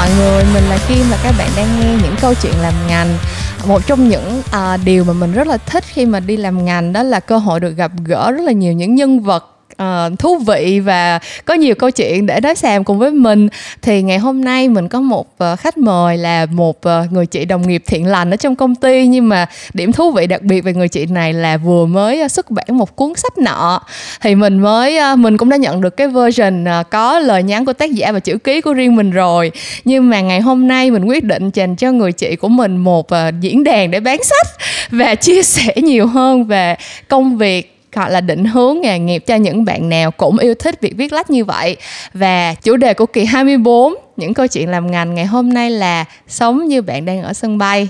mọi 0.00 0.10
người, 0.18 0.44
mình 0.54 0.64
là 0.64 0.78
Kim 0.88 1.06
và 1.10 1.18
các 1.22 1.34
bạn 1.38 1.50
đang 1.56 1.80
nghe 1.80 1.96
những 2.02 2.14
câu 2.20 2.34
chuyện 2.42 2.52
làm 2.62 2.74
ngành. 2.88 3.18
Một 3.66 3.86
trong 3.86 4.08
những 4.08 4.42
à, 4.50 4.76
điều 4.76 5.04
mà 5.04 5.12
mình 5.12 5.32
rất 5.32 5.46
là 5.46 5.56
thích 5.56 5.84
khi 5.86 6.06
mà 6.06 6.20
đi 6.20 6.36
làm 6.36 6.64
ngành 6.64 6.92
đó 6.92 7.02
là 7.02 7.20
cơ 7.20 7.38
hội 7.38 7.60
được 7.60 7.76
gặp 7.76 7.92
gỡ 8.04 8.32
rất 8.32 8.42
là 8.42 8.52
nhiều 8.52 8.72
những 8.72 8.94
nhân 8.94 9.20
vật 9.20 9.49
uh, 9.82 10.18
thú 10.18 10.38
vị 10.38 10.80
và 10.80 11.18
có 11.44 11.54
nhiều 11.54 11.74
câu 11.74 11.90
chuyện 11.90 12.26
để 12.26 12.40
nói 12.40 12.54
xàm 12.54 12.84
cùng 12.84 12.98
với 12.98 13.10
mình. 13.10 13.48
Thì 13.82 14.02
ngày 14.02 14.18
hôm 14.18 14.44
nay 14.44 14.68
mình 14.68 14.88
có 14.88 15.00
một 15.00 15.26
uh, 15.52 15.58
khách 15.58 15.78
mời 15.78 16.16
là 16.16 16.46
một 16.46 16.78
uh, 16.88 17.12
người 17.12 17.26
chị 17.26 17.44
đồng 17.44 17.68
nghiệp 17.68 17.82
thiện 17.86 18.06
lành 18.06 18.30
ở 18.30 18.36
trong 18.36 18.56
công 18.56 18.74
ty. 18.74 19.06
Nhưng 19.06 19.28
mà 19.28 19.46
điểm 19.74 19.92
thú 19.92 20.10
vị 20.10 20.26
đặc 20.26 20.42
biệt 20.42 20.60
về 20.60 20.72
người 20.72 20.88
chị 20.88 21.06
này 21.06 21.32
là 21.32 21.56
vừa 21.56 21.86
mới 21.86 22.24
uh, 22.24 22.30
xuất 22.30 22.50
bản 22.50 22.66
một 22.68 22.96
cuốn 22.96 23.12
sách 23.16 23.38
nọ. 23.38 23.82
Thì 24.20 24.34
mình 24.34 24.58
mới 24.58 24.98
uh, 25.12 25.18
mình 25.18 25.36
cũng 25.36 25.48
đã 25.48 25.56
nhận 25.56 25.80
được 25.80 25.96
cái 25.96 26.08
version 26.08 26.64
uh, 26.64 26.90
có 26.90 27.18
lời 27.18 27.42
nhắn 27.42 27.64
của 27.64 27.72
tác 27.72 27.92
giả 27.92 28.12
và 28.12 28.20
chữ 28.20 28.38
ký 28.38 28.60
của 28.60 28.72
riêng 28.72 28.96
mình 28.96 29.10
rồi. 29.10 29.52
Nhưng 29.84 30.10
mà 30.10 30.20
ngày 30.20 30.40
hôm 30.40 30.68
nay 30.68 30.90
mình 30.90 31.04
quyết 31.04 31.24
định 31.24 31.50
dành 31.54 31.76
cho 31.76 31.92
người 31.92 32.12
chị 32.12 32.36
của 32.36 32.48
mình 32.48 32.76
một 32.76 33.06
uh, 33.12 33.40
diễn 33.40 33.64
đàn 33.64 33.90
để 33.90 34.00
bán 34.00 34.24
sách 34.24 34.46
và 34.90 35.14
chia 35.20 35.42
sẻ 35.42 35.74
nhiều 35.76 36.06
hơn 36.06 36.44
về 36.44 36.76
công 37.08 37.38
việc 37.38 37.79
gọi 37.92 38.10
là 38.10 38.20
định 38.20 38.44
hướng 38.44 38.80
nghề 38.80 38.98
nghiệp 38.98 39.24
cho 39.26 39.34
những 39.34 39.64
bạn 39.64 39.88
nào 39.88 40.10
cũng 40.10 40.38
yêu 40.38 40.54
thích 40.54 40.80
việc 40.80 40.96
viết 40.96 41.12
lách 41.12 41.30
như 41.30 41.44
vậy. 41.44 41.76
Và 42.14 42.54
chủ 42.54 42.76
đề 42.76 42.94
của 42.94 43.06
kỳ 43.06 43.24
24 43.24 43.94
những 44.16 44.34
câu 44.34 44.46
chuyện 44.46 44.70
làm 44.70 44.90
ngành 44.90 45.14
ngày 45.14 45.26
hôm 45.26 45.52
nay 45.52 45.70
là 45.70 46.04
sống 46.28 46.68
như 46.68 46.82
bạn 46.82 47.04
đang 47.04 47.22
ở 47.22 47.32
sân 47.32 47.58
bay. 47.58 47.88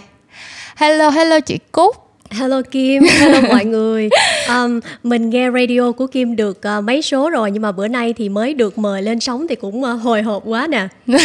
Hello 0.76 1.10
hello 1.10 1.40
chị 1.40 1.58
Cúc. 1.72 2.09
Hello 2.30 2.62
Kim, 2.70 3.02
hello 3.02 3.40
mọi 3.48 3.64
người. 3.64 4.08
Um, 4.48 4.80
mình 5.02 5.30
nghe 5.30 5.50
radio 5.50 5.92
của 5.92 6.06
Kim 6.06 6.36
được 6.36 6.60
uh, 6.78 6.84
mấy 6.84 7.02
số 7.02 7.30
rồi 7.30 7.50
nhưng 7.50 7.62
mà 7.62 7.72
bữa 7.72 7.88
nay 7.88 8.12
thì 8.12 8.28
mới 8.28 8.54
được 8.54 8.78
mời 8.78 9.02
lên 9.02 9.20
sóng 9.20 9.46
thì 9.48 9.54
cũng 9.54 9.82
uh, 9.82 10.02
hồi 10.02 10.22
hộp 10.22 10.42
quá 10.46 10.66
nè. 10.66 10.88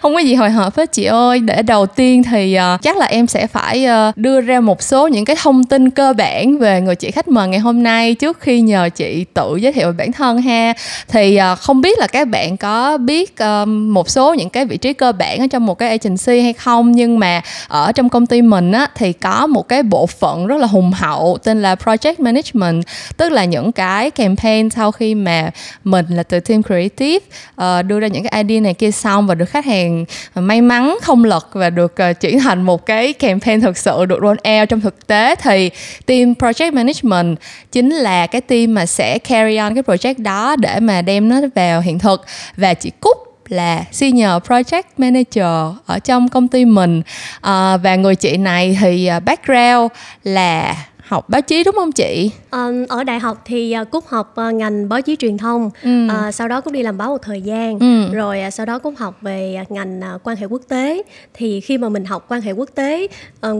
không 0.00 0.14
có 0.14 0.18
gì 0.18 0.34
hồi 0.34 0.50
hộp 0.50 0.76
hết 0.76 0.92
chị 0.92 1.04
ơi. 1.04 1.38
Để 1.38 1.62
đầu 1.62 1.86
tiên 1.86 2.22
thì 2.22 2.58
uh, 2.74 2.82
chắc 2.82 2.96
là 2.96 3.06
em 3.06 3.26
sẽ 3.26 3.46
phải 3.46 3.86
uh, 4.08 4.16
đưa 4.16 4.40
ra 4.40 4.60
một 4.60 4.82
số 4.82 5.08
những 5.08 5.24
cái 5.24 5.36
thông 5.42 5.64
tin 5.64 5.90
cơ 5.90 6.12
bản 6.12 6.58
về 6.58 6.80
người 6.80 6.96
chị 6.96 7.10
khách 7.10 7.28
mời 7.28 7.48
ngày 7.48 7.60
hôm 7.60 7.82
nay 7.82 8.14
trước 8.14 8.40
khi 8.40 8.60
nhờ 8.60 8.88
chị 8.96 9.24
tự 9.34 9.56
giới 9.56 9.72
thiệu 9.72 9.86
về 9.86 9.94
bản 9.98 10.12
thân 10.12 10.42
ha. 10.42 10.72
Thì 11.08 11.38
uh, 11.52 11.58
không 11.58 11.80
biết 11.80 11.98
là 11.98 12.06
các 12.06 12.28
bạn 12.28 12.56
có 12.56 12.98
biết 12.98 13.34
uh, 13.62 13.68
một 13.68 14.10
số 14.10 14.34
những 14.34 14.50
cái 14.50 14.64
vị 14.64 14.76
trí 14.76 14.92
cơ 14.92 15.12
bản 15.12 15.38
ở 15.38 15.46
trong 15.50 15.66
một 15.66 15.78
cái 15.78 15.88
agency 15.88 16.40
hay 16.40 16.52
không 16.52 16.92
nhưng 16.92 17.18
mà 17.18 17.42
ở 17.68 17.92
trong 17.92 18.08
công 18.08 18.26
ty 18.26 18.42
mình 18.42 18.72
á 18.72 18.88
thì 18.94 19.12
có 19.12 19.46
một 19.46 19.68
cái 19.68 19.82
bộ 19.82 20.05
phận 20.06 20.46
rất 20.46 20.60
là 20.60 20.66
hùng 20.66 20.92
hậu 20.92 21.38
tên 21.44 21.62
là 21.62 21.74
project 21.74 22.14
management 22.18 22.84
tức 23.16 23.32
là 23.32 23.44
những 23.44 23.72
cái 23.72 24.10
campaign 24.10 24.70
sau 24.70 24.92
khi 24.92 25.14
mà 25.14 25.50
mình 25.84 26.06
là 26.08 26.22
từ 26.22 26.40
team 26.40 26.62
creative 26.62 27.26
uh, 27.62 27.84
đưa 27.86 28.00
ra 28.00 28.06
những 28.06 28.24
cái 28.24 28.42
idea 28.42 28.60
này 28.60 28.74
kia 28.74 28.90
xong 28.90 29.26
và 29.26 29.34
được 29.34 29.44
khách 29.44 29.64
hàng 29.64 30.04
may 30.34 30.60
mắn 30.60 30.96
không 31.02 31.24
lật 31.24 31.48
và 31.52 31.70
được 31.70 31.96
ờ, 31.96 32.10
uh, 32.10 32.20
chuyển 32.20 32.38
thành 32.38 32.62
một 32.62 32.86
cái 32.86 33.12
campaign 33.12 33.60
thực 33.60 33.78
sự 33.78 34.04
được 34.04 34.18
roll 34.22 34.58
out 34.58 34.68
trong 34.68 34.80
thực 34.80 35.06
tế 35.06 35.34
thì 35.34 35.70
team 36.06 36.32
project 36.32 36.72
management 36.72 37.38
chính 37.72 37.90
là 37.90 38.26
cái 38.26 38.40
team 38.40 38.74
mà 38.74 38.86
sẽ 38.86 39.18
carry 39.18 39.56
on 39.56 39.74
cái 39.74 39.82
project 39.82 40.22
đó 40.22 40.56
để 40.56 40.80
mà 40.80 41.02
đem 41.02 41.28
nó 41.28 41.40
vào 41.54 41.80
hiện 41.80 41.98
thực 41.98 42.24
và 42.56 42.74
chị 42.74 42.90
Cúc 43.00 43.25
là 43.48 43.84
senior 43.92 44.30
project 44.48 44.82
manager 44.96 45.76
ở 45.86 45.98
trong 45.98 46.28
công 46.28 46.48
ty 46.48 46.64
mình 46.64 47.02
à, 47.40 47.76
và 47.76 47.96
người 47.96 48.16
chị 48.16 48.36
này 48.36 48.78
thì 48.80 49.06
à, 49.06 49.20
background 49.20 49.92
là 50.24 50.74
học 51.06 51.28
báo 51.28 51.42
chí 51.42 51.64
đúng 51.64 51.74
không 51.74 51.92
chị? 51.92 52.30
À, 52.50 52.68
ở 52.88 53.04
đại 53.04 53.18
học 53.18 53.42
thì 53.44 53.76
uh, 53.82 53.90
Cúc 53.90 54.06
học 54.06 54.34
uh, 54.48 54.54
ngành 54.54 54.88
báo 54.88 55.02
chí 55.02 55.16
truyền 55.16 55.38
thông, 55.38 55.70
ừ. 55.82 56.06
uh, 56.06 56.34
sau 56.34 56.48
đó 56.48 56.60
Cúc 56.60 56.72
đi 56.72 56.82
làm 56.82 56.98
báo 56.98 57.08
một 57.08 57.22
thời 57.22 57.42
gian, 57.42 57.78
ừ. 57.78 58.14
rồi 58.14 58.40
sau 58.52 58.66
đó 58.66 58.78
Cúc 58.78 58.94
học 58.96 59.18
về 59.22 59.64
ngành 59.68 60.00
quan 60.24 60.36
hệ 60.36 60.46
quốc 60.46 60.62
tế. 60.68 61.02
Thì 61.34 61.60
khi 61.60 61.78
mà 61.78 61.88
mình 61.88 62.04
học 62.04 62.24
quan 62.28 62.40
hệ 62.40 62.52
quốc 62.52 62.68
tế, 62.74 63.06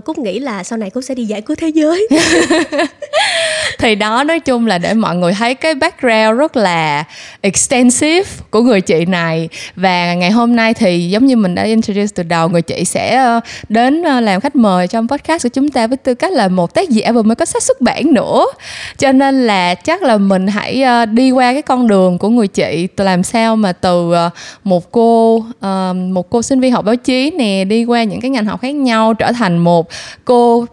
Cúc 0.04 0.18
nghĩ 0.18 0.38
là 0.38 0.64
sau 0.64 0.78
này 0.78 0.90
Cúc 0.90 1.04
sẽ 1.04 1.14
đi 1.14 1.24
giải 1.24 1.40
cứu 1.40 1.56
thế 1.56 1.68
giới. 1.68 2.08
thì 3.78 3.94
đó, 3.94 4.24
nói 4.24 4.40
chung 4.40 4.66
là 4.66 4.78
để 4.78 4.94
mọi 4.94 5.16
người 5.16 5.32
thấy 5.32 5.54
cái 5.54 5.74
background 5.74 6.38
rất 6.38 6.56
là 6.56 7.04
extensive 7.40 8.30
của 8.50 8.60
người 8.60 8.80
chị 8.80 9.04
này. 9.04 9.48
Và 9.76 10.14
ngày 10.14 10.30
hôm 10.30 10.56
nay 10.56 10.74
thì 10.74 11.10
giống 11.10 11.26
như 11.26 11.36
mình 11.36 11.54
đã 11.54 11.62
introduce 11.62 12.12
từ 12.14 12.22
đầu, 12.22 12.48
người 12.48 12.62
chị 12.62 12.84
sẽ 12.84 13.16
ờ, 13.16 13.40
đến 13.68 14.02
ờ, 14.02 14.20
làm 14.20 14.40
khách 14.40 14.56
mời 14.56 14.88
trong 14.88 15.08
podcast 15.08 15.42
của 15.42 15.48
chúng 15.48 15.68
ta 15.68 15.86
với 15.86 15.96
tư 15.96 16.14
cách 16.14 16.32
là 16.32 16.48
một 16.48 16.74
tác 16.74 16.88
giả 16.88 17.12
vừa 17.12 17.22
mới 17.22 17.34
có 17.34 17.44
sách 17.44 17.62
xuất 17.62 17.80
bản 17.80 18.14
nữa. 18.14 18.46
Cho 18.98 19.12
nên 19.12 19.46
là 19.46 19.74
chắc 19.74 20.02
là 20.02 20.16
mình 20.16 20.46
hãy 20.46 20.82
ờ, 20.82 21.06
đi 21.06 21.30
qua 21.30 21.52
cái 21.52 21.62
con 21.62 21.88
đường 21.88 22.18
của 22.18 22.28
người 22.28 22.48
chị 22.48 22.88
làm 22.96 23.22
sao 23.22 23.56
mà 23.56 23.72
từ 23.72 24.12
một 24.64 24.92
cô 24.92 25.44
một 25.94 26.30
cô 26.30 26.42
sinh 26.42 26.60
viên 26.60 26.72
học 26.72 26.84
báo 26.84 26.96
chí 26.96 27.30
nè, 27.30 27.64
đi 27.64 27.84
qua 27.84 28.04
những 28.04 28.20
cái 28.20 28.30
ngành 28.30 28.46
học 28.46 28.60
khác 28.60 28.74
nhau, 28.74 29.14
trở 29.14 29.32
thành 29.32 29.58
một 29.58 29.88
cô 30.24 30.66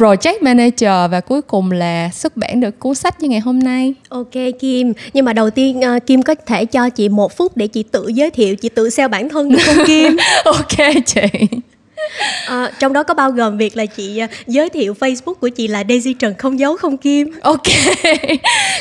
project 0.00 0.42
manager 0.42 1.10
và 1.10 1.20
cuối 1.20 1.42
cùng 1.42 1.70
là 1.70 2.10
xuất 2.12 2.36
bản 2.36 2.60
được 2.60 2.78
cuốn 2.78 2.94
sách 2.94 3.20
như 3.20 3.28
ngày 3.28 3.40
hôm 3.40 3.58
nay. 3.58 3.94
Ok 4.08 4.32
Kim, 4.60 4.92
nhưng 5.12 5.24
mà 5.24 5.32
đầu 5.32 5.50
tiên 5.50 5.80
uh, 5.96 6.06
Kim 6.06 6.22
có 6.22 6.34
thể 6.46 6.64
cho 6.64 6.90
chị 6.90 7.08
một 7.08 7.36
phút 7.36 7.56
để 7.56 7.66
chị 7.66 7.82
tự 7.82 8.08
giới 8.08 8.30
thiệu, 8.30 8.56
chị 8.56 8.68
tự 8.68 8.90
sell 8.90 9.08
bản 9.08 9.28
thân 9.28 9.48
được 9.48 9.58
không 9.66 9.86
Kim? 9.86 10.16
ok 10.44 10.94
chị. 11.06 11.20
À, 12.46 12.70
trong 12.78 12.92
đó 12.92 13.02
có 13.02 13.14
bao 13.14 13.30
gồm 13.30 13.58
việc 13.58 13.76
là 13.76 13.86
chị 13.86 14.18
à, 14.18 14.28
giới 14.46 14.68
thiệu 14.68 14.94
Facebook 15.00 15.34
của 15.34 15.48
chị 15.48 15.68
là 15.68 15.84
Daisy 15.88 16.12
Trần 16.14 16.34
không 16.38 16.58
giấu 16.58 16.76
không 16.76 16.96
kim. 16.96 17.30
Ok. 17.42 17.62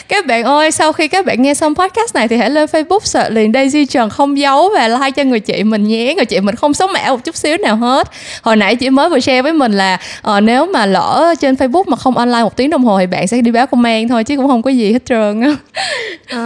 các 0.07 0.25
bạn 0.25 0.43
ơi, 0.43 0.71
sau 0.71 0.93
khi 0.93 1.07
các 1.07 1.25
bạn 1.25 1.41
nghe 1.41 1.53
xong 1.53 1.75
podcast 1.75 2.15
này 2.15 2.27
thì 2.27 2.37
hãy 2.37 2.49
lên 2.49 2.69
Facebook 2.71 2.99
search 3.03 3.31
liền 3.31 3.53
Daisy 3.53 3.85
Trần 3.85 4.09
không 4.09 4.37
giấu 4.37 4.69
và 4.75 4.87
like 4.87 5.11
cho 5.11 5.23
người 5.23 5.39
chị 5.39 5.63
mình 5.63 5.83
nhé. 5.83 6.13
Người 6.15 6.25
chị 6.25 6.39
mình 6.39 6.55
không 6.55 6.73
xấu 6.73 6.87
mã 6.87 7.03
một 7.07 7.23
chút 7.23 7.35
xíu 7.35 7.57
nào 7.57 7.75
hết. 7.75 8.07
Hồi 8.41 8.55
nãy 8.55 8.75
chị 8.75 8.89
mới 8.89 9.09
vừa 9.09 9.19
share 9.19 9.41
với 9.41 9.53
mình 9.53 9.71
là 9.71 9.99
uh, 10.27 10.43
nếu 10.43 10.65
mà 10.65 10.85
lỡ 10.85 11.33
trên 11.39 11.55
Facebook 11.55 11.83
mà 11.87 11.97
không 11.97 12.17
online 12.17 12.43
một 12.43 12.57
tiếng 12.57 12.69
đồng 12.69 12.83
hồ 12.83 12.99
thì 12.99 13.07
bạn 13.07 13.27
sẽ 13.27 13.41
đi 13.41 13.51
báo 13.51 13.67
công 13.67 13.83
an 13.83 14.07
thôi 14.07 14.23
chứ 14.23 14.37
cũng 14.37 14.47
không 14.47 14.61
có 14.61 14.69
gì 14.69 14.93
hết 14.93 15.05
trơn 15.05 15.41
á. 15.41 15.55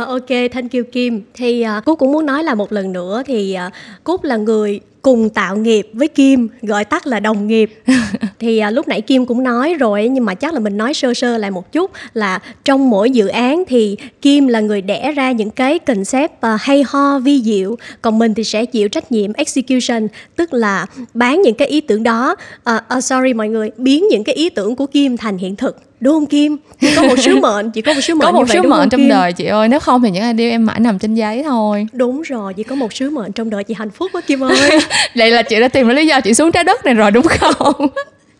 Uh, 0.02 0.08
ok, 0.08 0.30
thank 0.54 0.74
you 0.74 0.84
Kim. 0.92 1.22
Thì 1.34 1.66
uh, 1.78 1.86
Cúc 1.86 2.00
cũng 2.00 2.12
muốn 2.12 2.26
nói 2.26 2.44
là 2.44 2.56
một 2.56 2.72
lần 2.72 2.94
nữa 2.94 3.24
thì 3.26 3.58
uh, 3.68 3.74
Cúc 4.04 4.24
là 4.24 4.36
người 4.36 4.80
cùng 5.04 5.30
tạo 5.30 5.58
nghiệp 5.58 5.88
với 5.94 6.08
Kim 6.08 6.48
gọi 6.62 6.86
tắt 6.86 7.08
là 7.08 7.20
đồng 7.20 7.48
nghiệp. 7.48 7.84
Thì 8.40 8.58
à, 8.58 8.72
lúc 8.72 8.88
nãy 8.88 9.02
Kim 9.02 9.26
cũng 9.26 9.44
nói 9.44 9.74
rồi 9.74 10.10
nhưng 10.10 10.26
mà 10.26 10.36
chắc 10.36 10.54
là 10.54 10.60
mình 10.60 10.78
nói 10.78 10.94
sơ 10.94 11.14
sơ 11.14 11.38
lại 11.38 11.52
một 11.52 11.72
chút 11.72 11.92
là 12.14 12.40
trong 12.66 12.90
mỗi 12.90 13.12
dự 13.12 13.28
án 13.28 13.64
thì 13.68 13.98
Kim 14.22 14.48
là 14.48 14.60
người 14.60 14.82
đẻ 14.82 15.12
ra 15.12 15.32
những 15.32 15.50
cái 15.50 15.80
concept 15.80 16.42
à, 16.42 16.58
hay 16.62 16.84
ho 16.88 17.20
vi 17.20 17.42
diệu. 17.42 17.76
Còn 18.02 18.20
mình 18.20 18.34
thì 18.34 18.44
sẽ 18.44 18.66
chịu 18.66 18.90
trách 18.90 19.12
nhiệm 19.12 19.34
execution 19.34 20.08
tức 20.36 20.54
là 20.54 20.86
bán 21.14 21.42
những 21.42 21.56
cái 21.56 21.68
ý 21.68 21.82
tưởng 21.82 22.04
đó. 22.04 22.36
Uh, 22.70 22.82
uh, 22.98 23.04
sorry 23.04 23.34
mọi 23.34 23.50
người 23.50 23.72
biến 23.78 24.08
những 24.12 24.24
cái 24.24 24.36
ý 24.36 24.50
tưởng 24.50 24.76
của 24.76 24.86
Kim 24.86 25.18
thành 25.18 25.38
hiện 25.38 25.56
thực 25.56 25.78
đúng 26.04 26.14
không 26.14 26.26
Kim? 26.26 26.58
Chỉ 26.82 26.96
có 26.96 27.04
một 27.04 27.20
sứ 27.20 27.36
mệnh 27.42 27.72
chỉ 27.72 27.82
có 27.82 27.94
một 27.94 28.02
sứ 28.02 28.16
mệnh 28.16 28.26
có 28.26 28.32
một 28.32 28.50
sứ 28.50 28.62
mệnh 28.62 28.90
trong 28.90 29.02
Kim? 29.02 29.10
đời 29.10 29.34
chị 29.34 29.46
ơi 29.46 29.68
nếu 29.68 29.80
không 29.80 30.02
thì 30.02 30.12
những 30.12 30.38
idea 30.38 30.50
em 30.50 30.66
mãi 30.66 30.80
nằm 30.80 31.00
trên 31.00 31.16
giấy 31.16 31.44
thôi. 31.44 31.88
Đúng 31.94 32.22
rồi 32.22 32.54
chỉ 32.54 32.64
có 32.64 32.76
một 32.76 32.94
sứ 32.94 33.10
mệnh 33.10 33.32
trong 33.32 33.50
đời 33.50 33.64
chị 33.64 33.74
hạnh 33.74 33.90
phúc 33.90 34.12
quá 34.14 34.22
Kim 34.22 34.44
ơi. 34.44 34.80
Vậy 35.16 35.32
là 35.32 35.42
chị 35.42 35.60
đã 35.60 35.68
tìm 35.68 35.88
ra 35.88 35.94
lý 35.94 36.08
do 36.08 36.22
chị 36.22 36.34
xuống 36.34 36.52
trái 36.52 36.64
đất 36.64 36.86
này 36.86 36.94
rồi 36.94 37.12
đúng 37.12 37.26
không? 37.28 37.88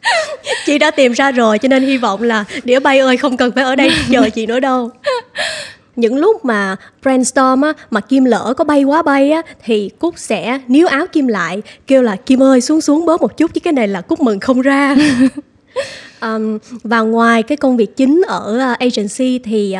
Chị 0.66 0.78
đã 0.78 0.92
tìm 0.92 1.12
ra 1.12 1.32
rồi 1.32 1.60
cho 1.60 1.68
nên 1.68 1.84
hy 1.84 1.98
vọng 1.98 2.24
là 2.24 2.46
đĩa 2.64 2.80
bay 2.80 3.00
ơi 3.00 3.18
không 3.18 3.38
cần 3.38 3.52
phải 3.52 3.64
ở 3.64 3.76
đây 3.76 3.92
chờ 4.12 4.30
chị 4.30 4.46
nữa 4.46 4.60
đâu. 4.60 4.90
Những 5.96 6.18
lúc 6.18 6.46
mà 6.46 6.76
brainstorm 7.04 7.62
á 7.62 7.74
mà 7.92 8.00
kim 8.02 8.26
lỡ 8.26 8.54
có 8.58 8.64
bay 8.64 8.84
quá 8.84 9.02
bay 9.02 9.32
á 9.32 9.42
thì 9.66 9.90
cúc 10.00 10.14
sẽ 10.18 10.60
níu 10.68 10.88
áo 10.88 11.06
kim 11.12 11.28
lại 11.28 11.62
kêu 11.88 12.02
là 12.02 12.16
kim 12.16 12.44
ơi 12.44 12.62
xuống 12.62 12.82
xuống 12.82 13.06
bớt 13.06 13.22
một 13.22 13.38
chút 13.38 13.54
chứ 13.54 13.60
cái 13.60 13.74
này 13.74 13.88
là 13.88 14.02
cúc 14.02 14.20
mừng 14.22 14.40
không 14.40 14.62
ra 14.62 14.96
um, 16.24 16.58
và 16.84 17.02
ngoài 17.02 17.44
cái 17.44 17.58
công 17.58 17.78
việc 17.78 17.98
chính 17.98 18.22
ở 18.28 18.72
uh, 18.74 18.80
agency 18.80 19.40
thì 19.40 19.76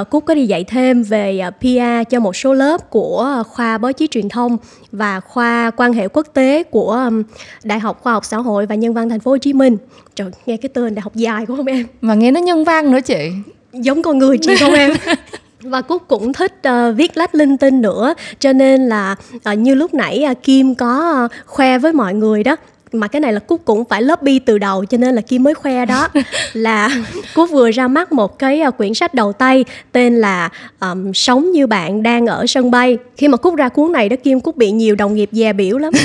uh, 0.00 0.10
Cúc 0.10 0.24
có 0.26 0.34
đi 0.34 0.46
dạy 0.46 0.64
thêm 0.64 1.02
về 1.02 1.40
PR 1.60 2.10
cho 2.10 2.20
một 2.20 2.36
số 2.36 2.54
lớp 2.54 2.90
của 2.90 3.42
khoa 3.48 3.78
báo 3.78 3.92
chí 3.92 4.06
truyền 4.06 4.28
thông 4.28 4.56
và 4.92 5.20
khoa 5.20 5.70
quan 5.76 5.92
hệ 5.92 6.08
quốc 6.08 6.26
tế 6.34 6.62
của 6.62 6.92
um, 6.92 7.22
Đại 7.64 7.80
học 7.80 8.00
Khoa 8.02 8.12
học 8.12 8.24
Xã 8.24 8.36
hội 8.36 8.66
và 8.66 8.74
Nhân 8.74 8.94
văn 8.94 9.08
Thành 9.08 9.20
phố 9.20 9.30
Hồ 9.30 9.36
Chí 9.36 9.52
Minh. 9.52 9.76
Trời, 10.14 10.30
nghe 10.46 10.56
cái 10.56 10.68
tên 10.68 10.94
đại 10.94 11.02
học 11.02 11.16
dài 11.16 11.46
quá 11.46 11.56
không 11.56 11.66
em? 11.66 11.86
Mà 12.00 12.14
nghe 12.14 12.30
nó 12.30 12.40
nhân 12.40 12.64
văn 12.64 12.92
nữa 12.92 13.00
chị. 13.00 13.30
Giống 13.72 14.02
con 14.02 14.18
người 14.18 14.38
chị 14.38 14.56
không 14.56 14.72
em? 14.72 14.92
và 15.60 15.82
cúc 15.82 16.02
cũng 16.08 16.32
thích 16.32 16.52
uh, 16.68 16.96
viết 16.96 17.16
lách 17.16 17.34
linh 17.34 17.58
tinh 17.58 17.82
nữa 17.82 18.14
cho 18.38 18.52
nên 18.52 18.88
là 18.88 19.16
uh, 19.36 19.58
như 19.58 19.74
lúc 19.74 19.94
nãy 19.94 20.24
uh, 20.30 20.42
kim 20.42 20.74
có 20.74 21.24
uh, 21.24 21.30
khoe 21.46 21.78
với 21.78 21.92
mọi 21.92 22.14
người 22.14 22.44
đó 22.44 22.56
mà 22.92 23.08
cái 23.08 23.20
này 23.20 23.32
là 23.32 23.40
cúc 23.40 23.64
cũng 23.64 23.84
phải 23.84 24.02
lobby 24.02 24.38
từ 24.38 24.58
đầu 24.58 24.84
cho 24.84 24.98
nên 24.98 25.14
là 25.14 25.20
kim 25.20 25.42
mới 25.42 25.54
khoe 25.54 25.86
đó. 25.86 26.08
Là 26.52 26.90
cúc 27.34 27.50
vừa 27.50 27.70
ra 27.70 27.88
mắt 27.88 28.12
một 28.12 28.38
cái 28.38 28.62
uh, 28.68 28.76
quyển 28.76 28.94
sách 28.94 29.14
đầu 29.14 29.32
tay 29.32 29.64
tên 29.92 30.16
là 30.16 30.48
um, 30.80 31.12
sống 31.12 31.52
như 31.52 31.66
bạn 31.66 32.02
đang 32.02 32.26
ở 32.26 32.46
sân 32.46 32.70
bay. 32.70 32.98
Khi 33.16 33.28
mà 33.28 33.36
cúc 33.36 33.54
ra 33.54 33.68
cuốn 33.68 33.92
này 33.92 34.08
đó 34.08 34.16
kim 34.24 34.40
cúc 34.40 34.56
bị 34.56 34.70
nhiều 34.70 34.94
đồng 34.94 35.14
nghiệp 35.14 35.28
dè 35.32 35.52
biểu 35.52 35.78
lắm. 35.78 35.92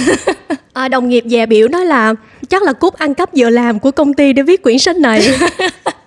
À, 0.74 0.88
đồng 0.88 1.10
nghiệp 1.10 1.24
dè 1.28 1.46
biểu 1.46 1.68
nói 1.68 1.86
là 1.86 2.14
chắc 2.50 2.64
là 2.64 2.74
cúc 2.74 2.94
ăn 2.94 3.14
cắp 3.14 3.34
giờ 3.34 3.50
làm 3.50 3.80
của 3.80 3.92
công 3.92 4.14
ty 4.14 4.34
để 4.34 4.44
viết 4.44 4.64
quyển 4.64 4.78
sách 4.78 4.98
này 4.98 5.22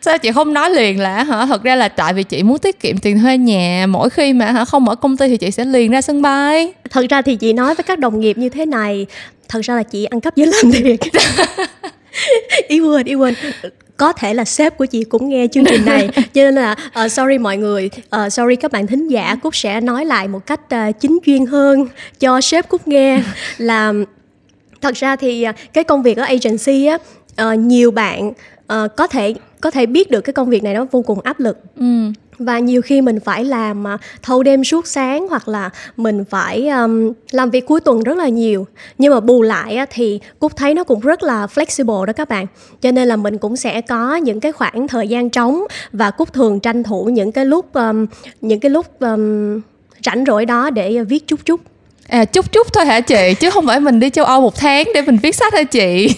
sao 0.00 0.18
chị 0.18 0.32
không 0.32 0.54
nói 0.54 0.70
liền 0.70 1.00
là 1.00 1.24
hả? 1.24 1.46
Thật 1.46 1.62
ra 1.62 1.76
là 1.76 1.88
tại 1.88 2.14
vì 2.14 2.22
chị 2.22 2.42
muốn 2.42 2.58
tiết 2.58 2.80
kiệm 2.80 2.98
tiền 2.98 3.20
thuê 3.20 3.38
nhà 3.38 3.86
mỗi 3.88 4.10
khi 4.10 4.32
mà 4.32 4.52
hả 4.52 4.64
không 4.64 4.88
ở 4.88 4.94
công 4.94 5.16
ty 5.16 5.28
thì 5.28 5.36
chị 5.36 5.50
sẽ 5.50 5.64
liền 5.64 5.90
ra 5.90 6.02
sân 6.02 6.22
bay. 6.22 6.72
Thật 6.90 7.06
ra 7.10 7.22
thì 7.22 7.36
chị 7.36 7.52
nói 7.52 7.74
với 7.74 7.84
các 7.84 7.98
đồng 7.98 8.20
nghiệp 8.20 8.38
như 8.38 8.48
thế 8.48 8.66
này 8.66 9.06
thật 9.50 9.60
ra 9.62 9.74
là 9.74 9.82
chị 9.82 10.04
ăn 10.04 10.20
cắp 10.20 10.36
giới 10.36 10.46
làm 10.46 10.72
thiệt 10.72 11.00
ý 12.68 12.80
quên 12.86 13.06
ý 13.06 13.14
quên. 13.14 13.34
Có 13.96 14.12
thể 14.12 14.34
là 14.34 14.44
sếp 14.44 14.76
của 14.76 14.86
chị 14.86 15.04
cũng 15.04 15.28
nghe 15.28 15.46
chương 15.52 15.64
trình 15.64 15.84
này. 15.84 16.08
Cho 16.34 16.42
nên 16.42 16.54
là 16.54 16.76
uh, 17.04 17.12
sorry 17.12 17.38
mọi 17.38 17.56
người 17.56 17.90
uh, 18.16 18.32
sorry 18.32 18.56
các 18.56 18.72
bạn 18.72 18.86
thính 18.86 19.08
giả 19.08 19.36
cúc 19.42 19.56
sẽ 19.56 19.80
nói 19.80 20.04
lại 20.04 20.28
một 20.28 20.46
cách 20.46 20.60
uh, 20.74 21.00
chính 21.00 21.18
chuyên 21.26 21.46
hơn 21.46 21.88
cho 22.20 22.40
sếp 22.40 22.68
cúc 22.68 22.88
nghe. 22.88 23.22
Là 23.58 23.92
thật 24.80 24.94
ra 24.94 25.16
thì 25.16 25.46
uh, 25.48 25.54
cái 25.72 25.84
công 25.84 26.02
việc 26.02 26.16
ở 26.16 26.24
agency 26.24 26.86
á 26.86 26.98
uh, 27.52 27.58
nhiều 27.58 27.90
bạn 27.90 28.28
uh, 28.28 28.96
có 28.96 29.06
thể 29.06 29.34
có 29.60 29.70
thể 29.70 29.86
biết 29.86 30.10
được 30.10 30.20
cái 30.20 30.32
công 30.32 30.50
việc 30.50 30.62
này 30.62 30.74
nó 30.74 30.86
vô 30.90 31.02
cùng 31.02 31.20
áp 31.20 31.40
lực. 31.40 31.58
Ừ. 31.76 32.12
Và 32.38 32.58
nhiều 32.58 32.82
khi 32.82 33.00
mình 33.00 33.20
phải 33.20 33.44
làm 33.44 33.84
uh, 33.94 34.00
thâu 34.22 34.42
đêm 34.42 34.64
suốt 34.64 34.86
sáng 34.86 35.28
hoặc 35.28 35.48
là 35.48 35.70
mình 35.96 36.24
phải 36.30 36.68
um, 36.68 37.12
làm 37.30 37.50
việc 37.50 37.66
cuối 37.66 37.80
tuần 37.80 38.02
rất 38.02 38.18
là 38.18 38.28
nhiều. 38.28 38.66
Nhưng 38.98 39.12
mà 39.12 39.20
bù 39.20 39.42
lại 39.42 39.78
thì 39.90 40.20
cúc 40.38 40.56
thấy 40.56 40.74
nó 40.74 40.84
cũng 40.84 41.00
rất 41.00 41.22
là 41.22 41.46
flexible 41.54 42.04
đó 42.04 42.12
các 42.12 42.28
bạn. 42.28 42.46
Cho 42.80 42.90
nên 42.90 43.08
là 43.08 43.16
mình 43.16 43.38
cũng 43.38 43.56
sẽ 43.56 43.80
có 43.80 44.16
những 44.16 44.40
cái 44.40 44.52
khoảng 44.52 44.88
thời 44.88 45.08
gian 45.08 45.30
trống 45.30 45.64
và 45.92 46.10
cúc 46.10 46.32
thường 46.32 46.60
tranh 46.60 46.82
thủ 46.82 47.04
những 47.04 47.32
cái 47.32 47.44
lúc 47.44 47.72
um, 47.72 48.06
những 48.40 48.60
cái 48.60 48.70
lúc 48.70 49.00
um, 49.00 49.60
rảnh 50.04 50.24
rỗi 50.26 50.46
đó 50.46 50.70
để 50.70 51.04
viết 51.04 51.26
chút 51.26 51.40
chút. 51.44 51.60
À 52.08 52.24
chút 52.24 52.52
chút 52.52 52.66
thôi 52.72 52.84
hả 52.84 53.00
chị? 53.00 53.34
Chứ 53.40 53.50
không 53.50 53.66
phải 53.66 53.80
mình 53.80 54.00
đi 54.00 54.10
châu 54.10 54.24
âu 54.24 54.40
một 54.40 54.56
tháng 54.56 54.86
để 54.94 55.02
mình 55.02 55.18
viết 55.22 55.34
sách 55.34 55.54
hả 55.54 55.62
chị 55.62 56.08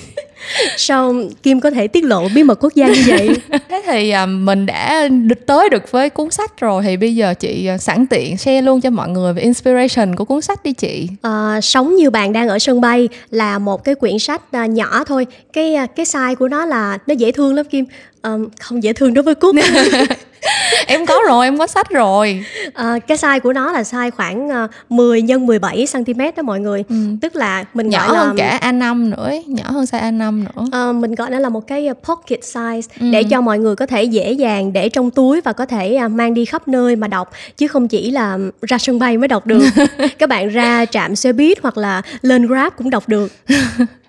sao 0.77 1.15
kim 1.43 1.61
có 1.61 1.71
thể 1.71 1.89
tiết 1.89 2.05
lộ 2.05 2.29
bí 2.35 2.43
mật 2.43 2.65
quốc 2.65 2.75
gia 2.75 2.87
như 2.87 3.03
vậy? 3.07 3.29
Thế 3.69 3.83
thì 3.87 4.11
à, 4.11 4.27
mình 4.27 4.67
đã 4.67 5.09
tới 5.47 5.69
được 5.69 5.91
với 5.91 6.11
cuốn 6.11 6.31
sách 6.31 6.61
rồi. 6.61 6.83
Thì 6.83 6.97
bây 6.97 7.17
giờ 7.17 7.35
chị 7.35 7.67
à, 7.67 7.79
sẵn 7.79 8.07
tiện 8.07 8.37
share 8.37 8.63
luôn 8.63 8.81
cho 8.81 8.91
mọi 8.91 9.09
người 9.09 9.33
về 9.33 9.43
inspiration 9.43 10.17
của 10.17 10.25
cuốn 10.25 10.41
sách 10.41 10.63
đi 10.63 10.73
chị. 10.73 11.09
À, 11.23 11.61
sống 11.63 11.97
như 11.97 12.11
bạn 12.11 12.33
đang 12.33 12.49
ở 12.49 12.59
sân 12.59 12.81
bay 12.81 13.09
là 13.31 13.59
một 13.59 13.85
cái 13.85 13.95
quyển 13.95 14.19
sách 14.19 14.43
à, 14.53 14.67
nhỏ 14.67 15.05
thôi. 15.05 15.27
Cái 15.53 15.77
cái 15.97 16.07
size 16.07 16.35
của 16.35 16.49
nó 16.49 16.67
là 16.67 16.99
nó 17.07 17.15
dễ 17.15 17.33
thương 17.33 17.55
lắm 17.55 17.67
kim. 17.67 17.85
Um, 18.23 18.49
không 18.61 18.83
dễ 18.83 18.93
thương 18.93 19.15
đối 19.15 19.23
với 19.23 19.35
cúc 19.35 19.57
em 20.87 21.07
có 21.07 21.21
rồi 21.29 21.47
em 21.47 21.59
có 21.59 21.67
sách 21.67 21.91
rồi 21.91 22.45
à, 22.75 22.99
cái 23.07 23.19
size 23.19 23.41
của 23.41 23.53
nó 23.53 23.73
là 23.73 23.83
size 23.83 24.11
khoảng 24.11 24.49
uh, 24.49 24.71
10 24.89 25.23
x 25.29 25.31
17 25.41 25.87
cm 25.93 26.19
đó 26.37 26.43
mọi 26.43 26.61
người 26.61 26.85
ừ. 26.89 26.95
tức 27.21 27.37
là 27.37 27.65
mình 27.75 27.89
nhỏ 27.89 28.09
gọi 28.09 28.17
là... 28.17 28.25
hơn 28.25 28.37
cả 28.37 28.59
A5 28.63 29.09
nữa 29.09 29.25
ấy. 29.25 29.45
nhỏ 29.47 29.65
hơn 29.71 29.85
size 29.85 30.13
A5 30.13 30.45
nữa 30.45 30.67
à, 30.73 30.93
mình 30.93 31.15
gọi 31.15 31.31
nó 31.31 31.39
là 31.39 31.49
một 31.49 31.67
cái 31.67 31.89
pocket 32.05 32.41
size 32.41 32.83
ừ. 33.01 33.07
để 33.13 33.25
cho 33.25 33.41
mọi 33.41 33.59
người 33.59 33.77
có 33.77 33.87
thể 33.87 34.05
dễ 34.05 34.33
dàng 34.33 34.73
để 34.73 34.89
trong 34.89 35.11
túi 35.11 35.41
và 35.41 35.53
có 35.53 35.67
thể 35.67 35.99
mang 36.09 36.35
đi 36.35 36.45
khắp 36.45 36.69
nơi 36.69 36.97
mà 36.97 37.09
đọc 37.09 37.31
chứ 37.57 37.69
không 37.69 37.89
chỉ 37.89 38.11
là 38.11 38.39
ra 38.63 38.79
sân 38.79 38.99
bay 38.99 39.19
mới 39.19 39.29
đọc 39.29 39.47
được 39.47 39.65
các 40.19 40.29
bạn 40.29 40.49
ra 40.49 40.85
trạm 40.85 41.17
xe 41.17 41.33
buýt 41.33 41.59
hoặc 41.63 41.79
là 41.79 42.03
lên 42.23 42.47
grab 42.47 42.73
cũng 42.77 42.91
đọc 42.91 43.09
được 43.09 43.33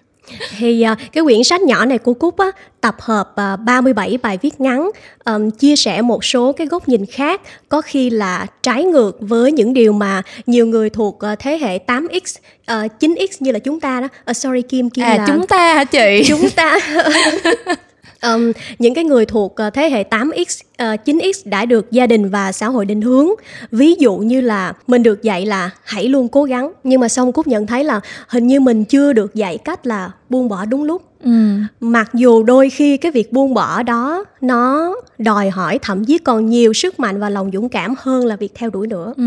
thì 0.58 0.86
uh, 0.92 0.98
cái 1.14 1.24
quyển 1.24 1.44
sách 1.44 1.62
nhỏ 1.62 1.86
này 1.86 1.98
của 1.98 2.14
Cúc 2.14 2.38
á, 2.38 2.48
tập 2.82 2.96
hợp 3.00 3.30
uh, 3.32 3.40
à, 3.40 3.56
37 3.56 4.18
bài 4.22 4.38
viết 4.42 4.62
ngắn 4.62 4.90
um, 5.26 5.50
chia 5.50 5.76
sẻ 5.76 6.02
một 6.02 6.26
số 6.26 6.52
cái 6.52 6.68
góc 6.68 6.88
nhìn 6.88 7.06
khác 7.06 7.42
có 7.70 7.82
khi 7.82 8.10
là 8.10 8.46
trái 8.64 8.84
ngược 8.84 9.18
với 9.20 9.52
những 9.52 9.74
điều 9.74 9.94
mà 9.94 10.22
nhiều 10.46 10.66
người 10.66 10.90
thuộc 10.90 11.20
uh, 11.34 11.40
thế 11.40 11.58
hệ 11.58 11.80
8x 11.88 12.40
uh, 12.86 12.92
9x 13.00 13.28
như 13.40 13.52
là 13.52 13.60
chúng 13.60 13.80
ta 13.80 14.02
đó. 14.02 14.08
Uh, 14.30 14.36
sorry 14.36 14.62
Kim 14.62 14.90
Kim 14.90 15.06
à, 15.06 15.18
là 15.18 15.26
chúng 15.28 15.48
ta 15.48 15.74
hả 15.74 15.84
chị? 15.84 16.24
Chúng 16.28 16.50
ta 16.50 16.80
um, 18.24 18.52
những 18.80 18.94
cái 18.94 19.04
người 19.04 19.26
thuộc 19.26 19.56
uh, 19.68 19.74
thế 19.74 19.90
hệ 19.90 20.04
8x, 20.04 20.62
uh, 20.94 21.00
9x 21.06 21.32
đã 21.46 21.66
được 21.66 21.92
gia 21.92 22.08
đình 22.08 22.30
và 22.30 22.52
xã 22.52 22.68
hội 22.68 22.86
định 22.86 23.02
hướng. 23.02 23.28
Ví 23.72 23.96
dụ 24.00 24.18
như 24.18 24.42
là 24.42 24.74
mình 24.88 25.04
được 25.04 25.24
dạy 25.24 25.46
là 25.46 25.70
hãy 25.84 26.08
luôn 26.08 26.28
cố 26.28 26.44
gắng, 26.44 26.72
nhưng 26.84 27.00
mà 27.00 27.08
xong 27.08 27.32
Cúc 27.32 27.48
nhận 27.48 27.68
thấy 27.68 27.84
là 27.84 28.00
hình 28.28 28.48
như 28.48 28.60
mình 28.60 28.86
chưa 28.86 29.14
được 29.14 29.36
dạy 29.36 29.58
cách 29.58 29.88
là 29.88 30.12
buông 30.30 30.50
bỏ 30.50 30.66
đúng 30.66 30.84
lúc. 30.84 31.02
Ừ. 31.24 31.32
Mặc 31.80 32.10
dù 32.14 32.44
đôi 32.44 32.70
khi 32.70 32.98
cái 32.98 33.12
việc 33.12 33.32
buông 33.32 33.54
bỏ 33.54 33.84
đó 33.84 34.26
nó 34.42 34.96
đòi 35.18 35.50
hỏi 35.50 35.80
thậm 35.82 36.06
chí 36.06 36.18
còn 36.18 36.50
nhiều 36.50 36.74
sức 36.74 37.00
mạnh 37.00 37.20
và 37.20 37.30
lòng 37.30 37.52
dũng 37.54 37.70
cảm 37.70 37.94
hơn 37.98 38.26
là 38.26 38.36
việc 38.36 38.52
theo 38.56 38.70
đuổi 38.70 38.88
nữa. 38.88 39.14
Ừ. 39.18 39.24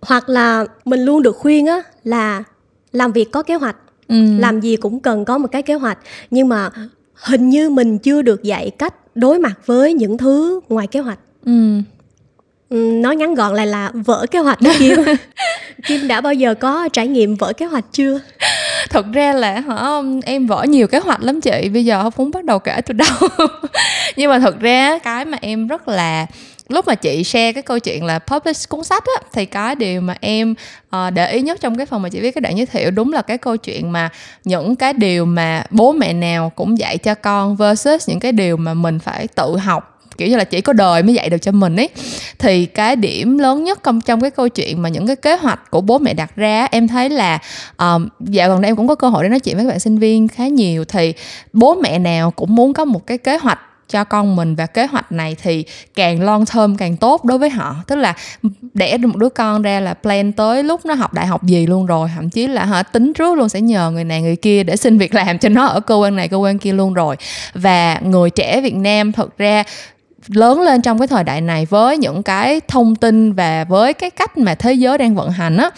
Hoặc 0.00 0.28
là 0.28 0.64
mình 0.84 1.00
luôn 1.00 1.22
được 1.22 1.36
khuyên 1.36 1.66
á 1.66 1.82
là 2.04 2.42
làm 2.92 3.12
việc 3.12 3.30
có 3.32 3.42
kế 3.42 3.54
hoạch 3.54 3.76
Ừ. 4.08 4.16
làm 4.38 4.60
gì 4.60 4.76
cũng 4.76 5.00
cần 5.00 5.24
có 5.24 5.38
một 5.38 5.48
cái 5.52 5.62
kế 5.62 5.74
hoạch 5.74 5.98
nhưng 6.30 6.48
mà 6.48 6.70
hình 7.20 7.48
như 7.48 7.70
mình 7.70 7.98
chưa 7.98 8.22
được 8.22 8.42
dạy 8.42 8.70
cách 8.70 8.94
đối 9.14 9.38
mặt 9.38 9.66
với 9.66 9.92
những 9.92 10.18
thứ 10.18 10.60
ngoài 10.68 10.86
kế 10.86 11.00
hoạch. 11.00 11.18
Ừ. 11.46 11.80
ừ 12.68 12.76
nói 12.76 13.16
ngắn 13.16 13.34
gọn 13.34 13.54
lại 13.54 13.66
là 13.66 13.92
vỡ 13.94 14.26
kế 14.30 14.38
hoạch 14.38 14.60
đó 14.60 14.72
kim. 14.78 14.96
Kim 15.86 16.08
đã 16.08 16.20
bao 16.20 16.34
giờ 16.34 16.54
có 16.54 16.88
trải 16.92 17.08
nghiệm 17.08 17.36
vỡ 17.36 17.52
kế 17.52 17.66
hoạch 17.66 17.84
chưa? 17.92 18.20
Thật 18.90 19.06
ra 19.12 19.32
là 19.32 19.60
hả 19.60 19.88
em 20.24 20.46
vỡ 20.46 20.64
nhiều 20.68 20.86
kế 20.86 20.98
hoạch 20.98 21.22
lắm 21.22 21.40
chị. 21.40 21.68
Bây 21.72 21.84
giờ 21.84 22.02
không 22.02 22.12
muốn 22.16 22.30
bắt 22.30 22.44
đầu 22.44 22.58
kể 22.58 22.80
từ 22.86 22.94
đâu. 22.94 23.28
Nhưng 24.16 24.30
mà 24.30 24.38
thật 24.38 24.60
ra 24.60 24.98
cái 24.98 25.24
mà 25.24 25.38
em 25.40 25.66
rất 25.66 25.88
là 25.88 26.26
lúc 26.70 26.86
mà 26.86 26.94
chị 26.94 27.24
share 27.24 27.52
cái 27.52 27.62
câu 27.62 27.78
chuyện 27.78 28.04
là 28.04 28.18
publish 28.18 28.68
cuốn 28.68 28.84
sách 28.84 29.04
á 29.16 29.22
thì 29.32 29.46
cái 29.46 29.74
điều 29.74 30.00
mà 30.00 30.16
em 30.20 30.54
uh, 30.96 31.12
để 31.14 31.32
ý 31.32 31.40
nhất 31.40 31.60
trong 31.60 31.76
cái 31.76 31.86
phần 31.86 32.02
mà 32.02 32.08
chị 32.08 32.20
viết 32.20 32.34
cái 32.34 32.40
đoạn 32.40 32.56
giới 32.56 32.66
thiệu 32.66 32.90
đúng 32.90 33.12
là 33.12 33.22
cái 33.22 33.38
câu 33.38 33.56
chuyện 33.56 33.92
mà 33.92 34.08
những 34.44 34.76
cái 34.76 34.92
điều 34.92 35.24
mà 35.24 35.64
bố 35.70 35.92
mẹ 35.92 36.12
nào 36.12 36.50
cũng 36.50 36.78
dạy 36.78 36.98
cho 36.98 37.14
con 37.14 37.56
versus 37.56 38.08
những 38.08 38.20
cái 38.20 38.32
điều 38.32 38.56
mà 38.56 38.74
mình 38.74 38.98
phải 38.98 39.26
tự 39.26 39.56
học 39.56 40.00
kiểu 40.20 40.28
như 40.28 40.36
là 40.36 40.44
chỉ 40.44 40.60
có 40.60 40.72
đời 40.72 41.02
mới 41.02 41.14
dạy 41.14 41.30
được 41.30 41.38
cho 41.38 41.52
mình 41.52 41.76
ấy. 41.76 41.88
Thì 42.38 42.66
cái 42.66 42.96
điểm 42.96 43.38
lớn 43.38 43.64
nhất 43.64 43.80
trong 43.84 44.00
trong 44.00 44.20
cái 44.20 44.30
câu 44.30 44.48
chuyện 44.48 44.82
mà 44.82 44.88
những 44.88 45.06
cái 45.06 45.16
kế 45.16 45.36
hoạch 45.36 45.70
của 45.70 45.80
bố 45.80 45.98
mẹ 45.98 46.14
đặt 46.14 46.36
ra 46.36 46.68
em 46.70 46.88
thấy 46.88 47.10
là 47.10 47.38
um, 47.78 48.08
dạo 48.20 48.48
gần 48.48 48.60
đây 48.60 48.68
em 48.68 48.76
cũng 48.76 48.88
có 48.88 48.94
cơ 48.94 49.08
hội 49.08 49.22
để 49.22 49.28
nói 49.28 49.40
chuyện 49.40 49.56
với 49.56 49.64
các 49.64 49.68
bạn 49.68 49.80
sinh 49.80 49.98
viên 49.98 50.28
khá 50.28 50.46
nhiều 50.46 50.84
thì 50.84 51.14
bố 51.52 51.74
mẹ 51.74 51.98
nào 51.98 52.30
cũng 52.30 52.54
muốn 52.54 52.72
có 52.72 52.84
một 52.84 53.06
cái 53.06 53.18
kế 53.18 53.36
hoạch 53.36 53.58
cho 53.90 54.04
con 54.04 54.36
mình 54.36 54.54
và 54.54 54.66
kế 54.66 54.86
hoạch 54.86 55.12
này 55.12 55.36
thì 55.42 55.64
càng 55.94 56.22
long 56.22 56.44
term 56.46 56.76
càng 56.76 56.96
tốt 56.96 57.24
đối 57.24 57.38
với 57.38 57.50
họ. 57.50 57.76
Tức 57.86 57.96
là 57.96 58.14
đẻ 58.74 58.98
được 58.98 59.08
một 59.08 59.16
đứa 59.16 59.28
con 59.28 59.62
ra 59.62 59.80
là 59.80 59.94
plan 59.94 60.32
tới 60.32 60.62
lúc 60.62 60.86
nó 60.86 60.94
học 60.94 61.12
đại 61.12 61.26
học 61.26 61.44
gì 61.44 61.66
luôn 61.66 61.86
rồi, 61.86 62.08
thậm 62.14 62.30
chí 62.30 62.46
là 62.46 62.64
họ 62.64 62.82
tính 62.82 63.12
trước 63.12 63.38
luôn 63.38 63.48
sẽ 63.48 63.60
nhờ 63.60 63.90
người 63.90 64.04
này 64.04 64.22
người 64.22 64.36
kia 64.36 64.62
để 64.62 64.76
xin 64.76 64.98
việc 64.98 65.14
làm 65.14 65.38
cho 65.38 65.48
nó 65.48 65.66
ở 65.66 65.80
cơ 65.80 65.94
quan 65.94 66.16
này, 66.16 66.28
cơ 66.28 66.36
quan 66.36 66.58
kia 66.58 66.72
luôn 66.72 66.94
rồi. 66.94 67.16
Và 67.54 68.00
người 68.02 68.30
trẻ 68.30 68.60
Việt 68.60 68.74
Nam 68.74 69.12
thật 69.12 69.38
ra 69.38 69.64
lớn 70.28 70.60
lên 70.60 70.82
trong 70.82 70.98
cái 70.98 71.08
thời 71.08 71.24
đại 71.24 71.40
này 71.40 71.66
với 71.66 71.98
những 71.98 72.22
cái 72.22 72.60
thông 72.68 72.96
tin 72.96 73.32
và 73.32 73.64
với 73.64 73.92
cái 73.94 74.10
cách 74.10 74.38
mà 74.38 74.54
thế 74.54 74.72
giới 74.72 74.98
đang 74.98 75.14
vận 75.14 75.30
hành 75.30 75.56
á, 75.56 75.70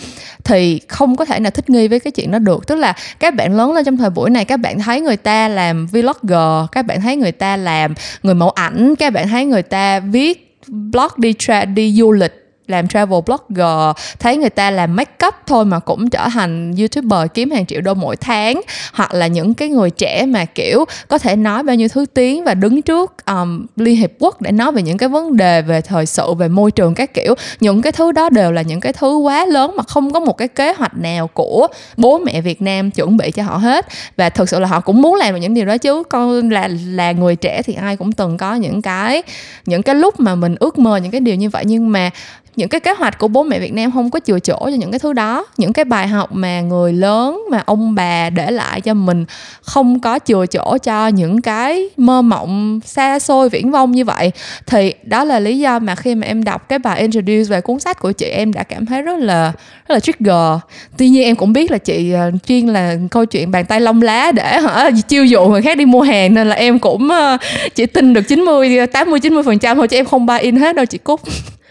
thì 0.44 0.80
không 0.88 1.16
có 1.16 1.24
thể 1.24 1.40
nào 1.40 1.50
thích 1.50 1.70
nghi 1.70 1.88
với 1.88 2.00
cái 2.00 2.10
chuyện 2.10 2.30
đó 2.30 2.38
được. 2.38 2.66
Tức 2.66 2.74
là 2.74 2.94
các 3.18 3.34
bạn 3.34 3.56
lớn 3.56 3.72
lên 3.72 3.84
trong 3.84 3.96
thời 3.96 4.10
buổi 4.10 4.30
này, 4.30 4.44
các 4.44 4.56
bạn 4.56 4.78
thấy 4.78 5.00
người 5.00 5.16
ta 5.16 5.48
làm 5.48 5.86
vlogger, 5.86 6.70
các 6.72 6.86
bạn 6.86 7.00
thấy 7.00 7.16
người 7.16 7.32
ta 7.32 7.56
làm 7.56 7.94
người 8.22 8.34
mẫu 8.34 8.50
ảnh, 8.50 8.94
các 8.98 9.12
bạn 9.12 9.28
thấy 9.28 9.44
người 9.44 9.62
ta 9.62 10.00
viết 10.00 10.58
blog 10.68 11.10
đi 11.16 11.34
tra, 11.38 11.64
đi 11.64 11.92
du 11.92 12.12
lịch 12.12 12.41
làm 12.66 12.88
travel 12.88 13.20
blogger 13.26 13.96
thấy 14.18 14.36
người 14.36 14.50
ta 14.50 14.70
làm 14.70 14.96
make 14.96 15.26
up 15.26 15.34
thôi 15.46 15.64
mà 15.64 15.78
cũng 15.78 16.10
trở 16.10 16.28
thành 16.28 16.74
youtuber 16.78 17.20
kiếm 17.34 17.50
hàng 17.50 17.66
triệu 17.66 17.80
đô 17.80 17.94
mỗi 17.94 18.16
tháng. 18.16 18.60
Hoặc 18.92 19.14
là 19.14 19.26
những 19.26 19.54
cái 19.54 19.68
người 19.68 19.90
trẻ 19.90 20.26
mà 20.26 20.44
kiểu 20.44 20.84
có 21.08 21.18
thể 21.18 21.36
nói 21.36 21.62
bao 21.62 21.76
nhiêu 21.76 21.88
thứ 21.88 22.06
tiếng 22.14 22.44
và 22.44 22.54
đứng 22.54 22.82
trước 22.82 23.26
um, 23.26 23.66
liên 23.76 23.96
hiệp 23.96 24.10
quốc 24.18 24.42
để 24.42 24.52
nói 24.52 24.72
về 24.72 24.82
những 24.82 24.98
cái 24.98 25.08
vấn 25.08 25.36
đề 25.36 25.62
về 25.62 25.80
thời 25.80 26.06
sự 26.06 26.34
về 26.34 26.48
môi 26.48 26.70
trường 26.70 26.94
các 26.94 27.14
kiểu. 27.14 27.34
Những 27.60 27.82
cái 27.82 27.92
thứ 27.92 28.12
đó 28.12 28.30
đều 28.30 28.52
là 28.52 28.62
những 28.62 28.80
cái 28.80 28.92
thứ 28.92 29.16
quá 29.16 29.46
lớn 29.46 29.74
mà 29.76 29.82
không 29.82 30.12
có 30.12 30.20
một 30.20 30.32
cái 30.32 30.48
kế 30.48 30.72
hoạch 30.72 30.96
nào 30.96 31.26
của 31.26 31.66
bố 31.96 32.18
mẹ 32.18 32.40
Việt 32.40 32.62
Nam 32.62 32.90
chuẩn 32.90 33.16
bị 33.16 33.30
cho 33.30 33.42
họ 33.42 33.56
hết. 33.56 33.86
Và 34.16 34.30
thực 34.30 34.48
sự 34.48 34.60
là 34.60 34.68
họ 34.68 34.80
cũng 34.80 35.02
muốn 35.02 35.14
làm 35.14 35.34
được 35.34 35.40
những 35.40 35.54
điều 35.54 35.64
đó 35.64 35.78
chứ. 35.78 36.02
Con 36.08 36.50
là 36.50 36.68
là 36.86 37.12
người 37.12 37.36
trẻ 37.36 37.62
thì 37.62 37.74
ai 37.74 37.96
cũng 37.96 38.12
từng 38.12 38.36
có 38.36 38.54
những 38.54 38.82
cái 38.82 39.22
những 39.66 39.82
cái 39.82 39.94
lúc 39.94 40.20
mà 40.20 40.34
mình 40.34 40.54
ước 40.60 40.78
mơ 40.78 40.96
những 40.96 41.10
cái 41.10 41.20
điều 41.20 41.34
như 41.34 41.50
vậy. 41.50 41.64
Nhưng 41.66 41.92
mà 41.92 42.10
những 42.56 42.68
cái 42.68 42.80
kế 42.80 42.92
hoạch 42.92 43.18
của 43.18 43.28
bố 43.28 43.42
mẹ 43.42 43.60
Việt 43.60 43.72
Nam 43.72 43.92
không 43.92 44.10
có 44.10 44.20
chừa 44.20 44.38
chỗ 44.38 44.58
cho 44.60 44.76
những 44.76 44.90
cái 44.90 44.98
thứ 44.98 45.12
đó. 45.12 45.46
Những 45.56 45.72
cái 45.72 45.84
bài 45.84 46.08
học 46.08 46.30
mà 46.32 46.60
người 46.60 46.92
lớn, 46.92 47.42
mà 47.50 47.62
ông 47.66 47.94
bà 47.94 48.30
để 48.30 48.50
lại 48.50 48.80
cho 48.80 48.94
mình 48.94 49.24
không 49.62 50.00
có 50.00 50.18
chừa 50.18 50.46
chỗ 50.46 50.78
cho 50.78 51.08
những 51.08 51.42
cái 51.42 51.88
mơ 51.96 52.22
mộng 52.22 52.80
xa 52.84 53.18
xôi, 53.18 53.48
viễn 53.48 53.70
vông 53.70 53.92
như 53.92 54.04
vậy. 54.04 54.32
Thì 54.66 54.94
đó 55.02 55.24
là 55.24 55.40
lý 55.40 55.58
do 55.58 55.78
mà 55.78 55.94
khi 55.94 56.14
mà 56.14 56.26
em 56.26 56.44
đọc 56.44 56.68
cái 56.68 56.78
bài 56.78 57.00
introduce 57.00 57.44
về 57.44 57.60
cuốn 57.60 57.80
sách 57.80 58.00
của 58.00 58.12
chị, 58.12 58.26
em 58.26 58.52
đã 58.52 58.62
cảm 58.62 58.86
thấy 58.86 59.02
rất 59.02 59.18
là 59.18 59.52
rất 59.88 59.94
là 59.94 60.00
trigger. 60.00 60.60
Tuy 60.98 61.08
nhiên 61.08 61.24
em 61.24 61.36
cũng 61.36 61.52
biết 61.52 61.70
là 61.70 61.78
chị 61.78 62.12
ờ, 62.12 62.30
chuyên 62.46 62.66
là 62.66 62.96
câu 63.10 63.24
chuyện 63.24 63.50
bàn 63.50 63.64
tay 63.64 63.80
lông 63.80 64.02
lá 64.02 64.32
để 64.32 64.60
hả, 64.60 64.90
chiêu 65.08 65.24
dụ 65.24 65.48
người 65.48 65.62
khác 65.62 65.76
đi 65.76 65.84
mua 65.84 66.02
hàng, 66.02 66.34
nên 66.34 66.48
là 66.48 66.56
em 66.56 66.78
cũng 66.78 67.08
ờ, 67.10 67.36
chỉ 67.74 67.86
tin 67.86 68.14
được 68.14 68.22
90 68.28 68.86
80 68.86 69.20
90 69.20 69.42
phần 69.42 69.58
trăm 69.58 69.76
thôi, 69.76 69.88
chứ 69.88 69.96
em 69.96 70.04
không 70.04 70.26
buy 70.26 70.38
in 70.38 70.56
hết 70.56 70.76
đâu 70.76 70.84
chị 70.84 70.98
Cúc. 70.98 71.20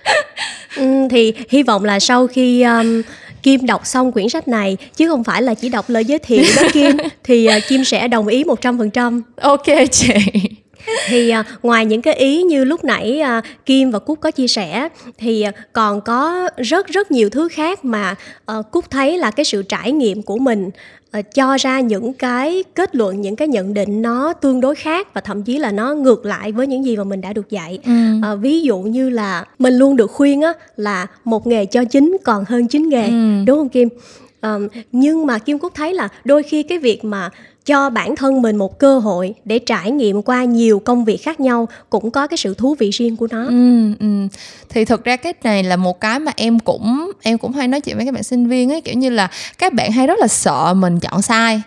Ừ, 0.76 1.08
thì 1.10 1.34
hy 1.50 1.64
vọng 1.64 1.84
là 1.84 2.00
sau 2.00 2.28
khi 2.28 2.62
um, 2.62 3.02
Kim 3.44 3.66
đọc 3.66 3.82
xong 3.86 4.12
quyển 4.12 4.30
sách 4.30 4.48
này 4.48 4.78
chứ 4.96 5.10
không 5.10 5.24
phải 5.24 5.42
là 5.42 5.54
chỉ 5.54 5.70
đọc 5.70 5.90
lời 5.90 6.06
giới 6.06 6.20
thiệu 6.20 6.44
đó 6.56 6.62
Kim 6.74 6.98
thì 7.24 7.48
uh, 7.58 7.64
Kim 7.68 7.84
sẽ 7.84 8.08
đồng 8.08 8.28
ý 8.28 8.44
100%. 8.44 9.22
Ok 9.42 9.66
chị. 9.92 10.14
thì 11.08 11.34
uh, 11.40 11.46
ngoài 11.64 11.86
những 11.86 12.02
cái 12.02 12.14
ý 12.14 12.44
như 12.44 12.64
lúc 12.64 12.84
nãy 12.84 13.22
uh, 13.38 13.44
kim 13.66 13.92
và 13.92 14.00
cúc 14.00 14.20
có 14.22 14.32
chia 14.32 14.48
sẻ 14.48 14.90
thì 15.18 15.46
uh, 15.50 15.56
còn 15.74 16.02
có 16.02 16.50
rất 16.58 16.88
rất 16.88 17.12
nhiều 17.12 17.30
thứ 17.30 17.48
khác 17.48 17.86
mà 17.86 18.16
uh, 18.52 18.66
cúc 18.72 18.92
thấy 18.92 19.18
là 19.18 19.32
cái 19.32 19.46
sự 19.46 19.64
trải 19.64 19.92
nghiệm 19.92 20.22
của 20.22 20.38
mình 20.38 20.70
uh, 21.20 21.26
cho 21.34 21.58
ra 21.60 21.80
những 21.80 22.14
cái 22.14 22.64
kết 22.74 22.96
luận 22.96 23.22
những 23.22 23.36
cái 23.36 23.48
nhận 23.48 23.74
định 23.74 24.02
nó 24.02 24.34
tương 24.34 24.62
đối 24.62 24.76
khác 24.76 25.14
và 25.14 25.22
thậm 25.22 25.44
chí 25.44 25.58
là 25.58 25.72
nó 25.72 25.94
ngược 25.94 26.26
lại 26.26 26.52
với 26.52 26.68
những 26.68 26.86
gì 26.86 26.98
mà 26.98 27.04
mình 27.04 27.22
đã 27.22 27.34
được 27.34 27.50
dạy 27.50 27.80
ừ. 27.86 27.92
uh, 28.34 28.40
ví 28.42 28.62
dụ 28.62 28.80
như 28.80 29.10
là 29.10 29.46
mình 29.60 29.74
luôn 29.74 29.96
được 29.96 30.12
khuyên 30.12 30.42
á 30.42 30.54
là 30.78 31.08
một 31.26 31.48
nghề 31.48 31.66
cho 31.66 31.86
chính 31.86 32.18
còn 32.24 32.46
hơn 32.48 32.68
chín 32.68 32.90
nghề 32.90 33.08
ừ. 33.08 33.44
đúng 33.48 33.58
không 33.58 33.70
kim 33.70 33.90
um, 34.42 34.68
nhưng 34.92 35.26
mà 35.26 35.38
kim 35.38 35.60
cúc 35.60 35.74
thấy 35.76 35.94
là 35.94 36.10
đôi 36.26 36.44
khi 36.44 36.64
cái 36.64 36.78
việc 36.78 37.06
mà 37.06 37.30
cho 37.66 37.90
bản 37.90 38.16
thân 38.16 38.42
mình 38.42 38.56
một 38.56 38.80
cơ 38.80 39.00
hội 39.00 39.34
để 39.46 39.60
trải 39.60 39.92
nghiệm 39.92 40.22
qua 40.22 40.44
nhiều 40.44 40.80
công 40.80 41.06
việc 41.06 41.18
khác 41.18 41.40
nhau 41.40 41.68
cũng 41.90 42.12
có 42.12 42.28
cái 42.28 42.38
sự 42.38 42.54
thú 42.54 42.76
vị 42.80 42.90
riêng 42.90 43.18
của 43.18 43.28
nó. 43.32 43.46
Ừ, 43.46 43.94
ừ. 44.00 44.28
Thì 44.70 44.86
thực 44.86 45.04
ra 45.04 45.16
cái 45.16 45.34
này 45.44 45.64
là 45.64 45.76
một 45.76 46.00
cái 46.02 46.20
mà 46.20 46.32
em 46.36 46.60
cũng 46.60 47.12
em 47.22 47.38
cũng 47.38 47.52
hay 47.52 47.68
nói 47.68 47.82
chuyện 47.82 47.98
với 47.98 48.06
các 48.06 48.14
bạn 48.14 48.24
sinh 48.24 48.48
viên 48.48 48.72
ấy 48.72 48.82
kiểu 48.82 48.96
như 48.96 49.10
là 49.10 49.30
các 49.58 49.74
bạn 49.74 49.92
hay 49.92 50.08
rất 50.08 50.20
là 50.20 50.28
sợ 50.28 50.74
mình 50.74 51.00
chọn 51.00 51.22
sai 51.22 51.62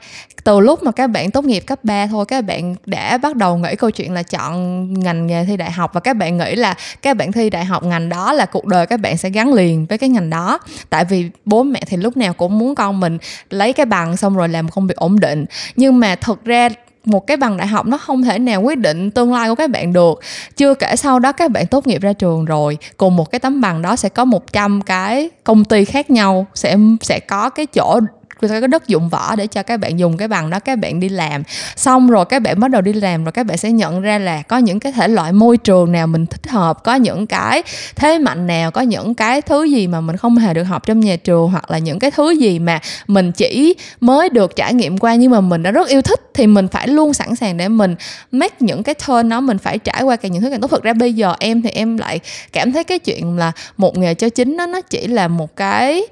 từ 0.45 0.61
lúc 0.61 0.83
mà 0.83 0.93
các 0.93 1.07
bạn 1.07 1.31
tốt 1.31 1.45
nghiệp 1.45 1.61
cấp 1.61 1.85
3 1.85 2.07
thôi 2.07 2.25
các 2.29 2.45
bạn 2.45 2.75
đã 2.87 3.19
bắt 3.19 3.37
đầu 3.37 3.57
nghĩ 3.57 3.77
câu 3.77 3.91
chuyện 3.91 4.13
là 4.13 4.23
chọn 4.23 4.55
ngành 5.01 5.27
nghề 5.27 5.45
thi 5.45 5.57
đại 5.57 5.71
học 5.71 5.91
và 5.95 6.01
các 6.01 6.17
bạn 6.17 6.39
nghĩ 6.39 6.57
là 6.57 6.75
các 7.03 7.17
bạn 7.17 7.33
thi 7.33 7.51
đại 7.51 7.65
học 7.65 7.85
ngành 7.85 8.09
đó 8.09 8.33
là 8.33 8.47
cuộc 8.47 8.65
đời 8.65 8.87
các 8.87 9.01
bạn 9.01 9.17
sẽ 9.17 9.31
gắn 9.31 9.55
liền 9.55 9.87
với 9.87 9.99
cái 9.99 10.09
ngành 10.09 10.31
đó 10.31 10.59
tại 10.91 11.05
vì 11.05 11.31
bố 11.45 11.63
mẹ 11.63 11.81
thì 11.87 11.97
lúc 11.97 12.17
nào 12.17 12.33
cũng 12.33 12.59
muốn 12.59 12.75
con 12.75 13.01
mình 13.01 13.19
lấy 13.51 13.73
cái 13.73 13.87
bằng 13.87 14.17
xong 14.17 14.37
rồi 14.37 14.49
làm 14.49 14.69
công 14.69 14.87
việc 14.87 14.97
ổn 14.97 15.21
định 15.21 15.45
nhưng 15.77 15.84
nhưng 15.85 16.01
mà 16.01 16.15
thực 16.15 16.45
ra 16.45 16.69
một 17.05 17.27
cái 17.27 17.37
bằng 17.37 17.57
đại 17.57 17.67
học 17.67 17.87
nó 17.87 17.99
không 17.99 18.23
thể 18.23 18.39
nào 18.39 18.63
quyết 18.63 18.79
định 18.79 19.11
tương 19.11 19.33
lai 19.33 19.49
của 19.49 19.55
các 19.55 19.71
bạn 19.71 19.93
được. 19.93 20.21
Chưa 20.57 20.75
kể 20.75 20.97
sau 20.97 21.19
đó 21.19 21.33
các 21.33 21.51
bạn 21.51 21.67
tốt 21.67 21.87
nghiệp 21.87 22.03
ra 22.03 22.13
trường 22.13 22.45
rồi, 22.45 22.79
cùng 22.97 23.17
một 23.17 23.31
cái 23.31 23.39
tấm 23.39 23.61
bằng 23.61 23.83
đó 23.83 23.97
sẽ 23.97 24.09
có 24.09 24.25
100 24.25 24.81
cái 24.83 25.31
công 25.45 25.65
ty 25.65 25.85
khác 25.85 26.11
nhau, 26.11 26.47
sẽ 26.55 26.77
sẽ 27.01 27.21
có 27.21 27.51
cái 27.51 27.67
chỗ 27.67 28.01
sẽ 28.43 28.61
có 28.61 28.67
đất 28.67 28.89
dụng 28.89 29.09
võ 29.09 29.37
để 29.37 29.47
cho 29.47 29.63
các 29.63 29.81
bạn 29.81 29.99
dùng 29.99 30.17
cái 30.17 30.29
bằng 30.29 30.51
đó 30.51 30.59
các 30.59 30.79
bạn 30.79 31.01
đi 31.01 31.09
làm. 31.09 31.43
Xong 31.77 32.11
rồi 32.11 32.25
các 32.25 32.43
bạn 32.43 32.61
bắt 32.61 32.71
đầu 32.71 32.83
đi 32.83 32.93
làm 32.93 33.25
rồi 33.25 33.33
các 33.33 33.47
bạn 33.47 33.57
sẽ 33.57 33.73
nhận 33.73 34.01
ra 34.01 34.19
là 34.19 34.43
có 34.43 34.59
những 34.59 34.81
cái 34.81 34.93
thể 34.93 35.09
loại 35.09 35.33
môi 35.33 35.57
trường 35.57 35.93
nào 35.93 36.07
mình 36.07 36.27
thích 36.27 36.51
hợp, 36.51 36.85
có 36.85 36.95
những 36.95 37.27
cái 37.27 37.63
thế 37.97 38.19
mạnh 38.19 38.47
nào, 38.47 38.71
có 38.71 38.81
những 38.81 39.15
cái 39.15 39.43
thứ 39.43 39.65
gì 39.65 39.87
mà 39.87 40.01
mình 40.01 40.17
không 40.17 40.37
hề 40.37 40.55
được 40.55 40.63
học 40.63 40.87
trong 40.87 41.01
nhà 41.01 41.17
trường, 41.17 41.51
hoặc 41.51 41.71
là 41.71 41.79
những 41.79 41.99
cái 41.99 42.11
thứ 42.11 42.31
gì 42.31 42.59
mà 42.59 42.81
mình 43.07 43.33
chỉ 43.33 43.75
mới 44.01 44.29
được 44.29 44.57
trải 44.57 44.75
nghiệm 44.75 44.99
qua 44.99 45.15
nhưng 45.15 45.31
mà 45.31 45.41
mình 45.41 45.63
đã 45.63 45.71
rất 45.71 45.89
yêu 45.89 46.03
thích, 46.03 46.21
thì 46.35 46.47
mình 46.47 46.69
phải 46.69 46.89
luôn 46.89 47.15
sẵn 47.15 47.37
sàng 47.37 47.57
để 47.57 47.69
mình 47.69 47.97
make 48.33 48.57
những 48.61 48.83
cái 48.83 48.95
turn 48.95 49.29
đó, 49.29 49.41
mình 49.41 49.59
phải 49.59 49.79
trải 49.79 50.03
qua 50.03 50.17
càng 50.17 50.33
những 50.33 50.43
thứ 50.43 50.51
càng 50.51 50.61
tốt 50.61 50.71
thực 50.71 50.83
ra 50.83 50.93
bây 50.93 51.13
giờ 51.13 51.35
em 51.39 51.63
thì 51.63 51.71
em 51.71 51.97
lại 51.97 52.21
cảm 52.53 52.73
thấy 52.73 52.85
cái 52.85 52.99
chuyện 52.99 53.39
là 53.39 53.53
một 53.77 53.99
nghề 53.99 54.15
cho 54.15 54.29
chính 54.29 54.57
nó 54.57 54.67
nó 54.67 54.81
chỉ 54.81 55.07
là 55.07 55.29
một 55.29 55.57
cái 55.57 56.03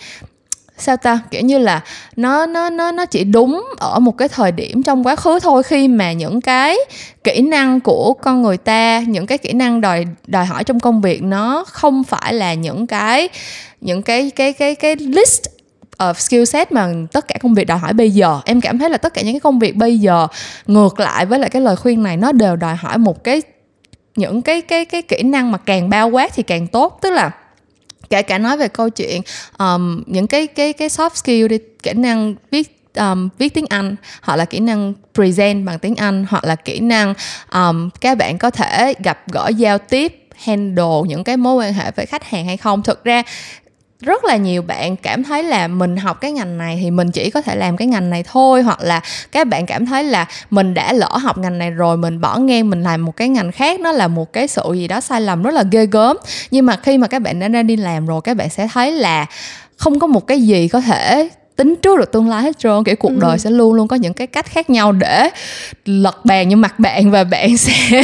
sao 0.78 0.96
ta? 0.96 1.18
Kiểu 1.30 1.42
như 1.42 1.58
là 1.58 1.82
nó 2.16 2.46
nó 2.46 2.70
nó 2.70 2.92
nó 2.92 3.06
chỉ 3.06 3.24
đúng 3.24 3.64
ở 3.78 3.98
một 3.98 4.18
cái 4.18 4.28
thời 4.28 4.52
điểm 4.52 4.82
trong 4.82 5.06
quá 5.06 5.16
khứ 5.16 5.38
thôi 5.40 5.62
khi 5.62 5.88
mà 5.88 6.12
những 6.12 6.40
cái 6.40 6.76
kỹ 7.24 7.40
năng 7.40 7.80
của 7.80 8.14
con 8.14 8.42
người 8.42 8.56
ta, 8.56 9.00
những 9.00 9.26
cái 9.26 9.38
kỹ 9.38 9.52
năng 9.52 9.80
đòi 9.80 10.04
đòi 10.26 10.46
hỏi 10.46 10.64
trong 10.64 10.80
công 10.80 11.00
việc 11.00 11.22
nó 11.22 11.64
không 11.68 12.04
phải 12.04 12.34
là 12.34 12.54
những 12.54 12.86
cái 12.86 13.28
những 13.80 14.02
cái 14.02 14.30
cái 14.30 14.52
cái 14.52 14.74
cái 14.74 14.96
list 14.96 15.42
of 15.98 16.14
skill 16.14 16.44
set 16.44 16.72
mà 16.72 16.88
tất 17.12 17.28
cả 17.28 17.34
công 17.42 17.54
việc 17.54 17.64
đòi 17.64 17.78
hỏi 17.78 17.92
bây 17.92 18.10
giờ. 18.10 18.40
Em 18.44 18.60
cảm 18.60 18.78
thấy 18.78 18.90
là 18.90 18.96
tất 18.96 19.14
cả 19.14 19.22
những 19.22 19.34
cái 19.34 19.40
công 19.40 19.58
việc 19.58 19.76
bây 19.76 19.98
giờ 19.98 20.26
ngược 20.66 21.00
lại 21.00 21.26
với 21.26 21.38
lại 21.38 21.50
cái 21.50 21.62
lời 21.62 21.76
khuyên 21.76 22.02
này 22.02 22.16
nó 22.16 22.32
đều 22.32 22.56
đòi 22.56 22.76
hỏi 22.76 22.98
một 22.98 23.24
cái, 23.24 23.42
những 24.16 24.42
cái 24.42 24.60
cái 24.60 24.84
cái 24.84 25.02
kỹ 25.02 25.22
năng 25.22 25.52
mà 25.52 25.58
càng 25.58 25.90
bao 25.90 26.08
quát 26.08 26.32
thì 26.34 26.42
càng 26.42 26.66
tốt. 26.66 26.98
Tức 27.02 27.10
là 27.10 27.30
kể 28.12 28.22
cả 28.22 28.38
nói 28.38 28.56
về 28.56 28.68
câu 28.68 28.90
chuyện 28.90 29.22
um, 29.58 30.02
những 30.06 30.26
cái 30.26 30.46
cái 30.46 30.72
cái 30.72 30.88
soft 30.88 31.14
skill 31.14 31.48
đi 31.48 31.58
kỹ 31.82 31.92
năng 31.92 32.34
viết 32.50 32.78
um, 32.94 33.28
viết 33.38 33.54
tiếng 33.54 33.66
Anh 33.68 33.96
hoặc 34.22 34.36
là 34.36 34.44
kỹ 34.44 34.60
năng 34.60 34.94
present 35.14 35.66
bằng 35.66 35.78
tiếng 35.78 35.96
Anh 35.96 36.26
hoặc 36.28 36.44
là 36.44 36.56
kỹ 36.56 36.80
năng 36.80 37.14
um, 37.52 37.90
các 38.00 38.18
bạn 38.18 38.38
có 38.38 38.50
thể 38.50 38.94
gặp 39.04 39.18
gỡ 39.32 39.50
giao 39.56 39.78
tiếp 39.78 40.28
handle 40.36 41.02
những 41.06 41.24
cái 41.24 41.36
mối 41.36 41.54
quan 41.54 41.72
hệ 41.72 41.90
với 41.96 42.06
khách 42.06 42.24
hàng 42.24 42.46
hay 42.46 42.56
không. 42.56 42.82
Thực 42.82 43.04
ra 43.04 43.22
rất 44.02 44.24
là 44.24 44.36
nhiều 44.36 44.62
bạn 44.62 44.96
cảm 44.96 45.24
thấy 45.24 45.42
là 45.42 45.68
mình 45.68 45.96
học 45.96 46.20
cái 46.20 46.32
ngành 46.32 46.58
này 46.58 46.78
thì 46.82 46.90
mình 46.90 47.10
chỉ 47.10 47.30
có 47.30 47.42
thể 47.42 47.56
làm 47.56 47.76
cái 47.76 47.88
ngành 47.88 48.10
này 48.10 48.22
thôi 48.22 48.62
hoặc 48.62 48.80
là 48.82 49.00
các 49.32 49.46
bạn 49.46 49.66
cảm 49.66 49.86
thấy 49.86 50.04
là 50.04 50.26
mình 50.50 50.74
đã 50.74 50.92
lỡ 50.92 51.16
học 51.22 51.38
ngành 51.38 51.58
này 51.58 51.70
rồi 51.70 51.96
mình 51.96 52.20
bỏ 52.20 52.38
ngang 52.38 52.70
mình 52.70 52.82
làm 52.82 53.04
một 53.04 53.16
cái 53.16 53.28
ngành 53.28 53.52
khác 53.52 53.80
nó 53.80 53.92
là 53.92 54.08
một 54.08 54.32
cái 54.32 54.48
sự 54.48 54.62
gì 54.74 54.88
đó 54.88 55.00
sai 55.00 55.20
lầm 55.20 55.42
rất 55.42 55.54
là 55.54 55.64
ghê 55.70 55.86
gớm 55.86 56.16
nhưng 56.50 56.66
mà 56.66 56.76
khi 56.76 56.98
mà 56.98 57.06
các 57.06 57.22
bạn 57.22 57.40
đã 57.40 57.48
ra 57.48 57.62
đi 57.62 57.76
làm 57.76 58.06
rồi 58.06 58.20
các 58.24 58.36
bạn 58.36 58.50
sẽ 58.50 58.68
thấy 58.72 58.92
là 58.92 59.26
không 59.76 59.98
có 59.98 60.06
một 60.06 60.26
cái 60.26 60.42
gì 60.42 60.68
có 60.68 60.80
thể 60.80 61.28
tính 61.56 61.76
trước 61.82 61.98
được 61.98 62.12
tương 62.12 62.28
lai 62.28 62.42
hết 62.42 62.58
trơn 62.58 62.84
kiểu 62.84 62.96
cuộc 62.96 63.08
ừ. 63.08 63.18
đời 63.20 63.38
sẽ 63.38 63.50
luôn 63.50 63.74
luôn 63.74 63.88
có 63.88 63.96
những 63.96 64.14
cái 64.14 64.26
cách 64.26 64.46
khác 64.46 64.70
nhau 64.70 64.92
để 64.92 65.28
lật 65.84 66.24
bàn 66.24 66.48
như 66.48 66.56
mặt 66.56 66.78
bạn 66.78 67.10
và 67.10 67.24
bạn 67.24 67.56
sẽ 67.56 68.02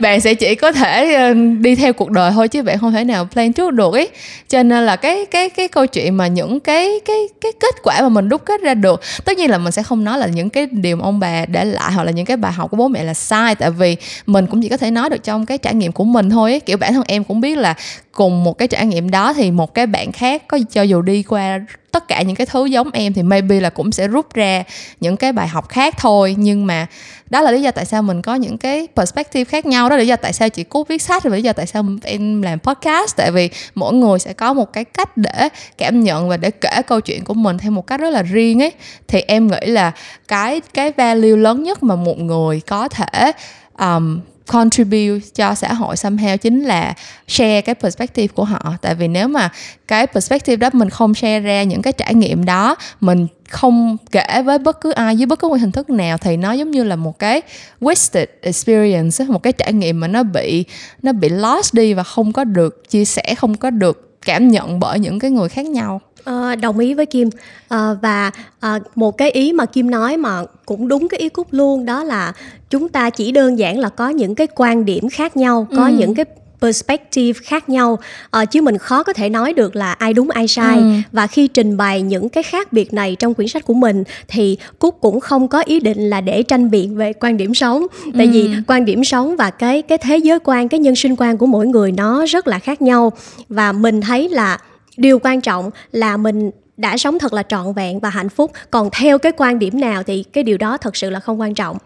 bạn 0.00 0.20
sẽ 0.20 0.34
chỉ 0.34 0.54
có 0.54 0.72
thể 0.72 1.14
ờ, 1.14 1.34
đi 1.60 1.74
theo 1.74 1.92
cuộc 1.92 2.10
đời 2.10 2.32
thôi 2.34 2.48
chứ 2.48 2.62
bạn 2.62 2.78
không 2.78 2.92
thể 2.92 3.04
nào 3.04 3.28
plan 3.32 3.52
trước 3.52 3.72
được 3.72 3.92
ấy 3.92 4.08
cho 4.48 4.62
nên 4.62 4.86
là 4.86 4.96
cái 4.96 5.26
cái 5.26 5.50
cái 5.50 5.68
câu 5.68 5.86
chuyện 5.86 6.16
mà 6.16 6.26
những 6.26 6.60
cái 6.60 7.00
cái 7.04 7.28
cái 7.40 7.52
kết 7.60 7.74
quả 7.82 8.02
mà 8.02 8.08
mình 8.08 8.28
đúc 8.28 8.42
kết 8.44 8.60
ra 8.62 8.74
được, 8.74 9.00
tất 9.24 9.38
nhiên 9.38 9.50
là 9.50 9.58
mình 9.58 9.72
sẽ 9.72 9.82
không 9.82 10.04
nói 10.04 10.18
là 10.18 10.26
những 10.26 10.50
cái 10.50 10.66
điều 10.70 10.96
mà 10.96 11.04
ông 11.04 11.20
bà 11.20 11.44
để 11.46 11.64
lại 11.64 11.92
hoặc 11.92 12.04
là 12.04 12.10
những 12.12 12.26
cái 12.26 12.36
bài 12.36 12.52
học 12.52 12.70
của 12.70 12.76
bố 12.76 12.88
mẹ 12.88 13.04
là 13.04 13.14
sai, 13.14 13.54
tại 13.54 13.70
vì 13.70 13.96
mình 14.26 14.46
cũng 14.46 14.62
chỉ 14.62 14.68
có 14.68 14.76
thể 14.76 14.90
nói 14.90 15.10
được 15.10 15.24
trong 15.24 15.46
cái 15.46 15.58
trải 15.58 15.74
nghiệm 15.74 15.92
của 15.92 16.04
mình 16.04 16.30
thôi 16.30 16.50
ấy. 16.50 16.60
kiểu 16.60 16.76
bản 16.76 16.92
thân 16.92 17.02
em 17.06 17.24
cũng 17.24 17.40
biết 17.40 17.58
là 17.58 17.74
cùng 18.12 18.44
một 18.44 18.58
cái 18.58 18.68
trải 18.68 18.86
nghiệm 18.86 19.10
đó 19.10 19.32
thì 19.32 19.50
một 19.50 19.74
cái 19.74 19.86
bạn 19.86 20.12
khác 20.12 20.48
có 20.48 20.58
cho 20.72 20.82
dù 20.82 21.02
đi 21.02 21.22
qua 21.22 21.58
tất 21.92 22.08
cả 22.08 22.22
những 22.22 22.36
cái 22.36 22.46
thứ 22.46 22.66
giống 22.66 22.90
em 22.92 23.12
thì 23.12 23.22
maybe 23.22 23.60
là 23.60 23.70
cũng 23.70 23.92
sẽ 23.92 24.08
rút 24.08 24.34
ra 24.34 24.64
những 25.00 25.16
cái 25.16 25.32
bài 25.32 25.48
học 25.48 25.68
khác 25.68 25.94
thôi. 25.98 26.34
Nhưng 26.38 26.66
mà 26.66 26.86
đó 27.30 27.40
là 27.40 27.50
lý 27.50 27.62
do 27.62 27.70
tại 27.70 27.84
sao 27.84 28.02
mình 28.02 28.22
có 28.22 28.34
những 28.34 28.58
cái 28.58 28.88
perspective 28.96 29.44
khác 29.44 29.66
nhau 29.66 29.88
đó 29.88 29.96
là 29.96 30.00
lý 30.00 30.06
do 30.06 30.16
tại 30.16 30.32
sao 30.32 30.48
chị 30.48 30.64
cú 30.64 30.84
viết 30.84 31.02
sách 31.02 31.22
và 31.22 31.30
lý 31.30 31.42
do 31.42 31.52
tại 31.52 31.66
sao 31.66 31.84
em 32.02 32.42
làm 32.42 32.58
podcast. 32.58 33.16
Tại 33.16 33.30
vì 33.30 33.50
mỗi 33.74 33.94
người 33.94 34.18
sẽ 34.18 34.32
có 34.32 34.52
một 34.52 34.72
cái 34.72 34.84
cách 34.84 35.16
để 35.16 35.48
cảm 35.78 36.00
nhận 36.00 36.28
và 36.28 36.36
để 36.36 36.50
kể 36.50 36.82
câu 36.86 37.00
chuyện 37.00 37.24
của 37.24 37.34
mình 37.34 37.58
theo 37.58 37.70
một 37.70 37.86
cách 37.86 38.00
rất 38.00 38.10
là 38.10 38.22
riêng 38.22 38.62
ấy. 38.62 38.72
Thì 39.08 39.20
em 39.20 39.46
nghĩ 39.46 39.66
là 39.66 39.92
cái 40.28 40.60
cái 40.74 40.92
value 40.92 41.36
lớn 41.36 41.62
nhất 41.62 41.82
mà 41.82 41.96
một 41.96 42.18
người 42.18 42.60
có 42.60 42.88
thể 42.88 43.32
um, 43.78 44.20
contribute 44.46 45.20
cho 45.34 45.54
xã 45.54 45.72
hội 45.72 45.94
somehow 45.94 46.36
chính 46.36 46.62
là 46.64 46.94
share 47.28 47.60
cái 47.60 47.74
perspective 47.74 48.26
của 48.26 48.44
họ. 48.44 48.74
Tại 48.82 48.94
vì 48.94 49.08
nếu 49.08 49.28
mà 49.28 49.52
cái 49.88 50.06
perspective 50.06 50.56
đó 50.56 50.70
mình 50.72 50.90
không 50.90 51.14
share 51.14 51.40
ra 51.40 51.62
những 51.62 51.82
cái 51.82 51.92
trải 51.92 52.14
nghiệm 52.14 52.44
đó, 52.44 52.76
mình 53.00 53.26
không 53.48 53.96
kể 54.12 54.42
với 54.44 54.58
bất 54.58 54.80
cứ 54.80 54.90
ai 54.90 55.16
dưới 55.16 55.26
bất 55.26 55.38
cứ 55.38 55.48
một 55.48 55.60
hình 55.60 55.72
thức 55.72 55.90
nào, 55.90 56.18
thì 56.18 56.36
nó 56.36 56.52
giống 56.52 56.70
như 56.70 56.84
là 56.84 56.96
một 56.96 57.18
cái 57.18 57.42
wasted 57.80 58.26
experience 58.42 59.24
một 59.24 59.42
cái 59.42 59.52
trải 59.52 59.72
nghiệm 59.72 60.00
mà 60.00 60.08
nó 60.08 60.22
bị 60.22 60.64
nó 61.02 61.12
bị 61.12 61.28
lost 61.28 61.74
đi 61.74 61.94
và 61.94 62.02
không 62.02 62.32
có 62.32 62.44
được 62.44 62.90
chia 62.90 63.04
sẻ, 63.04 63.34
không 63.38 63.56
có 63.56 63.70
được 63.70 64.08
cảm 64.26 64.48
nhận 64.48 64.80
bởi 64.80 64.98
những 64.98 65.18
cái 65.18 65.30
người 65.30 65.48
khác 65.48 65.66
nhau. 65.66 66.00
À, 66.24 66.54
đồng 66.54 66.78
ý 66.78 66.94
với 66.94 67.06
Kim 67.06 67.30
à, 67.68 67.94
và 68.02 68.30
à, 68.60 68.78
một 68.94 69.18
cái 69.18 69.30
ý 69.30 69.52
mà 69.52 69.66
Kim 69.66 69.90
nói 69.90 70.16
mà 70.16 70.42
cũng 70.66 70.88
đúng 70.88 71.08
cái 71.08 71.20
ý 71.20 71.28
cúc 71.28 71.46
luôn 71.50 71.84
đó 71.84 72.04
là 72.04 72.32
chúng 72.70 72.88
ta 72.88 73.10
chỉ 73.10 73.32
đơn 73.32 73.58
giản 73.58 73.78
là 73.78 73.88
có 73.88 74.08
những 74.08 74.34
cái 74.34 74.46
quan 74.54 74.84
điểm 74.84 75.08
khác 75.08 75.36
nhau 75.36 75.66
có 75.76 75.86
ừ. 75.86 75.92
những 75.98 76.14
cái 76.14 76.24
perspective 76.60 77.40
khác 77.44 77.68
nhau 77.68 77.98
uh, 78.42 78.50
chứ 78.50 78.62
mình 78.62 78.78
khó 78.78 79.02
có 79.02 79.12
thể 79.12 79.28
nói 79.28 79.52
được 79.52 79.76
là 79.76 79.92
ai 79.92 80.12
đúng 80.12 80.30
ai 80.30 80.48
sai 80.48 80.76
ừ. 80.76 80.84
và 81.12 81.26
khi 81.26 81.48
trình 81.48 81.76
bày 81.76 82.02
những 82.02 82.28
cái 82.28 82.42
khác 82.42 82.72
biệt 82.72 82.94
này 82.94 83.16
trong 83.18 83.34
quyển 83.34 83.48
sách 83.48 83.64
của 83.64 83.74
mình 83.74 84.04
thì 84.28 84.56
cúc 84.78 84.98
cũng 85.00 85.20
không 85.20 85.48
có 85.48 85.60
ý 85.60 85.80
định 85.80 86.10
là 86.10 86.20
để 86.20 86.42
tranh 86.42 86.70
biện 86.70 86.96
về 86.96 87.12
quan 87.12 87.36
điểm 87.36 87.54
sống 87.54 87.86
tại 88.16 88.26
ừ. 88.26 88.32
vì 88.32 88.50
quan 88.66 88.84
điểm 88.84 89.04
sống 89.04 89.36
và 89.36 89.50
cái 89.50 89.82
cái 89.82 89.98
thế 89.98 90.16
giới 90.16 90.38
quan 90.44 90.68
cái 90.68 90.80
nhân 90.80 90.96
sinh 90.96 91.16
quan 91.16 91.38
của 91.38 91.46
mỗi 91.46 91.66
người 91.66 91.92
nó 91.92 92.26
rất 92.26 92.46
là 92.46 92.58
khác 92.58 92.82
nhau 92.82 93.12
và 93.48 93.72
mình 93.72 94.00
thấy 94.00 94.28
là 94.28 94.58
điều 94.96 95.18
quan 95.18 95.40
trọng 95.40 95.70
là 95.92 96.16
mình 96.16 96.50
đã 96.76 96.96
sống 96.96 97.18
thật 97.18 97.32
là 97.32 97.42
trọn 97.42 97.72
vẹn 97.72 98.00
và 98.00 98.10
hạnh 98.10 98.28
phúc. 98.28 98.50
Còn 98.70 98.88
theo 98.92 99.18
cái 99.18 99.32
quan 99.36 99.58
điểm 99.58 99.80
nào 99.80 100.02
thì 100.02 100.22
cái 100.32 100.44
điều 100.44 100.58
đó 100.58 100.76
thật 100.76 100.96
sự 100.96 101.10
là 101.10 101.20
không 101.20 101.40
quan 101.40 101.54
trọng. 101.54 101.76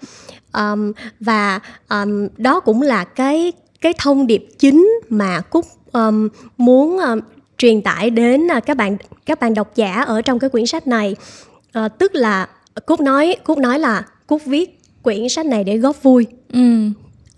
Um, 0.52 0.92
và 1.20 1.60
um, 1.88 2.28
đó 2.36 2.60
cũng 2.60 2.82
là 2.82 3.04
cái 3.04 3.52
cái 3.80 3.92
thông 3.98 4.26
điệp 4.26 4.48
chính 4.58 4.90
mà 5.08 5.40
cúc 5.40 5.66
um, 5.92 6.28
muốn 6.56 6.98
um, 6.98 7.20
truyền 7.58 7.82
tải 7.82 8.10
đến 8.10 8.48
uh, 8.56 8.66
các 8.66 8.76
bạn 8.76 8.96
các 9.26 9.40
bạn 9.40 9.54
độc 9.54 9.74
giả 9.74 10.02
ở 10.02 10.22
trong 10.22 10.38
cái 10.38 10.50
quyển 10.50 10.66
sách 10.66 10.86
này. 10.86 11.16
Uh, 11.78 11.98
tức 11.98 12.14
là 12.14 12.48
cúc 12.86 13.00
nói 13.00 13.36
cúc 13.44 13.58
nói 13.58 13.78
là 13.78 14.02
cúc 14.26 14.42
viết 14.44 14.80
quyển 15.02 15.28
sách 15.28 15.46
này 15.46 15.64
để 15.64 15.76
góp 15.76 16.02
vui. 16.02 16.26
Ừ. 16.52 16.60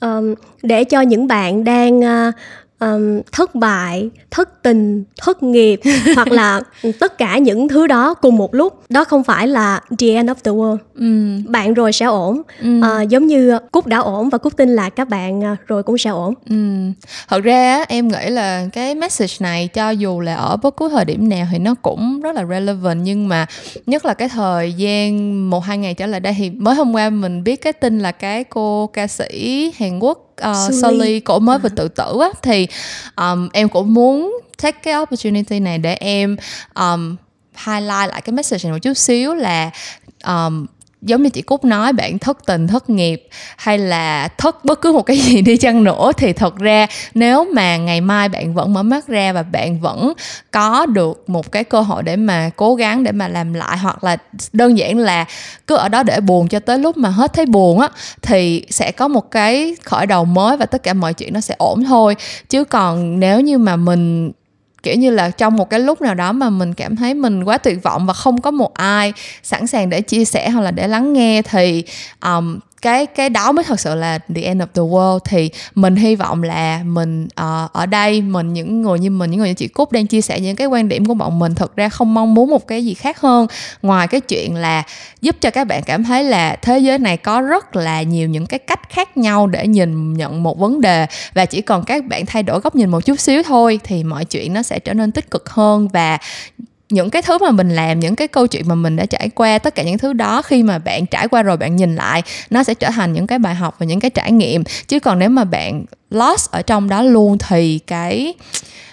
um, 0.00 0.34
để 0.62 0.84
cho 0.84 1.00
những 1.00 1.26
bạn 1.26 1.64
đang 1.64 2.00
uh, 2.00 2.34
um, 2.80 3.20
thất 3.32 3.54
bại 3.54 4.10
thất 4.30 4.62
tình 4.62 5.04
thất 5.22 5.42
nghiệp 5.42 5.80
hoặc 6.14 6.32
là 6.32 6.60
tất 7.00 7.18
cả 7.18 7.38
những 7.38 7.68
thứ 7.68 7.86
đó 7.86 8.14
cùng 8.14 8.36
một 8.36 8.54
lúc 8.54 8.80
đó 8.88 9.04
không 9.04 9.24
phải 9.24 9.48
là 9.48 9.80
the 9.98 10.08
end 10.08 10.30
of 10.30 10.34
the 10.44 10.52
world 10.52 10.78
ừ. 10.94 11.42
bạn 11.48 11.74
rồi 11.74 11.92
sẽ 11.92 12.06
ổn 12.06 12.42
ừ. 12.62 12.80
à, 12.82 13.02
giống 13.02 13.26
như 13.26 13.58
cúc 13.72 13.86
đã 13.86 13.98
ổn 13.98 14.28
và 14.28 14.38
cúc 14.38 14.56
tin 14.56 14.68
là 14.68 14.90
các 14.90 15.08
bạn 15.08 15.44
à, 15.44 15.56
rồi 15.66 15.82
cũng 15.82 15.98
sẽ 15.98 16.10
ổn 16.10 16.34
ừ. 16.50 16.56
thật 17.28 17.42
ra 17.42 17.84
em 17.88 18.08
nghĩ 18.08 18.30
là 18.30 18.66
cái 18.72 18.94
message 18.94 19.34
này 19.40 19.68
cho 19.68 19.90
dù 19.90 20.20
là 20.20 20.34
ở 20.34 20.56
bất 20.56 20.76
cứ 20.76 20.88
thời 20.88 21.04
điểm 21.04 21.28
nào 21.28 21.46
thì 21.52 21.58
nó 21.58 21.74
cũng 21.82 22.20
rất 22.20 22.36
là 22.36 22.44
relevant 22.44 23.00
nhưng 23.02 23.28
mà 23.28 23.46
nhất 23.86 24.04
là 24.04 24.14
cái 24.14 24.28
thời 24.28 24.72
gian 24.72 25.50
một 25.50 25.64
hai 25.64 25.78
ngày 25.78 25.94
trở 25.94 26.06
lại 26.06 26.20
đây 26.20 26.34
thì 26.38 26.50
mới 26.50 26.74
hôm 26.74 26.94
qua 26.94 27.10
mình 27.10 27.44
biết 27.44 27.56
cái 27.56 27.72
tin 27.72 27.98
là 27.98 28.12
cái 28.12 28.44
cô 28.44 28.86
ca 28.86 29.06
sĩ 29.06 29.72
Hàn 29.78 29.98
Quốc 29.98 30.27
uh, 30.50 30.74
Sully 30.74 31.20
cổ 31.20 31.38
mới 31.38 31.58
vừa 31.58 31.68
tự 31.68 31.88
tử 31.88 32.18
á 32.20 32.28
thì 32.42 32.66
um, 33.16 33.48
em 33.52 33.68
cũng 33.68 33.94
muốn 33.94 34.40
take 34.62 34.78
cái 34.82 34.96
opportunity 34.96 35.60
này 35.60 35.78
để 35.78 35.94
em 35.94 36.36
um, 36.74 37.16
highlight 37.66 38.10
lại 38.10 38.20
cái 38.20 38.32
message 38.32 38.60
này 38.64 38.72
một 38.72 38.78
chút 38.82 38.94
xíu 38.94 39.34
là 39.34 39.70
um, 40.26 40.66
giống 41.02 41.22
như 41.22 41.30
chị 41.30 41.42
Cúc 41.42 41.64
nói, 41.64 41.92
bạn 41.92 42.18
thất 42.18 42.46
tình, 42.46 42.66
thất 42.66 42.90
nghiệp, 42.90 43.28
hay 43.56 43.78
là 43.78 44.28
thất 44.28 44.64
bất 44.64 44.80
cứ 44.80 44.92
một 44.92 45.02
cái 45.02 45.18
gì 45.18 45.42
đi 45.42 45.56
chăng 45.56 45.84
nữa, 45.84 46.12
thì 46.16 46.32
thật 46.32 46.56
ra 46.56 46.86
nếu 47.14 47.44
mà 47.54 47.76
ngày 47.76 48.00
mai 48.00 48.28
bạn 48.28 48.54
vẫn 48.54 48.74
mở 48.74 48.82
mắt 48.82 49.06
ra 49.08 49.32
và 49.32 49.42
bạn 49.42 49.80
vẫn 49.80 50.12
có 50.50 50.86
được 50.86 51.24
một 51.30 51.52
cái 51.52 51.64
cơ 51.64 51.80
hội 51.80 52.02
để 52.02 52.16
mà 52.16 52.50
cố 52.56 52.74
gắng 52.74 53.04
để 53.04 53.12
mà 53.12 53.28
làm 53.28 53.52
lại, 53.52 53.78
hoặc 53.78 54.04
là 54.04 54.16
đơn 54.52 54.78
giản 54.78 54.98
là 54.98 55.24
cứ 55.66 55.76
ở 55.76 55.88
đó 55.88 56.02
để 56.02 56.20
buồn 56.20 56.48
cho 56.48 56.60
tới 56.60 56.78
lúc 56.78 56.96
mà 56.96 57.08
hết 57.08 57.32
thấy 57.32 57.46
buồn 57.46 57.80
á, 57.80 57.88
thì 58.22 58.64
sẽ 58.70 58.92
có 58.92 59.08
một 59.08 59.30
cái 59.30 59.76
khởi 59.84 60.06
đầu 60.06 60.24
mới 60.24 60.56
và 60.56 60.66
tất 60.66 60.82
cả 60.82 60.94
mọi 60.94 61.14
chuyện 61.14 61.32
nó 61.32 61.40
sẽ 61.40 61.54
ổn 61.58 61.84
thôi. 61.84 62.16
Chứ 62.48 62.64
còn 62.64 63.20
nếu 63.20 63.40
như 63.40 63.58
mà 63.58 63.76
mình 63.76 64.32
kiểu 64.82 64.94
như 64.94 65.10
là 65.10 65.30
trong 65.30 65.56
một 65.56 65.70
cái 65.70 65.80
lúc 65.80 66.02
nào 66.02 66.14
đó 66.14 66.32
mà 66.32 66.50
mình 66.50 66.74
cảm 66.74 66.96
thấy 66.96 67.14
mình 67.14 67.44
quá 67.44 67.58
tuyệt 67.58 67.82
vọng 67.82 68.06
và 68.06 68.12
không 68.12 68.40
có 68.40 68.50
một 68.50 68.74
ai 68.74 69.12
sẵn 69.42 69.66
sàng 69.66 69.90
để 69.90 70.00
chia 70.00 70.24
sẻ 70.24 70.50
hoặc 70.50 70.60
là 70.60 70.70
để 70.70 70.88
lắng 70.88 71.12
nghe 71.12 71.42
thì 71.42 71.84
um, 72.22 72.58
cái 72.82 73.06
cái 73.06 73.30
đó 73.30 73.52
mới 73.52 73.64
thật 73.64 73.80
sự 73.80 73.94
là 73.94 74.18
the 74.34 74.42
end 74.42 74.62
of 74.62 74.66
the 74.74 74.82
world. 74.82 75.18
Thì 75.18 75.50
mình 75.74 75.96
hy 75.96 76.14
vọng 76.16 76.42
là 76.42 76.80
mình 76.84 77.24
uh, 77.24 77.72
ở 77.72 77.86
đây 77.86 78.22
mình 78.22 78.52
những 78.52 78.82
người 78.82 78.98
như 78.98 79.10
mình 79.10 79.30
những 79.30 79.40
người 79.40 79.48
như 79.48 79.54
chị 79.54 79.68
cúc 79.68 79.92
đang 79.92 80.06
chia 80.06 80.20
sẻ 80.20 80.40
những 80.40 80.56
cái 80.56 80.66
quan 80.66 80.88
điểm 80.88 81.06
của 81.06 81.14
bọn 81.14 81.38
mình 81.38 81.54
thật 81.54 81.76
ra 81.76 81.88
không 81.88 82.14
mong 82.14 82.34
muốn 82.34 82.50
một 82.50 82.66
cái 82.66 82.84
gì 82.84 82.94
khác 82.94 83.20
hơn. 83.20 83.46
Ngoài 83.82 84.08
cái 84.08 84.20
chuyện 84.20 84.54
là 84.54 84.82
giúp 85.20 85.36
cho 85.40 85.50
các 85.50 85.66
bạn 85.66 85.82
cảm 85.86 86.04
thấy 86.04 86.24
là 86.24 86.56
thế 86.62 86.78
giới 86.78 86.98
này 86.98 87.16
có 87.16 87.40
rất 87.40 87.76
là 87.76 88.02
nhiều 88.02 88.28
những 88.28 88.46
cái 88.46 88.58
cách 88.58 88.80
khác 88.88 89.16
nhau 89.16 89.46
để 89.46 89.66
nhìn 89.66 90.14
nhận 90.14 90.42
một 90.42 90.58
vấn 90.58 90.80
đề 90.80 91.06
và 91.34 91.44
chỉ 91.44 91.60
còn 91.60 91.84
các 91.84 92.04
bạn 92.04 92.26
thay 92.26 92.42
đổi 92.42 92.60
góc 92.60 92.76
nhìn 92.76 92.90
một 92.90 93.04
chút 93.04 93.20
xíu 93.20 93.42
thôi 93.42 93.80
thì 93.84 94.04
mọi 94.04 94.24
chuyện 94.24 94.52
nó 94.52 94.62
sẽ 94.62 94.78
trở 94.78 94.94
nên 94.94 95.12
tích 95.12 95.30
cực 95.30 95.48
hơn. 95.48 95.88
Và 95.88 96.18
những 96.90 97.10
cái 97.10 97.22
thứ 97.22 97.38
mà 97.38 97.50
mình 97.50 97.70
làm, 97.70 98.00
những 98.00 98.16
cái 98.16 98.28
câu 98.28 98.46
chuyện 98.46 98.68
mà 98.68 98.74
mình 98.74 98.96
đã 98.96 99.06
trải 99.06 99.28
qua, 99.34 99.58
tất 99.58 99.74
cả 99.74 99.82
những 99.82 99.98
thứ 99.98 100.12
đó 100.12 100.42
khi 100.42 100.62
mà 100.62 100.78
bạn 100.78 101.06
trải 101.06 101.28
qua 101.28 101.42
rồi, 101.42 101.56
bạn 101.56 101.76
nhìn 101.76 101.96
lại, 101.96 102.22
nó 102.50 102.62
sẽ 102.62 102.74
trở 102.74 102.90
thành 102.90 103.12
những 103.12 103.26
cái 103.26 103.38
bài 103.38 103.54
học 103.54 103.76
và 103.78 103.86
những 103.86 104.00
cái 104.00 104.10
trải 104.10 104.32
nghiệm. 104.32 104.64
Chứ 104.88 105.00
còn 105.00 105.18
nếu 105.18 105.28
mà 105.28 105.44
bạn 105.44 105.84
lost 106.10 106.50
ở 106.50 106.62
trong 106.62 106.88
đó 106.88 107.02
luôn 107.02 107.38
thì 107.38 107.78
cái, 107.86 108.34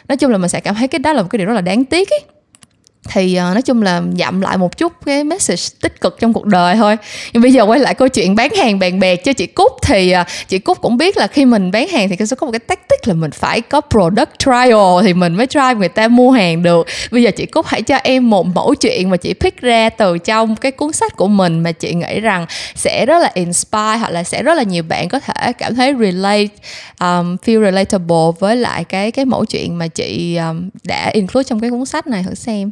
nói 0.07 0.17
chung 0.17 0.31
là 0.31 0.37
mình 0.37 0.49
sẽ 0.49 0.59
cảm 0.59 0.75
thấy 0.75 0.87
cái 0.87 0.99
đó 0.99 1.13
là 1.13 1.21
một 1.21 1.27
cái 1.31 1.37
điều 1.37 1.47
rất 1.47 1.53
là 1.53 1.61
đáng 1.61 1.85
tiếc 1.85 2.09
ấy 2.09 2.19
thì 3.09 3.37
uh, 3.37 3.53
nói 3.53 3.61
chung 3.61 3.81
là 3.81 4.01
dặm 4.17 4.41
lại 4.41 4.57
một 4.57 4.77
chút 4.77 4.93
cái 5.05 5.23
message 5.23 5.63
tích 5.81 6.01
cực 6.01 6.19
trong 6.19 6.33
cuộc 6.33 6.45
đời 6.45 6.75
thôi. 6.75 6.97
Nhưng 7.33 7.43
bây 7.43 7.53
giờ 7.53 7.63
quay 7.63 7.79
lại 7.79 7.93
câu 7.93 8.07
chuyện 8.07 8.35
bán 8.35 8.53
hàng 8.55 8.79
bàn 8.79 8.99
bè 8.99 9.15
cho 9.15 9.33
chị 9.33 9.47
cúc 9.47 9.71
thì 9.81 10.13
uh, 10.21 10.27
chị 10.47 10.59
cúc 10.59 10.81
cũng 10.81 10.97
biết 10.97 11.17
là 11.17 11.27
khi 11.27 11.45
mình 11.45 11.71
bán 11.71 11.87
hàng 11.87 12.09
thì 12.09 12.25
sẽ 12.25 12.35
có 12.35 12.45
một 12.45 12.51
cái 12.51 12.59
tactic 12.59 13.07
là 13.07 13.13
mình 13.13 13.31
phải 13.31 13.61
có 13.61 13.81
product 13.81 14.39
trial 14.39 15.03
thì 15.03 15.13
mình 15.13 15.35
mới 15.35 15.47
try 15.47 15.73
người 15.77 15.89
ta 15.89 16.07
mua 16.07 16.31
hàng 16.31 16.63
được. 16.63 16.87
Bây 17.11 17.23
giờ 17.23 17.31
chị 17.31 17.45
cúc 17.45 17.65
hãy 17.65 17.81
cho 17.81 17.95
em 17.95 18.29
một 18.29 18.45
mẫu 18.45 18.75
chuyện 18.75 19.09
mà 19.09 19.17
chị 19.17 19.33
pick 19.33 19.61
ra 19.61 19.89
từ 19.89 20.17
trong 20.17 20.55
cái 20.55 20.71
cuốn 20.71 20.91
sách 20.91 21.15
của 21.15 21.27
mình 21.27 21.59
mà 21.59 21.71
chị 21.71 21.93
nghĩ 21.93 22.19
rằng 22.19 22.45
sẽ 22.75 23.05
rất 23.05 23.19
là 23.19 23.31
inspire 23.33 23.97
hoặc 23.99 24.09
là 24.09 24.23
sẽ 24.23 24.43
rất 24.43 24.53
là 24.53 24.63
nhiều 24.63 24.83
bạn 24.83 25.09
có 25.09 25.19
thể 25.19 25.53
cảm 25.53 25.75
thấy 25.75 25.93
relate 25.99 26.47
um, 26.99 27.35
feel 27.45 27.63
relatable 27.63 28.31
với 28.39 28.55
lại 28.55 28.83
cái 28.83 29.11
cái 29.11 29.25
mẫu 29.25 29.45
chuyện 29.45 29.77
mà 29.77 29.87
chị 29.87 30.35
um, 30.35 30.69
đã 30.83 31.09
include 31.13 31.43
trong 31.43 31.59
cái 31.59 31.69
cuốn 31.69 31.85
sách 31.85 32.07
này 32.07 32.23
thử 32.23 32.35
xem. 32.35 32.71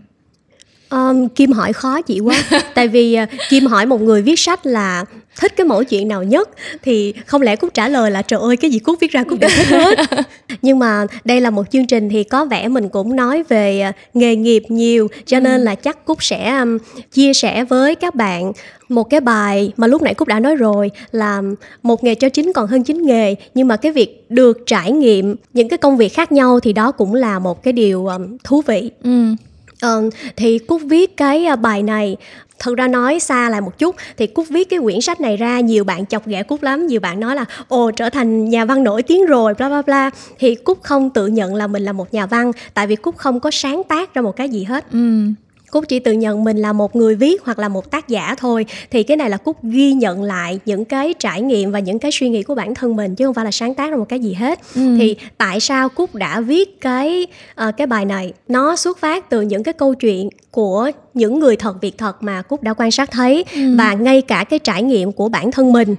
Um, 0.93 1.27
Kim 1.27 1.51
hỏi 1.51 1.73
khó 1.73 2.01
chị 2.01 2.19
quá. 2.19 2.43
Tại 2.75 2.87
vì 2.87 3.17
uh, 3.23 3.29
Kim 3.49 3.65
hỏi 3.65 3.85
một 3.85 4.01
người 4.01 4.21
viết 4.21 4.39
sách 4.39 4.65
là 4.65 5.05
thích 5.39 5.53
cái 5.57 5.65
mẫu 5.65 5.83
chuyện 5.83 6.07
nào 6.07 6.23
nhất 6.23 6.49
thì 6.83 7.13
không 7.25 7.41
lẽ 7.41 7.55
Cúc 7.55 7.73
trả 7.73 7.87
lời 7.87 8.11
là 8.11 8.21
trời 8.21 8.39
ơi 8.39 8.57
cái 8.57 8.71
gì 8.71 8.79
Cúc 8.79 8.99
viết 8.99 9.11
ra 9.11 9.23
Cúc 9.23 9.39
đều 9.39 9.49
thích 9.57 9.67
hết. 9.67 9.99
Nhưng 10.61 10.79
mà 10.79 11.05
đây 11.25 11.41
là 11.41 11.49
một 11.49 11.71
chương 11.71 11.87
trình 11.87 12.09
thì 12.09 12.23
có 12.23 12.45
vẻ 12.45 12.67
mình 12.67 12.89
cũng 12.89 13.15
nói 13.15 13.43
về 13.49 13.85
uh, 13.89 13.95
nghề 14.15 14.35
nghiệp 14.35 14.63
nhiều 14.67 15.07
cho 15.25 15.39
nên 15.39 15.61
ừ. 15.61 15.63
là 15.63 15.75
chắc 15.75 16.05
Cúc 16.05 16.23
sẽ 16.23 16.57
um, 16.57 16.77
chia 17.11 17.33
sẻ 17.33 17.63
với 17.63 17.95
các 17.95 18.15
bạn 18.15 18.51
một 18.89 19.03
cái 19.03 19.21
bài 19.21 19.71
mà 19.77 19.87
lúc 19.87 20.01
nãy 20.01 20.13
Cúc 20.13 20.27
đã 20.27 20.39
nói 20.39 20.55
rồi 20.55 20.91
là 21.11 21.41
một 21.83 22.03
nghề 22.03 22.15
cho 22.15 22.29
chính 22.29 22.53
còn 22.53 22.67
hơn 22.67 22.83
chính 22.83 23.05
nghề 23.05 23.35
nhưng 23.53 23.67
mà 23.67 23.75
cái 23.75 23.91
việc 23.91 24.25
được 24.29 24.57
trải 24.65 24.91
nghiệm 24.91 25.35
những 25.53 25.69
cái 25.69 25.77
công 25.77 25.97
việc 25.97 26.13
khác 26.13 26.31
nhau 26.31 26.59
thì 26.59 26.73
đó 26.73 26.91
cũng 26.91 27.13
là 27.15 27.39
một 27.39 27.63
cái 27.63 27.73
điều 27.73 28.07
um, 28.07 28.37
thú 28.43 28.61
vị. 28.67 28.91
Ừ 29.03 29.35
Ờ, 29.83 30.09
thì 30.35 30.59
Cúc 30.59 30.81
viết 30.85 31.17
cái 31.17 31.45
à, 31.45 31.55
bài 31.55 31.83
này 31.83 32.17
thật 32.59 32.77
ra 32.77 32.87
nói 32.87 33.19
xa 33.19 33.49
lại 33.49 33.61
một 33.61 33.77
chút. 33.77 33.95
Thì 34.17 34.27
cúc 34.27 34.47
viết 34.49 34.69
cái 34.69 34.79
quyển 34.79 35.01
sách 35.01 35.21
này 35.21 35.37
ra 35.37 35.59
nhiều 35.59 35.83
bạn 35.83 36.05
chọc 36.05 36.27
ghẻ 36.27 36.43
cúc 36.43 36.63
lắm. 36.63 36.87
Nhiều 36.87 36.99
bạn 36.99 37.19
nói 37.19 37.35
là 37.35 37.45
ồ 37.67 37.91
trở 37.91 38.09
thành 38.09 38.49
nhà 38.49 38.65
văn 38.65 38.83
nổi 38.83 39.03
tiếng 39.03 39.25
rồi 39.25 39.53
bla 39.53 39.69
bla 39.69 39.81
bla. 39.81 40.09
Thì 40.39 40.55
cúc 40.55 40.83
không 40.83 41.09
tự 41.09 41.27
nhận 41.27 41.55
là 41.55 41.67
mình 41.67 41.83
là 41.83 41.91
một 41.91 42.13
nhà 42.13 42.25
văn 42.25 42.51
tại 42.73 42.87
vì 42.87 42.95
cúc 42.95 43.17
không 43.17 43.39
có 43.39 43.51
sáng 43.51 43.81
tác 43.89 44.13
ra 44.13 44.21
một 44.21 44.35
cái 44.35 44.49
gì 44.49 44.63
hết. 44.63 44.85
Ừ. 44.91 45.27
Cúc 45.73 45.87
chỉ 45.87 45.99
tự 45.99 46.11
nhận 46.11 46.43
mình 46.43 46.57
là 46.57 46.73
một 46.73 46.95
người 46.95 47.15
viết 47.15 47.43
hoặc 47.43 47.59
là 47.59 47.67
một 47.67 47.91
tác 47.91 48.07
giả 48.07 48.35
thôi 48.37 48.65
thì 48.91 49.03
cái 49.03 49.17
này 49.17 49.29
là 49.29 49.37
Cúc 49.37 49.57
ghi 49.63 49.93
nhận 49.93 50.23
lại 50.23 50.59
những 50.65 50.85
cái 50.85 51.13
trải 51.19 51.41
nghiệm 51.41 51.71
và 51.71 51.79
những 51.79 51.99
cái 51.99 52.11
suy 52.11 52.29
nghĩ 52.29 52.43
của 52.43 52.55
bản 52.55 52.75
thân 52.75 52.95
mình 52.95 53.15
chứ 53.15 53.25
không 53.25 53.33
phải 53.33 53.45
là 53.45 53.51
sáng 53.51 53.73
tác 53.73 53.91
ra 53.91 53.97
một 53.97 54.05
cái 54.09 54.19
gì 54.19 54.33
hết. 54.33 54.59
Ừ. 54.75 54.81
Thì 54.99 55.15
tại 55.37 55.59
sao 55.59 55.89
Cúc 55.89 56.15
đã 56.15 56.41
viết 56.41 56.81
cái 56.81 57.27
uh, 57.67 57.77
cái 57.77 57.87
bài 57.87 58.05
này? 58.05 58.33
Nó 58.47 58.75
xuất 58.75 58.97
phát 58.97 59.29
từ 59.29 59.41
những 59.41 59.63
cái 59.63 59.73
câu 59.73 59.93
chuyện 59.93 60.29
của 60.51 60.91
những 61.13 61.39
người 61.39 61.55
thật 61.55 61.81
việc 61.81 61.97
thật 61.97 62.23
mà 62.23 62.41
Cúc 62.41 62.63
đã 62.63 62.73
quan 62.73 62.91
sát 62.91 63.11
thấy 63.11 63.45
ừ. 63.53 63.75
và 63.77 63.93
ngay 63.93 64.21
cả 64.21 64.43
cái 64.49 64.59
trải 64.59 64.83
nghiệm 64.83 65.11
của 65.11 65.29
bản 65.29 65.51
thân 65.51 65.73
mình 65.73 65.95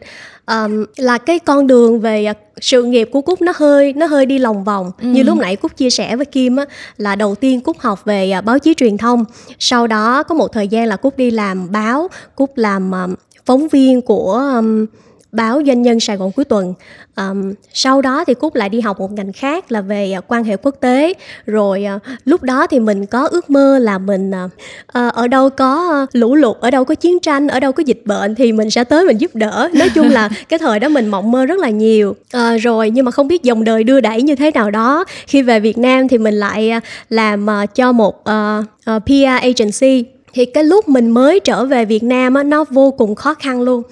um, 0.46 0.84
là 0.96 1.18
cái 1.18 1.38
con 1.38 1.66
đường 1.66 2.00
về 2.00 2.24
à, 2.24 2.34
sự 2.60 2.82
nghiệp 2.82 3.08
của 3.12 3.20
cúc 3.20 3.42
nó 3.42 3.52
hơi 3.56 3.92
nó 3.92 4.06
hơi 4.06 4.26
đi 4.26 4.38
lòng 4.38 4.64
vòng 4.64 4.90
ừ. 5.02 5.08
như 5.08 5.22
lúc 5.22 5.38
nãy 5.38 5.56
cúc 5.56 5.76
chia 5.76 5.90
sẻ 5.90 6.16
với 6.16 6.26
kim 6.26 6.56
á 6.56 6.64
là 6.96 7.16
đầu 7.16 7.34
tiên 7.34 7.60
cúc 7.60 7.78
học 7.78 8.04
về 8.04 8.30
à, 8.30 8.40
báo 8.40 8.58
chí 8.58 8.74
truyền 8.74 8.98
thông 8.98 9.24
sau 9.58 9.86
đó 9.86 10.22
có 10.22 10.34
một 10.34 10.52
thời 10.52 10.68
gian 10.68 10.86
là 10.86 10.96
cúc 10.96 11.16
đi 11.16 11.30
làm 11.30 11.72
báo 11.72 12.08
cúc 12.34 12.56
làm 12.56 12.90
um, 12.90 13.14
phóng 13.46 13.68
viên 13.68 14.02
của 14.02 14.32
um, 14.32 14.86
báo 15.34 15.62
doanh 15.66 15.82
nhân 15.82 16.00
Sài 16.00 16.16
Gòn 16.16 16.32
cuối 16.32 16.44
tuần. 16.44 16.74
Um, 17.16 17.54
sau 17.72 18.02
đó 18.02 18.24
thì 18.24 18.34
Cúc 18.34 18.54
lại 18.54 18.68
đi 18.68 18.80
học 18.80 19.00
một 19.00 19.12
ngành 19.12 19.32
khác 19.32 19.72
là 19.72 19.80
về 19.80 20.14
uh, 20.18 20.24
quan 20.28 20.44
hệ 20.44 20.56
quốc 20.56 20.74
tế. 20.80 21.14
Rồi 21.46 21.86
uh, 21.96 22.02
lúc 22.24 22.42
đó 22.42 22.66
thì 22.66 22.80
mình 22.80 23.06
có 23.06 23.26
ước 23.26 23.50
mơ 23.50 23.78
là 23.78 23.98
mình 23.98 24.30
uh, 24.30 25.14
ở 25.14 25.28
đâu 25.28 25.50
có 25.50 26.06
lũ 26.12 26.34
lụt, 26.34 26.56
ở 26.60 26.70
đâu 26.70 26.84
có 26.84 26.94
chiến 26.94 27.20
tranh, 27.20 27.48
ở 27.48 27.60
đâu 27.60 27.72
có 27.72 27.82
dịch 27.86 28.02
bệnh 28.04 28.34
thì 28.34 28.52
mình 28.52 28.70
sẽ 28.70 28.84
tới 28.84 29.04
mình 29.04 29.18
giúp 29.18 29.34
đỡ. 29.34 29.68
Nói 29.74 29.88
chung 29.94 30.08
là 30.10 30.28
cái 30.48 30.58
thời 30.58 30.80
đó 30.80 30.88
mình 30.88 31.08
mộng 31.08 31.30
mơ 31.30 31.46
rất 31.46 31.58
là 31.58 31.70
nhiều. 31.70 32.10
Uh, 32.36 32.60
rồi 32.60 32.90
nhưng 32.90 33.04
mà 33.04 33.10
không 33.10 33.28
biết 33.28 33.42
dòng 33.42 33.64
đời 33.64 33.84
đưa 33.84 34.00
đẩy 34.00 34.22
như 34.22 34.36
thế 34.36 34.50
nào 34.50 34.70
đó. 34.70 35.04
Khi 35.26 35.42
về 35.42 35.60
Việt 35.60 35.78
Nam 35.78 36.08
thì 36.08 36.18
mình 36.18 36.34
lại 36.34 36.72
uh, 36.76 36.82
làm 37.10 37.46
uh, 37.62 37.74
cho 37.74 37.92
một 37.92 38.24
uh, 38.30 38.64
uh, 38.96 39.02
PR 39.06 39.42
agency 39.42 40.04
thì 40.34 40.44
cái 40.44 40.64
lúc 40.64 40.88
mình 40.88 41.10
mới 41.10 41.40
trở 41.40 41.64
về 41.64 41.84
Việt 41.84 42.02
Nam 42.02 42.34
á, 42.34 42.42
nó 42.42 42.64
vô 42.64 42.90
cùng 42.90 43.14
khó 43.14 43.34
khăn 43.34 43.62
luôn 43.62 43.82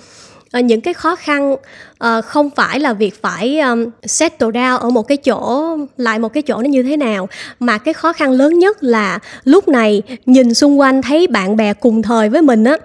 Ờ, 0.52 0.60
những 0.60 0.80
cái 0.80 0.94
khó 0.94 1.16
khăn 1.16 1.52
uh, 1.52 2.24
không 2.24 2.50
phải 2.50 2.80
là 2.80 2.92
việc 2.92 3.22
phải 3.22 3.60
um, 3.60 3.86
settle 4.02 4.48
down 4.48 4.78
ở 4.78 4.90
một 4.90 5.02
cái 5.02 5.16
chỗ 5.16 5.76
lại 5.96 6.18
một 6.18 6.28
cái 6.28 6.42
chỗ 6.42 6.62
nó 6.62 6.68
như 6.68 6.82
thế 6.82 6.96
nào 6.96 7.28
mà 7.60 7.78
cái 7.78 7.94
khó 7.94 8.12
khăn 8.12 8.30
lớn 8.30 8.58
nhất 8.58 8.82
là 8.82 9.18
lúc 9.44 9.68
này 9.68 10.02
nhìn 10.26 10.54
xung 10.54 10.80
quanh 10.80 11.02
thấy 11.02 11.26
bạn 11.26 11.56
bè 11.56 11.74
cùng 11.74 12.02
thời 12.02 12.28
với 12.28 12.42
mình 12.42 12.64
á 12.64 12.76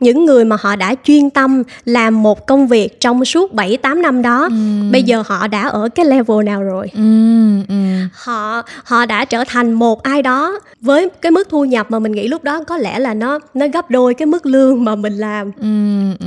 những 0.00 0.24
người 0.24 0.44
mà 0.44 0.56
họ 0.60 0.76
đã 0.76 0.94
chuyên 1.04 1.30
tâm 1.30 1.62
làm 1.84 2.22
một 2.22 2.46
công 2.46 2.66
việc 2.66 3.00
trong 3.00 3.24
suốt 3.24 3.52
7 3.52 3.76
8 3.76 4.02
năm 4.02 4.22
đó, 4.22 4.48
ừ. 4.50 4.56
bây 4.92 5.02
giờ 5.02 5.22
họ 5.26 5.48
đã 5.48 5.68
ở 5.68 5.88
cái 5.94 6.06
level 6.06 6.44
nào 6.44 6.62
rồi? 6.62 6.90
Ừ, 6.94 7.00
ừ. 7.68 7.74
Họ 8.12 8.62
họ 8.84 9.06
đã 9.06 9.24
trở 9.24 9.44
thành 9.44 9.72
một 9.72 10.02
ai 10.02 10.22
đó 10.22 10.60
với 10.80 11.08
cái 11.22 11.32
mức 11.32 11.48
thu 11.50 11.64
nhập 11.64 11.90
mà 11.90 11.98
mình 11.98 12.12
nghĩ 12.12 12.28
lúc 12.28 12.44
đó 12.44 12.64
có 12.64 12.76
lẽ 12.76 12.98
là 12.98 13.14
nó 13.14 13.38
nó 13.54 13.66
gấp 13.72 13.90
đôi 13.90 14.14
cái 14.14 14.26
mức 14.26 14.46
lương 14.46 14.84
mà 14.84 14.94
mình 14.94 15.12
làm. 15.12 15.50
Ừ, 15.60 15.66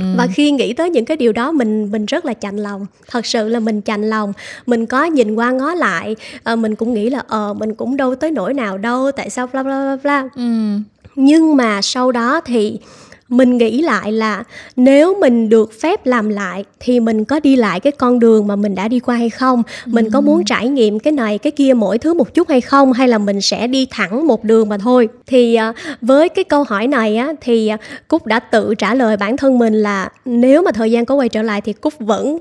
Và 0.16 0.26
khi 0.34 0.50
nghĩ 0.50 0.72
tới 0.72 0.90
những 0.90 1.04
cái 1.04 1.16
điều 1.16 1.32
đó 1.32 1.52
mình 1.52 1.90
mình 1.92 2.06
rất 2.06 2.24
là 2.24 2.34
chạnh 2.34 2.56
lòng. 2.56 2.86
Thật 3.10 3.26
sự 3.26 3.48
là 3.48 3.60
mình 3.60 3.80
chạnh 3.80 4.10
lòng. 4.10 4.32
Mình 4.66 4.86
có 4.86 5.04
nhìn 5.04 5.34
qua 5.34 5.50
ngó 5.50 5.74
lại, 5.74 6.16
à, 6.44 6.56
mình 6.56 6.74
cũng 6.74 6.94
nghĩ 6.94 7.10
là 7.10 7.22
ờ 7.28 7.54
mình 7.54 7.74
cũng 7.74 7.96
đâu 7.96 8.14
tới 8.14 8.30
nỗi 8.30 8.54
nào 8.54 8.78
đâu, 8.78 9.12
tại 9.12 9.30
sao 9.30 9.46
bla 9.46 9.62
bla 9.62 9.96
bla 9.96 9.96
bla. 10.02 10.28
Ừ. 10.36 10.42
Nhưng 11.16 11.56
mà 11.56 11.82
sau 11.82 12.12
đó 12.12 12.40
thì 12.40 12.78
mình 13.28 13.58
nghĩ 13.58 13.82
lại 13.82 14.12
là 14.12 14.44
nếu 14.76 15.14
mình 15.20 15.48
được 15.48 15.80
phép 15.80 16.06
làm 16.06 16.28
lại 16.28 16.64
thì 16.80 17.00
mình 17.00 17.24
có 17.24 17.40
đi 17.40 17.56
lại 17.56 17.80
cái 17.80 17.92
con 17.92 18.18
đường 18.18 18.46
mà 18.46 18.56
mình 18.56 18.74
đã 18.74 18.88
đi 18.88 19.00
qua 19.00 19.16
hay 19.16 19.30
không? 19.30 19.62
Mình 19.86 20.10
có 20.10 20.20
muốn 20.20 20.44
trải 20.44 20.68
nghiệm 20.68 20.98
cái 20.98 21.12
này 21.12 21.38
cái 21.38 21.50
kia 21.50 21.74
mỗi 21.74 21.98
thứ 21.98 22.14
một 22.14 22.34
chút 22.34 22.48
hay 22.48 22.60
không? 22.60 22.92
Hay 22.92 23.08
là 23.08 23.18
mình 23.18 23.40
sẽ 23.40 23.66
đi 23.66 23.86
thẳng 23.90 24.26
một 24.26 24.44
đường 24.44 24.68
mà 24.68 24.78
thôi? 24.78 25.08
Thì 25.26 25.54
à, 25.54 25.72
với 26.00 26.28
cái 26.28 26.44
câu 26.44 26.64
hỏi 26.64 26.86
này 26.86 27.16
á 27.16 27.32
thì 27.40 27.68
à, 27.68 27.76
cúc 28.08 28.26
đã 28.26 28.40
tự 28.40 28.74
trả 28.74 28.94
lời 28.94 29.16
bản 29.16 29.36
thân 29.36 29.58
mình 29.58 29.74
là 29.74 30.08
nếu 30.24 30.62
mà 30.62 30.72
thời 30.72 30.90
gian 30.90 31.04
có 31.04 31.14
quay 31.14 31.28
trở 31.28 31.42
lại 31.42 31.60
thì 31.60 31.72
cúc 31.72 31.94
vẫn 31.98 32.38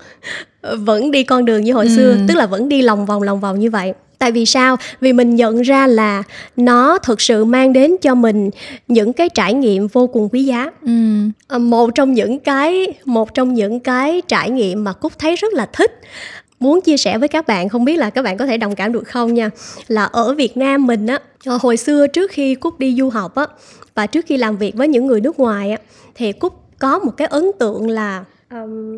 vẫn 0.78 1.12
đi 1.12 1.24
con 1.24 1.46
đường 1.46 1.64
như 1.64 1.74
hồi 1.74 1.90
xưa 1.90 2.18
tức 2.28 2.38
là 2.38 2.46
vẫn 2.46 2.70
đi 2.70 2.82
lòng 2.82 3.06
vòng 3.06 3.24
lòng 3.24 3.40
vòng 3.40 3.60
như 3.60 3.70
vậy 3.70 3.94
tại 4.20 4.32
vì 4.32 4.46
sao? 4.46 4.76
Vì 5.02 5.14
mình 5.14 5.36
nhận 5.36 5.62
ra 5.62 5.88
là 5.88 6.24
nó 6.56 6.98
thực 6.98 7.22
sự 7.22 7.46
mang 7.46 7.74
đến 7.74 7.96
cho 8.02 8.16
mình 8.16 8.50
những 8.88 9.14
cái 9.14 9.30
trải 9.30 9.54
nghiệm 9.54 9.88
vô 9.88 10.08
cùng 10.08 10.30
quý 10.32 10.44
giá. 10.44 10.72
Ừ. 11.50 11.58
một 11.58 11.90
trong 11.96 12.14
những 12.14 12.40
cái 12.40 12.88
một 13.06 13.34
trong 13.34 13.54
những 13.54 13.80
cái 13.80 14.22
trải 14.28 14.50
nghiệm 14.50 14.84
mà 14.84 14.94
cúc 14.94 15.20
thấy 15.20 15.36
rất 15.36 15.54
là 15.54 15.66
thích. 15.74 16.02
Muốn 16.60 16.82
chia 16.82 16.98
sẻ 16.98 17.18
với 17.18 17.28
các 17.28 17.48
bạn 17.48 17.70
không 17.70 17.86
biết 17.86 17.98
là 17.98 18.10
các 18.10 18.22
bạn 18.22 18.38
có 18.38 18.46
thể 18.46 18.58
đồng 18.58 18.76
cảm 18.76 18.94
được 18.94 19.04
không 19.04 19.34
nha 19.34 19.50
là 19.88 20.04
ở 20.04 20.34
việt 20.34 20.58
nam 20.58 20.88
mình 20.88 21.08
á 21.08 21.20
hồi 21.46 21.78
xưa 21.78 22.08
trước 22.08 22.32
khi 22.32 22.56
cúc 22.56 22.80
đi 22.80 22.96
du 22.98 23.10
học 23.10 23.36
á 23.36 23.46
và 23.96 24.08
trước 24.08 24.26
khi 24.26 24.38
làm 24.38 24.58
việc 24.58 24.76
với 24.76 24.88
những 24.88 25.08
người 25.08 25.22
nước 25.22 25.40
ngoài 25.40 25.72
á 25.72 25.78
thì 26.16 26.32
cúc 26.32 26.54
có 26.80 27.00
một 27.00 27.12
cái 27.18 27.28
ấn 27.28 27.44
tượng 27.60 27.90
là 27.90 28.24
um, 28.52 28.98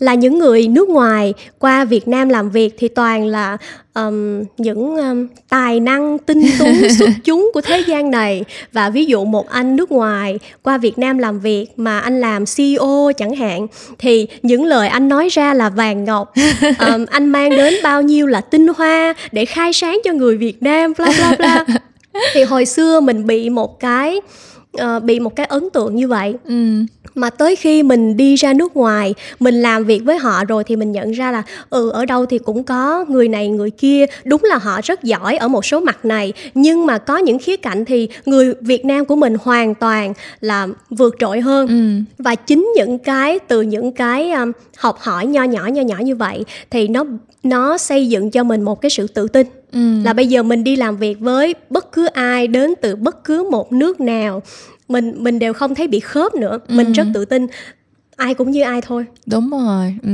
là 0.00 0.14
những 0.14 0.38
người 0.38 0.68
nước 0.68 0.88
ngoài 0.88 1.34
qua 1.58 1.84
Việt 1.84 2.08
Nam 2.08 2.28
làm 2.28 2.50
việc 2.50 2.74
thì 2.78 2.88
toàn 2.88 3.26
là 3.26 3.56
um, 3.94 4.44
những 4.56 4.96
um, 4.96 5.26
tài 5.48 5.80
năng 5.80 6.18
tinh 6.18 6.42
tú 6.58 6.66
xuất 6.98 7.10
chúng 7.24 7.50
của 7.54 7.60
thế 7.60 7.84
gian 7.86 8.10
này. 8.10 8.44
Và 8.72 8.90
ví 8.90 9.04
dụ 9.04 9.24
một 9.24 9.48
anh 9.48 9.76
nước 9.76 9.92
ngoài 9.92 10.38
qua 10.62 10.78
Việt 10.78 10.98
Nam 10.98 11.18
làm 11.18 11.40
việc 11.40 11.66
mà 11.76 12.00
anh 12.00 12.20
làm 12.20 12.44
CEO 12.56 13.12
chẳng 13.16 13.36
hạn 13.36 13.66
thì 13.98 14.26
những 14.42 14.64
lời 14.64 14.88
anh 14.88 15.08
nói 15.08 15.28
ra 15.28 15.54
là 15.54 15.68
vàng 15.68 16.04
ngọc. 16.04 16.32
Um, 16.78 17.06
anh 17.06 17.28
mang 17.28 17.50
đến 17.50 17.74
bao 17.82 18.02
nhiêu 18.02 18.26
là 18.26 18.40
tinh 18.40 18.66
hoa 18.76 19.14
để 19.32 19.44
khai 19.44 19.72
sáng 19.72 20.00
cho 20.04 20.12
người 20.12 20.36
Việt 20.36 20.62
Nam 20.62 20.92
bla 20.98 21.12
bla 21.18 21.34
bla. 21.38 21.64
Thì 22.34 22.42
hồi 22.42 22.66
xưa 22.66 23.00
mình 23.00 23.26
bị 23.26 23.50
một 23.50 23.80
cái 23.80 24.20
uh, 24.82 25.02
bị 25.02 25.20
một 25.20 25.36
cái 25.36 25.46
ấn 25.46 25.70
tượng 25.70 25.96
như 25.96 26.08
vậy. 26.08 26.34
Ừ. 26.44 26.84
mà 27.20 27.30
tới 27.30 27.56
khi 27.56 27.82
mình 27.82 28.16
đi 28.16 28.34
ra 28.34 28.52
nước 28.52 28.76
ngoài 28.76 29.14
mình 29.40 29.62
làm 29.62 29.84
việc 29.84 30.02
với 30.04 30.18
họ 30.18 30.44
rồi 30.44 30.64
thì 30.64 30.76
mình 30.76 30.92
nhận 30.92 31.10
ra 31.10 31.32
là 31.32 31.42
ừ 31.70 31.90
ở 31.90 32.06
đâu 32.06 32.26
thì 32.26 32.38
cũng 32.38 32.64
có 32.64 33.04
người 33.08 33.28
này 33.28 33.48
người 33.48 33.70
kia. 33.70 34.06
Đúng 34.24 34.44
là 34.44 34.58
họ 34.58 34.80
rất 34.84 35.02
giỏi 35.02 35.36
ở 35.36 35.48
một 35.48 35.64
số 35.64 35.80
mặt 35.80 36.04
này 36.04 36.32
nhưng 36.54 36.86
mà 36.86 36.98
có 36.98 37.16
những 37.16 37.38
khía 37.38 37.56
cạnh 37.56 37.84
thì 37.84 38.08
người 38.26 38.54
Việt 38.60 38.84
Nam 38.84 39.04
của 39.04 39.16
mình 39.16 39.36
hoàn 39.42 39.74
toàn 39.74 40.12
là 40.40 40.66
vượt 40.90 41.14
trội 41.18 41.40
hơn. 41.40 41.66
Ừ. 41.68 42.14
và 42.18 42.34
chính 42.34 42.72
những 42.76 42.98
cái 42.98 43.38
từ 43.38 43.62
những 43.62 43.92
cái 43.92 44.30
um, 44.30 44.52
học 44.76 44.98
hỏi 45.00 45.26
nho 45.26 45.42
nhỏ 45.42 45.66
nho 45.66 45.82
nhỏ 45.82 45.96
như 45.98 46.16
vậy 46.16 46.44
thì 46.70 46.88
nó 46.88 47.04
nó 47.42 47.78
xây 47.78 48.08
dựng 48.08 48.30
cho 48.30 48.44
mình 48.44 48.62
một 48.62 48.80
cái 48.80 48.90
sự 48.90 49.06
tự 49.06 49.28
tin 49.28 49.46
ừ. 49.72 50.02
là 50.04 50.12
bây 50.12 50.26
giờ 50.26 50.42
mình 50.42 50.64
đi 50.64 50.76
làm 50.76 50.96
việc 50.96 51.20
với 51.20 51.54
bất 51.70 51.92
cứ 51.92 52.06
ai 52.06 52.46
đến 52.46 52.74
từ 52.80 52.96
bất 52.96 53.24
cứ 53.24 53.48
một 53.50 53.72
nước 53.72 54.00
nào 54.00 54.42
mình 54.88 55.14
mình 55.18 55.38
đều 55.38 55.52
không 55.52 55.74
thấy 55.74 55.88
bị 55.88 56.00
khớp 56.00 56.34
nữa 56.34 56.58
ừ. 56.68 56.74
mình 56.74 56.92
rất 56.92 57.06
tự 57.14 57.24
tin 57.24 57.46
ai 58.20 58.34
cũng 58.34 58.50
như 58.50 58.62
ai 58.62 58.80
thôi 58.80 59.04
đúng 59.26 59.50
rồi 59.50 59.94
ừ. 60.02 60.10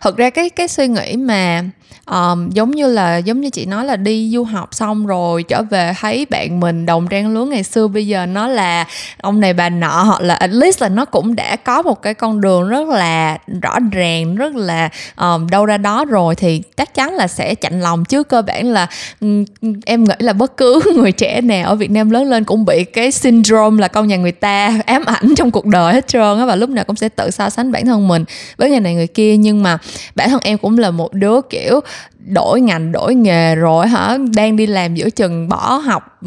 thật 0.00 0.16
ra 0.16 0.30
cái 0.30 0.50
cái 0.50 0.68
suy 0.68 0.88
nghĩ 0.88 1.16
mà 1.16 1.62
um, 2.06 2.50
giống 2.50 2.70
như 2.70 2.86
là 2.86 3.16
giống 3.16 3.40
như 3.40 3.50
chị 3.50 3.66
nói 3.66 3.84
là 3.84 3.96
đi 3.96 4.30
du 4.32 4.44
học 4.44 4.74
xong 4.74 5.06
rồi 5.06 5.42
trở 5.42 5.62
về 5.62 5.92
thấy 6.00 6.26
bạn 6.30 6.60
mình 6.60 6.86
đồng 6.86 7.08
trang 7.08 7.34
lứa 7.34 7.44
ngày 7.44 7.62
xưa 7.62 7.88
bây 7.88 8.06
giờ 8.06 8.26
nó 8.26 8.48
là 8.48 8.86
ông 9.20 9.40
này 9.40 9.52
bà 9.52 9.68
nọ 9.68 10.02
hoặc 10.02 10.20
là 10.20 10.34
at 10.34 10.50
least 10.50 10.82
là 10.82 10.88
nó 10.88 11.04
cũng 11.04 11.36
đã 11.36 11.56
có 11.56 11.82
một 11.82 12.02
cái 12.02 12.14
con 12.14 12.40
đường 12.40 12.68
rất 12.68 12.88
là 12.88 13.38
rõ 13.62 13.78
ràng 13.92 14.36
rất 14.36 14.54
là 14.54 14.88
um, 15.16 15.46
đâu 15.50 15.66
ra 15.66 15.78
đó 15.78 16.04
rồi 16.04 16.34
thì 16.34 16.62
chắc 16.76 16.94
chắn 16.94 17.14
là 17.14 17.28
sẽ 17.28 17.54
chạnh 17.54 17.80
lòng 17.80 18.04
chứ 18.04 18.22
cơ 18.22 18.42
bản 18.42 18.66
là 18.66 18.86
um, 19.20 19.44
em 19.86 20.04
nghĩ 20.04 20.14
là 20.18 20.32
bất 20.32 20.56
cứ 20.56 20.80
người 20.96 21.12
trẻ 21.12 21.40
nào 21.40 21.68
ở 21.68 21.74
Việt 21.74 21.90
Nam 21.90 22.10
lớn 22.10 22.30
lên 22.30 22.44
cũng 22.44 22.64
bị 22.64 22.84
cái 22.84 23.10
syndrome 23.10 23.80
là 23.80 23.88
con 23.88 24.08
nhà 24.08 24.16
người 24.16 24.32
ta 24.32 24.80
ám 24.86 25.04
ảnh 25.04 25.34
trong 25.36 25.50
cuộc 25.50 25.66
đời 25.66 25.94
hết 25.94 26.08
trơn 26.08 26.38
á 26.38 26.46
và 26.46 26.56
lúc 26.56 26.70
nào 26.70 26.84
cũng 26.84 26.96
sẽ 26.96 27.08
tự 27.08 27.30
so 27.42 27.50
sánh 27.50 27.72
bản 27.72 27.86
thân 27.86 28.08
mình 28.08 28.24
với 28.56 28.70
người 28.70 28.80
này 28.80 28.94
người 28.94 29.06
kia. 29.06 29.36
Nhưng 29.36 29.62
mà 29.62 29.78
bản 30.14 30.30
thân 30.30 30.40
em 30.42 30.58
cũng 30.58 30.78
là 30.78 30.90
một 30.90 31.14
đứa, 31.14 31.40
kiểu 31.50 31.80
đổi 32.26 32.60
ngành, 32.60 32.92
đổi 32.92 33.14
nghề 33.14 33.54
rồi 33.54 33.86
hả 33.86 34.18
đang 34.34 34.56
đi 34.56 34.66
làm 34.66 34.94
giữa 34.94 35.10
chừng, 35.10 35.48
bỏ 35.48 35.74
học, 35.74 36.18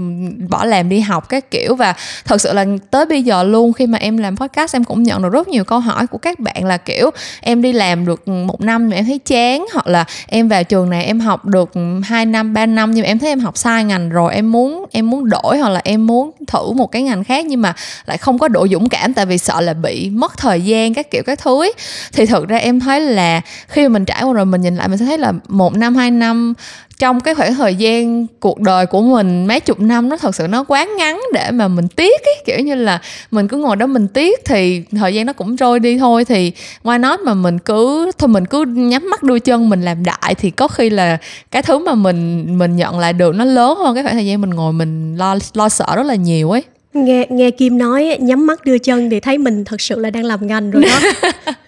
bỏ 0.50 0.66
làm 0.66 0.90
đi 0.90 1.00
học 1.00 1.30
các 1.30 1.52
kiểu 1.52 1.76
và 1.76 1.94
thật 2.26 2.42
sự 2.42 2.54
là 2.54 2.66
tới 2.92 3.06
bây 3.06 3.24
giờ 3.24 3.44
luôn, 3.44 3.74
khi 3.74 3.88
mà 3.88 3.98
em 3.98 4.18
làm 4.18 4.38
podcast, 4.38 4.76
em 4.76 4.84
cũng 4.84 5.04
nhận 5.04 5.22
được 5.22 5.30
rất 5.30 5.48
nhiều 5.48 5.64
câu 5.64 5.80
hỏi 5.80 6.08
của 6.08 6.18
các 6.18 6.40
bạn 6.40 6.66
là, 6.66 6.78
kiểu, 6.78 7.10
em 7.42 7.62
đi 7.62 7.74
làm 7.74 8.06
được 8.06 8.28
một 8.28 8.62
năm 8.62 8.90
mà 8.90 8.96
em 8.96 9.06
thấy 9.06 9.20
chán, 9.20 9.66
hoặc 9.74 9.88
là 9.88 10.06
em 10.28 10.48
vào 10.48 10.64
trường 10.64 10.90
này 10.90 11.06
em 11.06 11.20
học 11.20 11.46
được 11.46 11.72
2 12.04 12.26
năm 12.26 12.54
3 12.54 12.66
năm, 12.66 12.92
nhưng 12.92 13.04
mà 13.04 13.08
em 13.08 13.20
thấy 13.20 13.30
em 13.30 13.40
học 13.40 13.58
sai 13.58 13.84
ngành 13.84 14.10
rồi, 14.10 14.34
em 14.34 14.52
muốn 14.52 14.86
em 14.92 15.10
muốn 15.10 15.30
đổi, 15.30 15.58
hoặc 15.58 15.70
là 15.70 15.82
em 15.84 16.08
muốn 16.08 16.32
thử 16.48 16.72
một 16.72 16.92
cái 16.92 17.02
ngành 17.02 17.24
khác, 17.24 17.46
nhưng 17.46 17.62
mà 17.62 17.74
lại 18.06 18.18
không 18.18 18.40
có 18.40 18.48
độ 18.48 18.68
dũng 18.72 18.90
cảm, 18.90 19.14
tại 19.14 19.26
vì 19.26 19.38
sợ 19.38 19.62
là 19.62 19.74
bị 19.74 20.10
mất 20.10 20.38
thời 20.38 20.62
gian 20.62 20.94
các 20.94 21.12
kiểu, 21.12 21.24
các 21.26 21.40
thứ 21.40 21.64
ấy. 21.64 21.74
thì 22.14 22.26
thực 22.26 22.48
ra 22.48 22.58
em 22.58 22.80
thấy 22.80 23.02
là 23.02 23.42
khi 23.68 23.88
mà 23.88 23.94
mình 23.94 24.06
trải 24.06 24.24
qua 24.24 24.34
rồi, 24.34 24.46
mình 24.46 24.62
nhìn 24.62 24.76
lại, 24.76 24.88
mình 24.88 24.98
sẽ 24.98 25.06
thấy 25.06 25.18
là 25.18 25.34
một 25.48 25.74
năm 25.74 25.85
hai 25.94 26.12
năm 26.12 26.54
trong 27.00 27.20
cái 27.20 27.36
khoảng 27.36 27.56
thời 27.56 27.76
gian 27.76 28.28
cuộc 28.40 28.60
đời 28.60 28.86
của 28.86 29.02
mình 29.02 29.48
mấy 29.48 29.60
chục 29.60 29.80
năm 29.80 30.10
nó 30.10 30.18
thật 30.18 30.36
sự 30.36 30.48
nó 30.48 30.64
quá 30.64 30.88
ngắn 30.98 31.22
để 31.34 31.52
mà 31.52 31.68
mình 31.68 31.88
tiếc 31.88 32.22
ấy. 32.26 32.36
Kiểu 32.46 32.60
như 32.60 32.76
là 32.76 33.02
mình 33.32 33.48
cứ 33.48 33.58
ngồi 33.58 33.76
đó 33.76 33.88
mình 33.88 34.08
tiếc 34.08 34.46
thì 34.46 34.84
thời 34.92 35.14
gian 35.14 35.26
nó 35.26 35.34
cũng 35.34 35.58
trôi 35.58 35.80
đi 35.80 35.98
thôi 35.98 36.26
thì 36.26 36.52
ngoài 36.84 37.00
nó 37.00 37.18
mà 37.18 37.34
mình 37.34 37.60
cứ 37.60 38.12
thôi 38.18 38.28
mình 38.28 38.46
cứ 38.46 38.66
nhắm 38.66 39.10
mắt 39.10 39.24
đuôi 39.24 39.40
chân 39.40 39.70
mình 39.70 39.82
làm 39.82 40.04
đại 40.06 40.36
thì 40.36 40.50
có 40.52 40.68
khi 40.68 40.90
là 40.90 41.18
cái 41.52 41.62
thứ 41.62 41.78
mà 41.78 41.94
mình 41.94 42.46
mình 42.58 42.76
nhận 42.76 43.00
lại 43.00 43.14
được 43.14 43.36
nó 43.36 43.46
lớn 43.46 43.78
hơn 43.78 43.96
cái 43.96 44.04
khoảng 44.04 44.16
thời 44.16 44.26
gian 44.26 44.42
mình 44.42 44.50
ngồi 44.50 44.74
mình 44.74 45.16
lo 45.16 45.36
lo 45.54 45.70
sợ 45.70 45.86
rất 45.96 46.06
là 46.06 46.16
nhiều 46.16 46.52
ấy. 46.52 46.64
Nghe 46.94 47.26
nghe 47.30 47.52
kim 47.52 47.78
nói 47.78 48.18
nhắm 48.20 48.48
mắt 48.48 48.66
đưa 48.66 48.78
chân 48.78 49.10
thì 49.10 49.20
thấy 49.20 49.38
mình 49.38 49.66
thật 49.66 49.82
sự 49.82 50.00
là 50.00 50.10
đang 50.10 50.24
làm 50.24 50.48
ngành 50.48 50.72
rồi 50.72 50.84
đó 50.84 51.30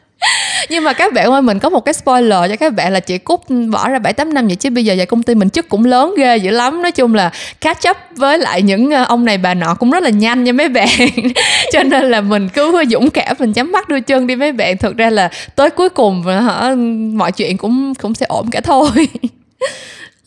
nhưng 0.69 0.84
mà 0.84 0.93
các 0.93 1.13
bạn 1.13 1.32
ơi, 1.32 1.41
mình 1.41 1.60
có 1.60 1.69
một 1.69 1.86
cái 1.86 1.93
spoiler 1.93 2.39
cho 2.49 2.56
các 2.56 2.73
bạn 2.73 2.93
là 2.93 2.99
chị 2.99 3.17
cúc 3.17 3.43
bỏ 3.69 3.89
ra 3.89 3.99
bảy 3.99 4.13
tám 4.13 4.34
năm 4.34 4.47
vậy 4.47 4.56
chứ 4.56 4.69
bây 4.69 4.86
giờ 4.86 4.93
vậy 4.97 5.06
công 5.06 5.23
ty 5.23 5.36
mình 5.36 5.49
chức 5.49 5.69
cũng 5.69 5.86
lớn 5.86 6.13
ghê 6.17 6.38
dữ 6.38 6.51
lắm. 6.51 6.82
Nói 6.82 6.91
chung 6.91 7.15
là 7.15 7.32
catch 7.62 7.89
up 7.89 7.97
với 8.15 8.38
lại 8.38 8.62
những 8.62 8.91
ờ, 8.91 9.03
ông 9.03 9.25
này 9.25 9.38
bà 9.38 9.53
nọ 9.53 9.75
cũng 9.80 9.91
rất 9.91 10.03
là 10.03 10.10
nhanh 10.10 10.43
nha 10.43 10.51
mấy 10.51 10.69
bạn. 10.69 10.88
Cho 11.73 11.84
nên 11.84 12.12
là 12.12 12.21
mình 12.21 12.49
cứ 12.49 12.84
dũng 12.89 13.10
cảm 13.10 13.36
mình 13.39 13.53
chấm 13.53 13.71
mắt 13.71 13.89
đưa 13.89 13.99
chân 13.99 14.27
đi 14.27 14.36
mấy 14.36 14.51
bạn. 14.51 14.77
Thực 14.77 14.97
ra 14.97 15.10
là 15.10 15.30
tới 15.56 15.69
cuối 15.69 15.89
cùng 15.89 16.23
hả, 16.23 16.75
mọi 17.13 17.32
chuyện 17.32 17.58
cũng 17.58 17.93
cũng 17.95 18.15
sẽ 18.15 18.25
ổn 18.30 18.49
cả 18.51 18.62
thôi. 18.62 18.89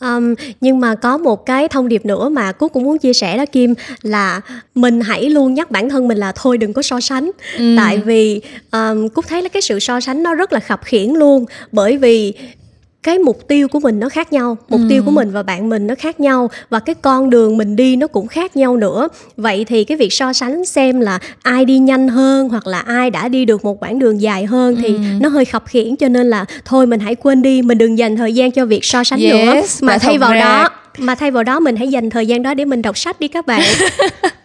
Um, 0.01 0.33
nhưng 0.61 0.79
mà 0.79 0.95
có 0.95 1.17
một 1.17 1.45
cái 1.45 1.67
thông 1.67 1.87
điệp 1.87 2.05
nữa 2.05 2.29
mà 2.29 2.51
Cúc 2.51 2.73
cũng 2.73 2.83
muốn 2.83 2.97
chia 2.97 3.13
sẻ 3.13 3.37
đó 3.37 3.45
Kim 3.45 3.73
là 4.01 4.41
mình 4.75 5.01
hãy 5.01 5.29
luôn 5.29 5.53
nhắc 5.53 5.71
bản 5.71 5.89
thân 5.89 6.07
mình 6.07 6.17
là 6.17 6.31
thôi 6.31 6.57
đừng 6.57 6.73
có 6.73 6.81
so 6.81 6.99
sánh 6.99 7.31
ừ. 7.57 7.75
tại 7.77 7.97
vì 7.97 8.41
um, 8.71 9.09
Cúc 9.09 9.25
thấy 9.27 9.41
là 9.41 9.49
cái 9.49 9.61
sự 9.61 9.79
so 9.79 9.99
sánh 9.99 10.23
nó 10.23 10.33
rất 10.33 10.53
là 10.53 10.59
khập 10.59 10.81
khiển 10.83 11.09
luôn 11.09 11.45
bởi 11.71 11.97
vì 11.97 12.33
cái 13.03 13.19
mục 13.19 13.47
tiêu 13.47 13.67
của 13.67 13.79
mình 13.79 13.99
nó 13.99 14.09
khác 14.09 14.33
nhau 14.33 14.57
mục 14.69 14.79
ừ. 14.79 14.85
tiêu 14.89 15.03
của 15.05 15.11
mình 15.11 15.31
và 15.31 15.43
bạn 15.43 15.69
mình 15.69 15.87
nó 15.87 15.95
khác 15.95 16.19
nhau 16.19 16.49
và 16.69 16.79
cái 16.79 16.95
con 16.95 17.29
đường 17.29 17.57
mình 17.57 17.75
đi 17.75 17.95
nó 17.95 18.07
cũng 18.07 18.27
khác 18.27 18.55
nhau 18.55 18.77
nữa 18.77 19.07
vậy 19.37 19.65
thì 19.65 19.83
cái 19.83 19.97
việc 19.97 20.13
so 20.13 20.33
sánh 20.33 20.65
xem 20.65 20.99
là 20.99 21.19
ai 21.41 21.65
đi 21.65 21.79
nhanh 21.79 22.07
hơn 22.07 22.49
hoặc 22.49 22.67
là 22.67 22.79
ai 22.79 23.09
đã 23.09 23.27
đi 23.27 23.45
được 23.45 23.65
một 23.65 23.83
quãng 23.83 23.99
đường 23.99 24.21
dài 24.21 24.45
hơn 24.45 24.75
thì 24.81 24.87
ừ. 24.87 24.99
nó 25.19 25.29
hơi 25.29 25.45
khập 25.45 25.63
khiển 25.67 25.95
cho 25.95 26.07
nên 26.07 26.29
là 26.29 26.45
thôi 26.65 26.87
mình 26.87 26.99
hãy 26.99 27.15
quên 27.15 27.41
đi 27.41 27.61
mình 27.61 27.77
đừng 27.77 27.97
dành 27.97 28.17
thời 28.17 28.33
gian 28.33 28.51
cho 28.51 28.65
việc 28.65 28.85
so 28.85 29.03
sánh 29.03 29.19
yes, 29.19 29.33
nữa 29.33 29.61
mà 29.81 29.97
thay 29.97 30.17
vào 30.17 30.33
ra. 30.33 30.39
đó 30.39 30.69
mà 30.97 31.15
thay 31.15 31.31
vào 31.31 31.43
đó 31.43 31.59
mình 31.59 31.75
hãy 31.75 31.87
dành 31.87 32.09
thời 32.09 32.27
gian 32.27 32.43
đó 32.43 32.53
để 32.53 32.65
mình 32.65 32.81
đọc 32.81 32.97
sách 32.97 33.19
đi 33.19 33.27
các 33.27 33.45
bạn 33.45 33.61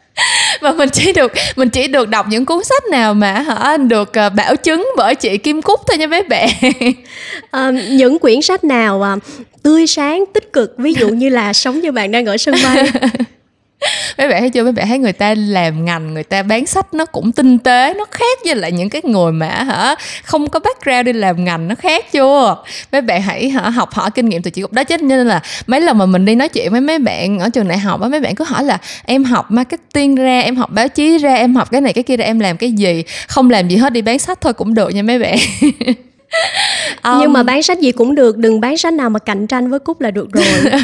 và 0.61 0.73
mình 0.73 0.89
chỉ 0.89 1.13
được 1.13 1.33
mình 1.57 1.69
chỉ 1.69 1.89
được 1.89 2.09
đọc 2.09 2.27
những 2.29 2.47
cuốn 2.47 2.65
sách 2.65 2.85
nào 2.91 3.15
mà 3.15 3.33
hả 3.33 3.77
được 3.77 4.13
uh, 4.27 4.33
bảo 4.35 4.57
chứng 4.57 4.89
bởi 4.97 5.15
chị 5.15 5.39
Kim 5.39 5.63
Cúc 5.63 5.81
thôi 5.87 5.99
nha 5.99 6.07
mấy 6.07 6.23
bạn. 6.23 6.49
À, 7.51 7.71
những 7.91 8.19
quyển 8.19 8.43
sách 8.43 8.65
nào 8.65 9.05
uh, 9.17 9.23
tươi 9.63 9.87
sáng 9.87 10.25
tích 10.35 10.53
cực? 10.53 10.75
Ví 10.79 10.95
dụ 10.95 11.09
như 11.09 11.29
là 11.29 11.53
sống 11.53 11.81
như 11.81 11.93
bạn 11.93 12.11
đang 12.11 12.27
ở 12.27 12.37
sân 12.37 12.55
bay 12.65 12.93
mấy 14.19 14.29
bạn 14.29 14.41
thấy 14.41 14.51
chưa? 14.51 14.63
Mấy 14.63 14.73
bạn 14.73 14.89
thấy 14.89 14.99
người 14.99 15.13
ta 15.13 15.35
làm 15.35 15.85
ngành 15.85 16.15
người 16.15 16.23
ta 16.23 16.43
bán 16.43 16.67
sách 16.67 16.95
nó 16.95 17.05
cũng 17.05 17.33
tinh 17.33 17.59
tế 17.59 17.95
nó 17.95 18.05
khác 18.11 18.39
với 18.45 18.55
lại 18.55 18.73
những 18.73 18.91
cái 18.91 19.03
người 19.05 19.33
mà 19.33 19.49
hả 19.49 19.95
không 20.25 20.49
có 20.49 20.61
background 20.61 21.07
đi 21.07 21.13
làm 21.13 21.45
ngành 21.45 21.69
nó 21.69 21.75
khác 21.75 22.13
chưa? 22.13 22.57
Mấy 22.93 23.01
bạn 23.01 23.23
hãy 23.23 23.49
hả 23.49 23.71
học 23.71 23.95
hỏi 23.95 24.11
kinh 24.11 24.29
nghiệm 24.29 24.43
từ 24.43 24.51
chị 24.51 24.63
cục 24.63 24.73
đó 24.73 24.85
chứ. 24.85 24.97
Nên 24.97 25.27
là 25.27 25.41
mấy 25.67 25.81
lần 25.81 25.99
mà 25.99 26.07
mình 26.07 26.25
đi 26.25 26.35
nói 26.35 26.49
chuyện 26.49 26.73
với 26.73 26.81
mấy 26.81 26.99
bạn 26.99 27.39
ở 27.39 27.49
trường 27.51 27.69
đại 27.69 27.79
học 27.79 28.01
á 28.01 28.09
mấy 28.09 28.21
bạn 28.21 28.35
cứ 28.35 28.45
hỏi 28.45 28.65
là 28.65 28.79
em 29.05 29.25
học 29.25 29.51
marketing 29.51 30.15
ra 30.15 30.41
em 30.41 30.57
học 30.57 30.71
báo 30.73 30.89
chí 30.89 31.19
ra 31.19 31.35
em 31.35 31.55
học 31.55 31.71
cái 31.71 31.81
này 31.81 31.93
cái 31.93 32.05
kia 32.05 32.17
ra 32.17 32.25
em 32.25 32.41
làm 32.41 32.57
cái 32.57 32.73
gì? 32.73 33.05
Không 33.29 33.51
làm 33.51 33.69
gì 33.69 33.77
hết 33.77 33.93
đi 33.93 34.03
bán 34.03 34.19
sách 34.19 34.41
thôi 34.41 34.53
cũng 34.53 34.75
được 34.75 34.89
nha 34.89 35.03
mấy 35.03 35.19
bạn. 35.19 35.39
Um, 37.05 37.15
nhưng 37.21 37.33
mà 37.33 37.43
bán 37.43 37.63
sách 37.63 37.79
gì 37.81 37.93
cũng 37.93 38.15
được 38.15 38.37
đừng 38.37 38.61
bán 38.61 38.77
sách 38.77 38.93
nào 38.93 39.11
mà 39.11 39.19
cạnh 39.19 39.47
tranh 39.47 39.71
với 39.71 39.79
cúc 39.79 40.01
là 40.01 40.11
được 40.11 40.29
rồi 40.33 40.45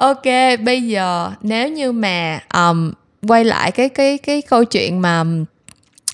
ok 0.00 0.58
bây 0.64 0.82
giờ 0.82 1.30
nếu 1.42 1.68
như 1.68 1.92
mà 1.92 2.40
um, 2.54 2.92
quay 3.28 3.44
lại 3.44 3.70
cái 3.70 3.88
cái 3.88 4.18
cái 4.18 4.42
câu 4.42 4.64
chuyện 4.64 5.02
mà 5.02 5.24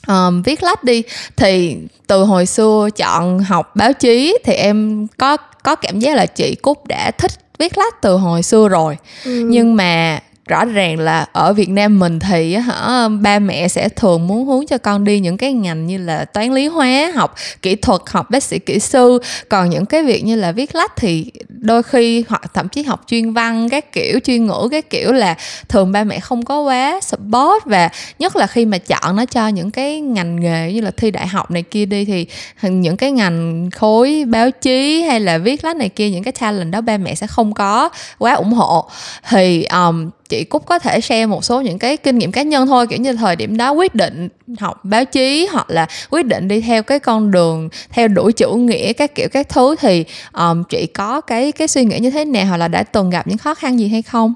um, 0.09 0.42
viết 0.42 0.62
lách 0.62 0.85
đi 0.85 1.03
thì 1.37 1.77
từ 2.07 2.22
hồi 2.22 2.46
xưa 2.46 2.88
chọn 2.96 3.38
học 3.38 3.77
báo 3.77 3.92
chí 3.92 4.38
thì 4.44 4.53
em 4.53 5.07
có 5.18 5.37
có 5.37 5.75
cảm 5.75 5.99
giác 5.99 6.16
là 6.16 6.27
chị 6.27 6.55
cúc 6.55 6.87
đã 6.87 7.11
thích 7.11 7.33
viết 7.59 7.79
lách 7.79 8.03
từ 8.03 8.16
hồi 8.16 8.42
xưa 8.42 8.68
rồi 8.68 8.96
ừ. 9.25 9.31
nhưng 9.31 9.77
mà 9.77 10.20
rõ 10.46 10.64
ràng 10.64 10.98
là 10.98 11.26
ở 11.32 11.52
Việt 11.52 11.68
Nam 11.68 11.98
mình 11.98 12.18
thì 12.18 12.54
hả 12.54 13.09
ba 13.09 13.38
mẹ 13.38 13.68
sẽ 13.68 13.88
thường 13.88 14.26
muốn 14.26 14.46
hướng 14.46 14.66
cho 14.66 14.78
con 14.78 15.04
đi 15.04 15.20
những 15.20 15.37
cái 15.37 15.52
ngành 15.52 15.87
như 15.87 15.98
là 15.98 16.24
toán 16.24 16.54
lý 16.54 16.66
hóa 16.66 17.12
học 17.14 17.35
kỹ 17.62 17.76
thuật 17.76 18.00
học 18.06 18.30
bác 18.30 18.42
sĩ 18.42 18.59
kỹ 18.59 18.78
sư. 18.78 19.18
Còn 19.48 19.70
những 19.70 19.87
cái 19.87 20.02
việc 20.02 20.24
như 20.24 20.37
là 20.37 20.52
viết 20.52 20.74
lách 20.74 20.96
thì 20.96 21.30
đôi 21.48 21.82
khi 21.82 22.24
hoặc 22.28 22.42
thậm 22.54 22.68
chí 22.68 22.82
học 22.82 23.04
chuyên 23.06 23.32
văn 23.32 23.68
các 23.68 23.92
kiểu 23.92 24.20
chuyên 24.24 24.46
ngữ 24.46 24.68
các 24.70 24.90
kiểu 24.90 25.12
là 25.12 25.37
thường 25.68 25.92
ba 25.92 26.04
mẹ 26.04 26.20
không 26.20 26.44
có 26.44 26.61
quá 26.61 27.00
support. 27.02 27.64
Và 27.64 27.88
nhất 28.18 28.37
là 28.37 28.46
khi 28.46 28.64
mà 28.66 28.78
chọn 28.78 29.16
nó 29.16 29.24
cho 29.24 29.48
những 29.48 29.70
cái 29.70 30.00
ngành 30.00 30.40
nghề 30.40 30.72
như 30.72 30.80
là 30.80 30.90
thi 30.96 31.11
đại 31.11 31.26
học 31.26 31.50
này 31.50 31.62
kia 31.62 31.87
đi 31.87 32.04
thì 32.04 32.26
những 32.62 32.96
cái 32.96 33.12
ngành 33.12 33.70
khối 33.70 34.24
báo 34.28 34.50
chí 34.50 35.02
hay 35.02 35.20
là 35.20 35.38
viết 35.38 35.64
lách 35.64 35.76
này 35.76 35.88
kia 35.88 36.11
những 36.11 36.24
cái 36.24 36.32
talent 36.32 36.72
đó 36.72 36.80
ba 36.80 36.96
mẹ 36.96 37.14
sẽ 37.14 37.26
không 37.26 37.54
có 37.54 37.88
quá 38.18 38.35
ủng 38.35 38.52
hộ. 38.52 38.90
Thì 39.28 39.64
um, 39.64 40.11
chị 40.28 40.44
cúc 40.44 40.66
có 40.66 40.78
thể 40.78 41.00
share 41.00 41.26
một 41.26 41.44
số 41.44 41.60
những 41.60 41.78
cái 41.78 41.96
kinh 41.96 42.18
nghiệm 42.18 42.32
cá 42.32 42.42
nhân 42.42 42.66
thôi 42.66 42.86
kiểu 42.86 42.98
như 42.98 43.12
thời 43.12 43.36
điểm 43.36 43.56
đó 43.56 43.70
quyết 43.70 43.94
định 43.94 44.28
học 44.58 44.84
báo 44.84 45.04
chí 45.04 45.48
hoặc 45.52 45.70
là 45.70 45.86
quyết 46.10 46.26
định 46.26 46.48
đi 46.48 46.60
theo 46.60 46.82
cái 46.82 46.98
con 46.98 47.30
đường 47.30 47.68
theo 47.90 48.08
đuổi 48.08 48.32
chủ 48.32 48.54
nghĩa 48.54 48.92
các 48.92 49.14
kiểu 49.14 49.28
các 49.32 49.48
thứ 49.48 49.76
thì 49.80 50.04
um, 50.32 50.62
chị 50.68 50.86
có 50.86 51.20
cái 51.20 51.52
cái 51.52 51.68
suy 51.68 51.84
nghĩ 51.84 51.98
như 51.98 52.10
thế 52.10 52.24
nào 52.24 52.46
hoặc 52.46 52.56
là 52.56 52.68
đã 52.68 52.82
từng 52.82 53.10
gặp 53.10 53.26
những 53.26 53.38
khó 53.38 53.54
khăn 53.54 53.78
gì 53.78 53.88
hay 53.88 54.02
không? 54.02 54.34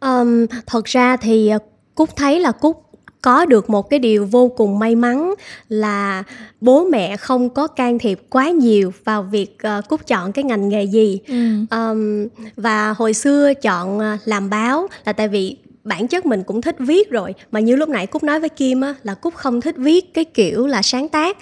Um, 0.00 0.46
thật 0.66 0.84
ra 0.84 1.16
thì 1.16 1.48
ờ, 1.48 1.58
cúc 1.94 2.16
thấy 2.16 2.40
là 2.40 2.52
cúc 2.52 2.91
có 3.22 3.46
được 3.46 3.70
một 3.70 3.90
cái 3.90 3.98
điều 3.98 4.26
vô 4.26 4.48
cùng 4.48 4.78
may 4.78 4.96
mắn 4.96 5.34
là 5.68 6.24
bố 6.60 6.84
mẹ 6.84 7.16
không 7.16 7.50
có 7.50 7.66
can 7.66 7.98
thiệp 7.98 8.20
quá 8.30 8.50
nhiều 8.50 8.92
vào 9.04 9.22
việc 9.22 9.58
uh, 9.78 9.88
cúc 9.88 10.06
chọn 10.06 10.32
cái 10.32 10.44
ngành 10.44 10.68
nghề 10.68 10.84
gì 10.84 11.20
ừ. 11.28 11.34
um, 11.70 12.28
và 12.56 12.90
hồi 12.90 13.14
xưa 13.14 13.54
chọn 13.54 13.98
uh, 13.98 14.20
làm 14.24 14.50
báo 14.50 14.88
là 15.04 15.12
tại 15.12 15.28
vì 15.28 15.56
bản 15.84 16.08
chất 16.08 16.26
mình 16.26 16.42
cũng 16.42 16.62
thích 16.62 16.76
viết 16.78 17.10
rồi 17.10 17.34
mà 17.50 17.60
như 17.60 17.76
lúc 17.76 17.88
nãy 17.88 18.06
cúc 18.06 18.22
nói 18.22 18.40
với 18.40 18.48
kim 18.48 18.80
á 18.80 18.94
là 19.02 19.14
cúc 19.14 19.34
không 19.34 19.60
thích 19.60 19.74
viết 19.78 20.14
cái 20.14 20.24
kiểu 20.24 20.66
là 20.66 20.82
sáng 20.82 21.08
tác 21.08 21.36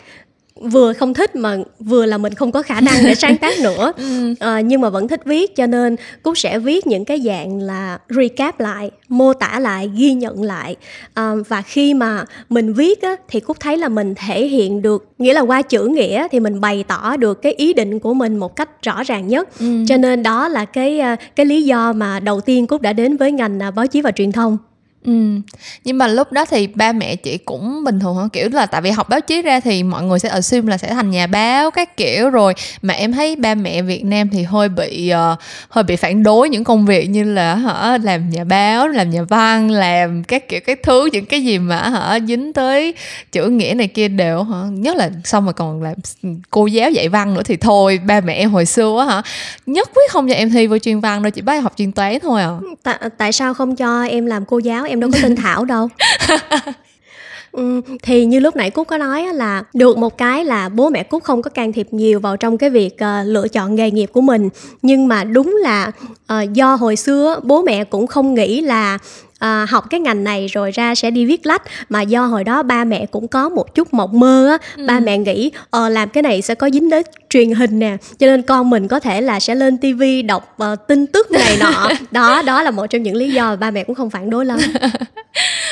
vừa 0.61 0.93
không 0.93 1.15
thích 1.15 1.37
mà 1.37 1.57
vừa 1.79 2.07
là 2.07 2.19
mình 2.19 2.35
không 2.35 2.53
có 2.53 2.63
khả 2.63 2.81
năng 2.81 2.95
để 3.05 3.15
sáng 3.15 3.39
tác 3.39 3.59
nữa. 3.61 3.93
À, 4.41 4.61
nhưng 4.65 4.81
mà 4.81 4.89
vẫn 4.89 5.09
thích 5.09 5.21
viết 5.25 5.57
cho 5.57 5.67
nên 5.67 5.97
cúc 6.23 6.39
sẽ 6.39 6.59
viết 6.59 6.87
những 6.87 7.05
cái 7.05 7.21
dạng 7.21 7.61
là 7.63 7.99
recap 8.09 8.61
lại 8.61 8.91
mô 9.09 9.33
tả 9.33 9.59
lại 9.61 9.91
ghi 9.97 10.13
nhận 10.13 10.43
lại. 10.43 10.77
À, 11.15 11.33
và 11.49 11.63
khi 11.63 11.95
mà 11.95 12.25
mình 12.49 12.73
viết 12.73 13.03
á, 13.03 13.17
thì 13.29 13.41
cúc 13.41 13.61
thấy 13.61 13.77
là 13.77 13.89
mình 13.89 14.15
thể 14.15 14.47
hiện 14.47 14.83
được 14.83 15.09
nghĩa 15.19 15.33
là 15.33 15.41
qua 15.41 15.63
chữ 15.63 15.87
nghĩa 15.87 16.29
thì 16.31 16.41
mình 16.41 16.61
bày 16.61 16.85
tỏ 16.89 17.17
được 17.17 17.43
cái 17.43 17.53
ý 17.53 17.73
định 17.73 17.99
của 17.99 18.15
mình 18.15 18.37
một 18.37 18.57
cách 18.57 18.83
rõ 18.83 19.03
ràng 19.03 19.29
nhất. 19.29 19.49
Ừ. 19.59 19.85
cho 19.89 19.97
nên 19.97 20.23
đó 20.23 20.49
là 20.49 20.65
cái 20.65 21.01
cái 21.37 21.47
lý 21.47 21.63
do 21.63 21.93
mà 21.93 22.21
đầu 22.21 22.41
tiên 22.41 22.67
cúc 22.67 22.81
đã 22.81 22.93
đến 22.93 23.17
với 23.17 23.33
ngành 23.33 23.59
báo 23.75 23.87
chí 23.87 24.01
và 24.01 24.11
truyền 24.11 24.33
thông 24.33 24.59
Ừ. 25.05 25.13
Nhưng 25.85 25.99
mà 25.99 26.07
lúc 26.07 26.33
đó 26.33 26.45
thì 26.45 26.67
ba 26.67 26.93
mẹ 26.93 27.17
chị 27.17 27.39
cũng 27.39 27.85
bình 27.85 28.01
thường 28.01 28.15
hơn 28.15 28.29
Kiểu 28.29 28.49
là 28.53 28.67
tại 28.67 28.81
vì 28.81 28.91
học 28.91 29.09
báo 29.09 29.21
chí 29.21 29.43
ra 29.43 29.61
thì 29.61 29.83
mọi 29.83 30.03
người 30.03 30.19
sẽ 30.19 30.29
assume 30.29 30.71
là 30.71 30.79
sẽ 30.79 30.95
thành 30.95 31.11
nhà 31.11 31.27
báo 31.27 31.71
các 31.71 31.97
kiểu 31.97 32.31
rồi 32.31 32.55
mà 32.83 32.95
em 32.95 33.13
thấy 33.13 33.37
ba 33.37 33.55
mẹ 33.55 33.83
Việt 33.83 34.05
Nam 34.05 34.29
thì 34.29 34.43
hơi 34.43 34.69
bị 34.69 35.13
uh, 35.33 35.39
hơi 35.69 35.85
bị 35.85 35.97
phản 35.97 36.23
đối 36.23 36.49
những 36.49 36.65
công 36.65 36.87
việc 36.87 37.07
như 37.11 37.25
là 37.25 37.55
hả 37.55 37.99
làm 38.03 38.31
nhà 38.31 38.45
báo, 38.45 38.89
làm 38.89 39.11
nhà 39.11 39.23
văn, 39.23 39.71
làm 39.71 40.25
các 40.25 40.49
kiểu 40.49 40.61
cái 40.61 40.77
thứ 40.77 41.09
những 41.13 41.27
cái 41.27 41.45
gì 41.45 41.59
mà 41.59 41.77
hả 41.77 42.19
dính 42.29 42.53
tới 42.53 42.95
chữ 43.33 43.49
nghĩa 43.49 43.75
này 43.77 43.89
kia 43.89 44.09
đều 44.09 44.43
hả? 44.43 44.63
Nhất 44.71 44.97
là 44.97 45.11
xong 45.25 45.45
rồi 45.45 45.53
còn 45.53 45.83
làm 45.83 45.95
cô 46.51 46.67
giáo 46.67 46.91
dạy 46.91 47.09
văn 47.09 47.35
nữa 47.35 47.43
thì 47.45 47.57
thôi 47.57 48.01
ba 48.07 48.21
mẹ 48.21 48.35
em 48.35 48.51
hồi 48.51 48.67
xưa 48.67 49.07
hả 49.09 49.23
nhất 49.67 49.91
quyết 49.95 50.11
không 50.11 50.29
cho 50.29 50.35
em 50.35 50.51
thi 50.51 50.67
vô 50.67 50.79
chuyên 50.79 51.01
văn 51.01 51.23
đâu 51.23 51.31
chỉ 51.31 51.41
bắt 51.43 51.63
học 51.63 51.73
chuyên 51.77 51.93
toán 51.93 52.19
thôi 52.23 52.43
à. 52.43 52.51
T- 52.85 53.09
tại 53.19 53.33
sao 53.33 53.55
không 53.55 53.77
cho 53.77 54.03
em 54.03 54.27
làm 54.27 54.45
cô 54.45 54.59
giáo 54.59 54.85
em 54.91 55.01
đâu 55.01 55.11
có 55.13 55.19
tên 55.23 55.37
thảo 55.37 55.65
đâu. 55.65 55.89
Ừ, 57.53 57.81
thì 58.03 58.25
như 58.25 58.41
lúc 58.41 58.57
nãy 58.57 58.71
cúc 58.71 58.89
có 58.89 58.99
nói 58.99 59.27
là 59.35 59.63
được 59.75 59.99
một 59.99 60.19
cái 60.19 60.45
là 60.45 60.69
bố 60.69 60.91
mẹ 60.91 61.03
cúc 61.03 61.23
không 61.23 61.43
có 61.43 61.51
can 61.51 61.73
thiệp 61.73 61.89
nhiều 61.91 62.21
vào 62.21 62.37
trong 62.37 62.59
cái 62.59 62.71
việc 62.71 62.95
uh, 62.95 63.27
lựa 63.27 63.49
chọn 63.49 63.75
nghề 63.75 63.91
nghiệp 63.91 64.11
của 64.13 64.21
mình. 64.21 64.49
Nhưng 64.83 65.09
mà 65.09 65.25
đúng 65.25 65.57
là 65.63 65.93
uh, 66.33 66.53
do 66.53 66.75
hồi 66.75 66.97
xưa 66.97 67.41
bố 67.43 67.63
mẹ 67.63 67.85
cũng 67.85 68.07
không 68.07 68.35
nghĩ 68.35 68.61
là 68.61 68.99
à, 69.41 69.67
học 69.71 69.91
cái 69.91 70.01
ngành 70.01 70.25
này 70.25 70.47
rồi 70.47 70.71
ra 70.71 70.95
sẽ 70.95 71.11
đi 71.11 71.25
viết 71.25 71.47
lách. 71.47 71.63
Mà 71.89 72.03
do 72.03 72.27
hồi 72.27 72.45
đó 72.45 72.63
ba 72.63 72.85
mẹ 72.85 73.07
cũng 73.07 73.29
có 73.29 73.49
một 73.49 73.75
chút 73.75 73.95
mộng 73.95 74.21
mơ 74.21 74.49
á. 74.51 74.59
Ừ. 74.77 74.87
ba 74.87 75.01
mẹ 75.01 75.19
nghĩ 75.19 75.51
ờ, 75.71 75.89
làm 75.89 76.09
cái 76.09 76.23
này 76.23 76.43
sẽ 76.43 76.55
có 76.55 76.71
dính 76.71 76.91
đến 76.91 77.07
truyền 77.31 77.51
hình 77.51 77.79
nè. 77.79 77.97
Cho 78.19 78.27
nên 78.27 78.43
con 78.43 78.71
mình 78.71 78.89
có 78.89 79.01
thể 79.01 79.21
là 79.21 79.41
sẽ 79.41 79.55
lên 79.55 79.79
tivi 79.79 80.23
đọc 80.23 80.57
uh, 80.63 80.79
tin 80.89 81.07
tức 81.07 81.31
này 81.31 81.57
nọ. 81.61 81.89
Đó 82.11 82.43
đó 82.43 82.63
là 82.63 82.71
một 82.71 82.87
trong 82.87 83.03
những 83.03 83.17
lý 83.17 83.31
do 83.31 83.51
mà 83.51 83.57
ba 83.57 83.71
mẹ 83.71 83.85
cũng 83.85 83.95
không 83.95 84.11
phản 84.11 84.31
đối 84.31 84.45
lắm 84.47 84.59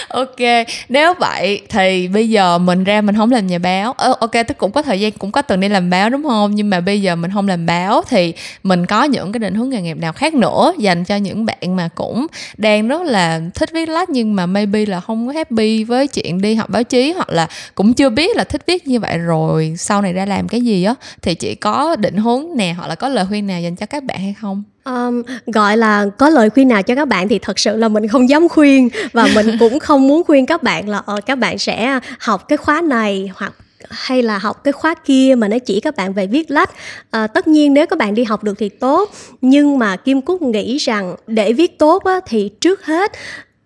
ok 0.08 0.66
nếu 0.88 1.14
vậy 1.14 1.62
thì 1.68 2.08
bây 2.08 2.28
giờ 2.28 2.58
mình 2.58 2.84
ra 2.84 3.00
mình 3.00 3.16
không 3.16 3.32
làm 3.32 3.46
nhà 3.46 3.58
báo. 3.58 3.92
Ờ, 3.92 4.14
ok 4.20 4.32
tức 4.32 4.58
cũng 4.58 4.72
có 4.72 4.82
thời 4.82 5.00
gian 5.00 5.12
cũng 5.12 5.32
có 5.32 5.42
từng 5.42 5.60
đi 5.60 5.68
làm 5.68 5.90
báo 5.90 6.10
đúng 6.10 6.22
không? 6.22 6.54
Nhưng 6.54 6.70
mà 6.70 6.80
bây 6.80 7.02
giờ 7.02 7.16
mình 7.16 7.30
không 7.34 7.48
làm 7.48 7.66
báo 7.66 8.02
thì 8.08 8.32
mình 8.62 8.86
có 8.86 9.04
những 9.04 9.32
cái 9.32 9.38
định 9.38 9.54
hướng 9.54 9.70
nghề 9.70 9.82
nghiệp 9.82 9.96
nào 9.96 10.12
khác 10.12 10.34
nữa 10.34 10.72
dành 10.78 11.04
cho 11.04 11.16
những 11.16 11.46
bạn 11.46 11.76
mà 11.76 11.88
cũng 11.94 12.26
đang 12.56 12.88
rất 12.88 13.02
là 13.02 13.40
thích 13.54 13.70
viết 13.72 13.88
lách 13.88 14.10
nhưng 14.10 14.36
mà 14.36 14.46
maybe 14.46 14.86
là 14.86 15.00
không 15.00 15.26
có 15.26 15.32
happy 15.32 15.84
với 15.84 16.08
chuyện 16.08 16.40
đi 16.40 16.54
học 16.54 16.70
báo 16.70 16.84
chí 16.84 17.12
hoặc 17.12 17.28
là 17.30 17.48
cũng 17.74 17.94
chưa 17.94 18.10
biết 18.10 18.36
là 18.36 18.44
thích 18.44 18.62
viết 18.66 18.86
như 18.86 19.00
vậy 19.00 19.18
rồi 19.18 19.74
sau 19.78 20.02
này 20.02 20.12
ra 20.12 20.26
làm 20.26 20.48
cái 20.48 20.60
gì 20.60 20.84
á? 20.84 20.94
Thì 21.22 21.34
chị 21.34 21.54
có 21.54 21.96
định 21.96 22.16
hướng 22.16 22.46
nè 22.56 22.74
hoặc 22.78 22.86
là 22.86 22.94
có 22.94 23.08
lời 23.08 23.26
khuyên 23.28 23.46
nào 23.46 23.60
dành 23.60 23.76
cho 23.76 23.86
các 23.86 24.04
bạn 24.04 24.18
hay 24.18 24.34
không? 24.40 24.62
Um, 24.88 25.22
gọi 25.46 25.76
là 25.76 26.06
có 26.18 26.28
lời 26.28 26.50
khuyên 26.50 26.68
nào 26.68 26.82
cho 26.82 26.94
các 26.94 27.08
bạn 27.08 27.28
thì 27.28 27.38
thật 27.38 27.58
sự 27.58 27.76
là 27.76 27.88
mình 27.88 28.08
không 28.08 28.28
dám 28.28 28.48
khuyên 28.48 28.88
và 29.12 29.28
mình 29.34 29.56
cũng 29.60 29.78
không 29.78 30.08
muốn 30.08 30.24
khuyên 30.24 30.46
các 30.46 30.62
bạn 30.62 30.88
là 30.88 30.98
uh, 30.98 31.26
các 31.26 31.38
bạn 31.38 31.58
sẽ 31.58 31.98
học 32.18 32.48
cái 32.48 32.56
khóa 32.56 32.80
này 32.80 33.30
hoặc 33.34 33.52
hay 33.90 34.22
là 34.22 34.38
học 34.38 34.64
cái 34.64 34.72
khóa 34.72 34.94
kia 34.94 35.34
mà 35.38 35.48
nó 35.48 35.58
chỉ 35.58 35.80
các 35.80 35.96
bạn 35.96 36.12
về 36.12 36.26
viết 36.26 36.50
lách. 36.50 36.70
À, 37.10 37.26
tất 37.26 37.48
nhiên 37.48 37.74
nếu 37.74 37.86
các 37.86 37.98
bạn 37.98 38.14
đi 38.14 38.24
học 38.24 38.44
được 38.44 38.54
thì 38.58 38.68
tốt 38.68 39.10
nhưng 39.40 39.78
mà 39.78 39.96
kim 39.96 40.20
cúc 40.20 40.42
nghĩ 40.42 40.76
rằng 40.76 41.16
để 41.26 41.52
viết 41.52 41.78
tốt 41.78 42.04
á, 42.04 42.20
thì 42.26 42.50
trước 42.60 42.84
hết 42.84 43.12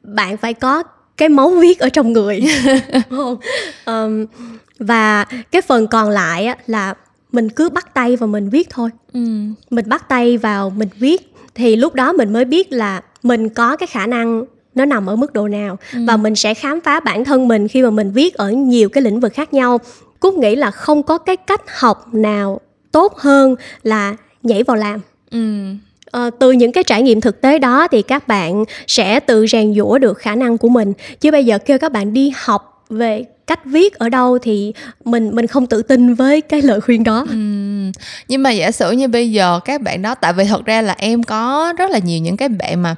bạn 0.03 0.37
phải 0.37 0.55
có 0.55 0.83
cái 1.17 1.29
máu 1.29 1.51
viết 1.51 1.79
ở 1.79 1.89
trong 1.89 2.13
người 2.13 2.41
um, 3.87 4.27
và 4.79 5.25
cái 5.51 5.63
phần 5.63 5.87
còn 5.87 6.11
lại 6.11 6.47
á, 6.47 6.57
là 6.67 6.95
mình 7.33 7.49
cứ 7.49 7.69
bắt 7.69 7.95
tay 7.95 8.17
và 8.17 8.27
mình 8.27 8.49
viết 8.49 8.71
thôi 8.71 8.91
ừ. 9.13 9.21
mình 9.71 9.89
bắt 9.89 10.09
tay 10.09 10.39
vào 10.39 10.71
mình 10.71 10.89
viết 10.99 11.35
thì 11.55 11.77
lúc 11.77 11.95
đó 11.95 12.13
mình 12.13 12.33
mới 12.33 12.45
biết 12.45 12.73
là 12.73 13.03
mình 13.23 13.49
có 13.49 13.77
cái 13.77 13.87
khả 13.87 14.07
năng 14.07 14.45
nó 14.75 14.85
nằm 14.85 15.07
ở 15.07 15.17
mức 15.17 15.33
độ 15.33 15.49
nào 15.49 15.79
ừ. 15.93 15.99
và 16.07 16.17
mình 16.17 16.35
sẽ 16.35 16.55
khám 16.55 16.81
phá 16.81 17.01
bản 17.01 17.25
thân 17.25 17.49
mình 17.49 17.69
khi 17.69 17.83
mà 17.83 17.91
mình 17.91 18.13
viết 18.13 18.35
ở 18.35 18.51
nhiều 18.51 18.89
cái 18.89 19.03
lĩnh 19.03 19.21
vực 19.21 19.33
khác 19.33 19.55
nhau 19.55 19.81
cúc 20.21 20.35
nghĩ 20.35 20.57
là 20.57 20.71
không 20.71 21.03
có 21.03 21.19
cái 21.19 21.37
cách 21.37 21.79
học 21.79 22.15
nào 22.15 22.61
tốt 22.93 23.19
hơn 23.19 23.57
là 23.83 24.17
nhảy 24.43 24.63
vào 24.63 24.77
làm 24.77 25.01
ừ. 25.31 25.39
À, 26.11 26.31
từ 26.39 26.53
những 26.53 26.73
cái 26.73 26.85
trải 26.85 27.03
nghiệm 27.03 27.21
thực 27.21 27.41
tế 27.41 27.59
đó 27.59 27.89
thì 27.89 28.03
các 28.03 28.29
bạn 28.29 28.65
sẽ 28.87 29.21
tự 29.21 29.47
rèn 29.47 29.75
giũa 29.75 29.99
được 29.99 30.19
khả 30.19 30.35
năng 30.35 30.59
của 30.59 30.69
mình 30.69 30.93
chứ 31.21 31.31
bây 31.31 31.45
giờ 31.45 31.59
kêu 31.59 31.79
các 31.79 31.93
bạn 31.93 32.13
đi 32.13 32.33
học 32.37 32.72
về 32.93 33.25
cách 33.47 33.61
viết 33.65 33.95
ở 33.95 34.09
đâu 34.09 34.39
thì 34.39 34.73
mình 35.05 35.31
mình 35.35 35.47
không 35.47 35.67
tự 35.67 35.83
tin 35.83 36.15
với 36.15 36.41
cái 36.41 36.63
lời 36.63 36.81
khuyên 36.81 37.05
đó 37.05 37.27
ừ. 37.29 37.37
nhưng 38.29 38.43
mà 38.43 38.51
giả 38.51 38.71
sử 38.71 38.91
như 38.91 39.09
bây 39.09 39.33
giờ 39.33 39.61
các 39.65 39.81
bạn 39.81 40.03
đó 40.03 40.15
tại 40.15 40.33
vì 40.33 40.45
thật 40.45 40.65
ra 40.65 40.83
là 40.83 40.95
em 40.99 41.23
có 41.23 41.73
rất 41.79 41.91
là 41.91 41.99
nhiều 41.99 42.21
những 42.21 42.37
cái 42.37 42.49
bạn 42.49 42.83
mà 42.83 42.95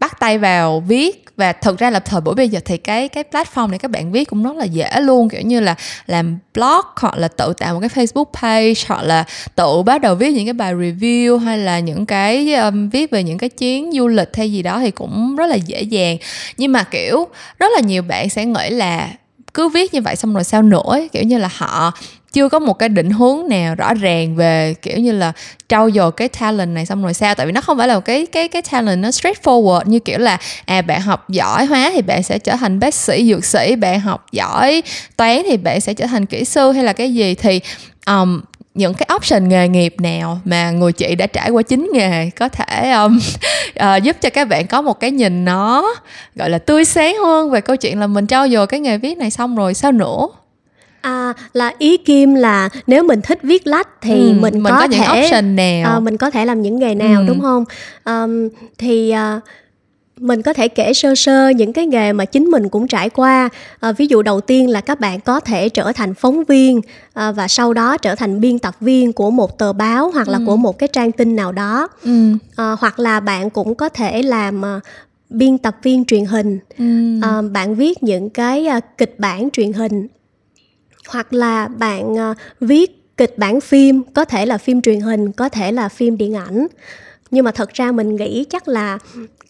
bắt 0.00 0.20
tay 0.20 0.38
vào 0.38 0.80
viết 0.80 1.24
và 1.36 1.52
thực 1.52 1.78
ra 1.78 1.90
là 1.90 2.00
thời 2.00 2.20
buổi 2.20 2.34
bây 2.34 2.48
giờ 2.48 2.60
thì 2.64 2.76
cái 2.76 3.08
cái 3.08 3.24
platform 3.32 3.70
này 3.70 3.78
các 3.78 3.90
bạn 3.90 4.12
viết 4.12 4.24
cũng 4.30 4.42
rất 4.44 4.56
là 4.56 4.64
dễ 4.64 5.00
luôn 5.00 5.28
kiểu 5.28 5.40
như 5.40 5.60
là 5.60 5.74
làm 6.06 6.38
blog 6.54 6.84
hoặc 6.96 7.18
là 7.18 7.28
tự 7.28 7.52
tạo 7.58 7.74
một 7.74 7.80
cái 7.80 7.88
Facebook 7.88 8.24
page 8.42 8.86
hoặc 8.88 9.02
là 9.02 9.24
tự 9.54 9.82
bắt 9.82 10.00
đầu 10.00 10.14
viết 10.14 10.30
những 10.30 10.46
cái 10.46 10.52
bài 10.52 10.74
review 10.74 11.38
hay 11.38 11.58
là 11.58 11.78
những 11.78 12.06
cái 12.06 12.54
um, 12.54 12.88
viết 12.88 13.10
về 13.10 13.22
những 13.22 13.38
cái 13.38 13.48
chuyến 13.48 13.92
du 13.92 14.08
lịch 14.08 14.36
hay 14.36 14.52
gì 14.52 14.62
đó 14.62 14.80
thì 14.80 14.90
cũng 14.90 15.36
rất 15.36 15.46
là 15.46 15.54
dễ 15.56 15.82
dàng 15.82 16.16
nhưng 16.56 16.72
mà 16.72 16.82
kiểu 16.82 17.28
rất 17.58 17.68
là 17.74 17.80
nhiều 17.80 18.02
bạn 18.02 18.28
sẽ 18.28 18.44
nghĩ 18.44 18.70
là 18.70 19.10
cứ 19.54 19.68
viết 19.68 19.94
như 19.94 20.00
vậy 20.02 20.16
xong 20.16 20.34
rồi 20.34 20.44
sao 20.44 20.62
nữa 20.62 20.98
kiểu 21.12 21.22
như 21.22 21.38
là 21.38 21.48
họ 21.56 21.92
chưa 22.34 22.48
có 22.48 22.58
một 22.58 22.78
cái 22.78 22.88
định 22.88 23.10
hướng 23.10 23.48
nào 23.48 23.74
rõ 23.74 23.94
ràng 23.94 24.36
về 24.36 24.74
kiểu 24.82 24.98
như 24.98 25.12
là 25.12 25.32
trau 25.68 25.90
dồi 25.90 26.12
cái 26.12 26.28
talent 26.28 26.74
này 26.74 26.86
xong 26.86 27.02
rồi 27.02 27.14
sao? 27.14 27.34
Tại 27.34 27.46
vì 27.46 27.52
nó 27.52 27.60
không 27.60 27.78
phải 27.78 27.88
là 27.88 27.94
một 27.94 28.04
cái 28.04 28.26
cái 28.26 28.48
cái 28.48 28.62
talent 28.62 29.02
nó 29.02 29.08
straightforward 29.08 29.82
như 29.86 29.98
kiểu 29.98 30.18
là 30.18 30.38
à 30.64 30.82
bạn 30.82 31.00
học 31.00 31.30
giỏi 31.30 31.64
hóa 31.64 31.90
thì 31.94 32.02
bạn 32.02 32.22
sẽ 32.22 32.38
trở 32.38 32.56
thành 32.56 32.80
bác 32.80 32.94
sĩ 32.94 33.30
dược 33.30 33.44
sĩ 33.44 33.76
bạn 33.76 34.00
học 34.00 34.26
giỏi 34.32 34.82
toán 35.16 35.42
thì 35.48 35.56
bạn 35.56 35.80
sẽ 35.80 35.94
trở 35.94 36.06
thành 36.06 36.26
kỹ 36.26 36.44
sư 36.44 36.72
hay 36.72 36.84
là 36.84 36.92
cái 36.92 37.14
gì 37.14 37.34
thì 37.34 37.60
um, 38.06 38.40
những 38.74 38.94
cái 38.94 39.08
option 39.16 39.48
nghề 39.48 39.68
nghiệp 39.68 39.94
nào 40.00 40.40
mà 40.44 40.70
người 40.70 40.92
chị 40.92 41.14
đã 41.14 41.26
trải 41.26 41.50
qua 41.50 41.62
chính 41.62 41.90
nghề 41.92 42.30
có 42.30 42.48
thể 42.48 42.90
um, 42.90 43.18
uh, 43.96 44.02
giúp 44.02 44.16
cho 44.20 44.30
các 44.30 44.48
bạn 44.48 44.66
có 44.66 44.82
một 44.82 45.00
cái 45.00 45.10
nhìn 45.10 45.44
nó 45.44 45.94
gọi 46.34 46.50
là 46.50 46.58
tươi 46.58 46.84
sáng 46.84 47.16
hơn 47.16 47.50
về 47.50 47.60
câu 47.60 47.76
chuyện 47.76 48.00
là 48.00 48.06
mình 48.06 48.26
trau 48.26 48.48
dồi 48.48 48.66
cái 48.66 48.80
nghề 48.80 48.98
viết 48.98 49.18
này 49.18 49.30
xong 49.30 49.56
rồi 49.56 49.74
sao 49.74 49.92
nữa 49.92 50.28
À, 51.04 51.32
là 51.52 51.72
ý 51.78 51.96
Kim 51.96 52.34
là 52.34 52.68
nếu 52.86 53.02
mình 53.02 53.22
thích 53.22 53.38
viết 53.42 53.66
lách 53.66 53.88
thì 54.00 54.14
ừ, 54.14 54.32
mình, 54.40 54.62
mình 54.62 54.72
có, 54.72 54.80
có 54.80 54.84
những 54.84 55.00
thể 55.00 55.24
option 55.24 55.56
nào 55.56 55.90
à, 55.92 56.00
mình 56.00 56.16
có 56.16 56.30
thể 56.30 56.44
làm 56.44 56.62
những 56.62 56.78
nghề 56.78 56.94
nào 56.94 57.20
ừ. 57.20 57.26
đúng 57.28 57.40
không? 57.40 57.64
Um, 58.04 58.48
thì 58.78 59.14
uh, 59.36 59.42
mình 60.20 60.42
có 60.42 60.52
thể 60.52 60.68
kể 60.68 60.92
sơ 60.92 61.14
sơ 61.14 61.48
những 61.48 61.72
cái 61.72 61.86
nghề 61.86 62.12
mà 62.12 62.24
chính 62.24 62.44
mình 62.44 62.68
cũng 62.68 62.88
trải 62.88 63.10
qua 63.10 63.48
à, 63.80 63.92
ví 63.92 64.06
dụ 64.06 64.22
đầu 64.22 64.40
tiên 64.40 64.70
là 64.70 64.80
các 64.80 65.00
bạn 65.00 65.20
có 65.20 65.40
thể 65.40 65.68
trở 65.68 65.92
thành 65.92 66.14
phóng 66.14 66.44
viên 66.44 66.80
à, 67.12 67.32
và 67.32 67.48
sau 67.48 67.72
đó 67.72 67.96
trở 67.96 68.14
thành 68.14 68.40
biên 68.40 68.58
tập 68.58 68.76
viên 68.80 69.12
của 69.12 69.30
một 69.30 69.58
tờ 69.58 69.72
báo 69.72 70.10
hoặc 70.10 70.28
là 70.28 70.38
ừ. 70.38 70.44
của 70.46 70.56
một 70.56 70.78
cái 70.78 70.88
trang 70.88 71.12
tin 71.12 71.36
nào 71.36 71.52
đó 71.52 71.88
ừ. 72.02 72.32
à, 72.56 72.76
hoặc 72.80 72.98
là 72.98 73.20
bạn 73.20 73.50
cũng 73.50 73.74
có 73.74 73.88
thể 73.88 74.22
làm 74.22 74.64
à, 74.64 74.80
biên 75.30 75.58
tập 75.58 75.76
viên 75.82 76.04
truyền 76.04 76.24
hình 76.24 76.58
ừ. 76.78 76.84
à, 77.22 77.42
bạn 77.42 77.74
viết 77.74 78.02
những 78.02 78.30
cái 78.30 78.66
à, 78.66 78.80
kịch 78.80 79.14
bản 79.18 79.50
truyền 79.50 79.72
hình 79.72 80.08
hoặc 81.08 81.32
là 81.32 81.68
bạn 81.68 82.18
à, 82.18 82.34
viết 82.60 83.16
kịch 83.16 83.38
bản 83.38 83.60
phim 83.60 84.02
có 84.14 84.24
thể 84.24 84.46
là 84.46 84.58
phim 84.58 84.82
truyền 84.82 85.00
hình 85.00 85.32
có 85.32 85.48
thể 85.48 85.72
là 85.72 85.88
phim 85.88 86.16
điện 86.16 86.34
ảnh 86.34 86.66
nhưng 87.30 87.44
mà 87.44 87.50
thật 87.50 87.70
ra 87.74 87.92
mình 87.92 88.16
nghĩ 88.16 88.44
chắc 88.50 88.68
là 88.68 88.98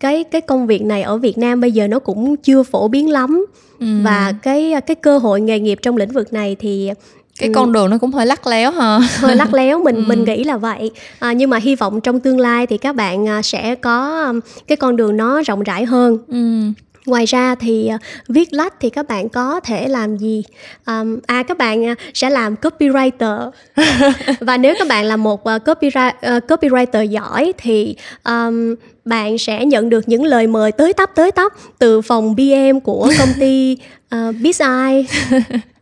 cái 0.01 0.25
cái 0.25 0.41
công 0.41 0.67
việc 0.67 0.83
này 0.83 1.03
ở 1.03 1.19
Việt 1.19 1.39
Nam 1.39 1.61
bây 1.61 1.73
giờ 1.73 1.89
nó 1.89 1.99
cũng 1.99 2.37
chưa 2.37 2.63
phổ 2.63 2.89
biến 2.89 3.11
lắm. 3.11 3.47
Ừ. 3.81 3.87
và 4.05 4.35
cái 4.43 4.75
cái 4.87 4.95
cơ 4.95 5.19
hội 5.19 5.41
nghề 5.41 5.61
nghiệp 5.61 5.79
trong 5.83 5.97
lĩnh 5.97 6.13
vực 6.13 6.33
này 6.33 6.57
thì 6.59 6.91
cái 7.39 7.51
con 7.55 7.73
đường 7.73 7.91
nó 7.91 7.99
cũng 7.99 8.13
hơi 8.13 8.27
lắc 8.27 8.47
léo 8.47 8.71
ha. 8.71 8.99
Hơi 8.99 9.37
lắc 9.37 9.55
léo 9.55 9.79
mình 9.79 9.97
ừ. 9.97 10.03
mình 10.07 10.25
nghĩ 10.25 10.45
là 10.45 10.57
vậy. 10.57 10.91
À, 11.19 11.33
nhưng 11.33 11.51
mà 11.51 11.59
hy 11.59 11.75
vọng 11.75 12.01
trong 12.01 12.21
tương 12.21 12.41
lai 12.41 12.67
thì 12.67 12.79
các 12.79 12.97
bạn 12.97 13.29
à, 13.29 13.43
sẽ 13.43 13.75
có 13.75 14.33
cái 14.67 14.77
con 14.77 14.97
đường 14.97 15.17
nó 15.17 15.43
rộng 15.43 15.63
rãi 15.63 15.85
hơn. 15.85 16.19
Ừ 16.29 16.73
ngoài 17.07 17.25
ra 17.25 17.55
thì 17.55 17.91
uh, 17.95 18.01
viết 18.29 18.53
lách 18.53 18.75
thì 18.81 18.91
các 18.91 19.09
bạn 19.09 19.29
có 19.29 19.61
thể 19.61 19.89
làm 19.89 20.17
gì? 20.17 20.45
Um, 20.87 21.19
à 21.27 21.43
các 21.43 21.59
bạn 21.59 21.93
uh, 21.93 21.99
sẽ 22.15 22.31
làm 22.31 22.55
copywriter. 22.55 23.51
Và 24.41 24.57
nếu 24.57 24.75
các 24.79 24.89
bạn 24.89 25.05
là 25.05 25.17
một 25.17 25.45
copyri- 25.45 26.37
uh, 26.37 26.45
copywriter 26.49 27.05
giỏi 27.05 27.53
thì 27.59 27.97
um, 28.25 28.75
bạn 29.05 29.39
sẽ 29.39 29.65
nhận 29.65 29.91
được 29.91 30.09
những 30.09 30.25
lời 30.25 30.47
mời 30.47 30.73
tới 30.73 30.93
tấp 30.93 31.11
tới 31.15 31.33
tấp 31.33 31.53
từ 31.79 32.01
phòng 32.01 32.37
BM 32.37 32.81
của 32.85 33.13
công 33.19 33.33
ty 33.41 33.77
uh, 34.15 34.35
BizEye 34.35 35.05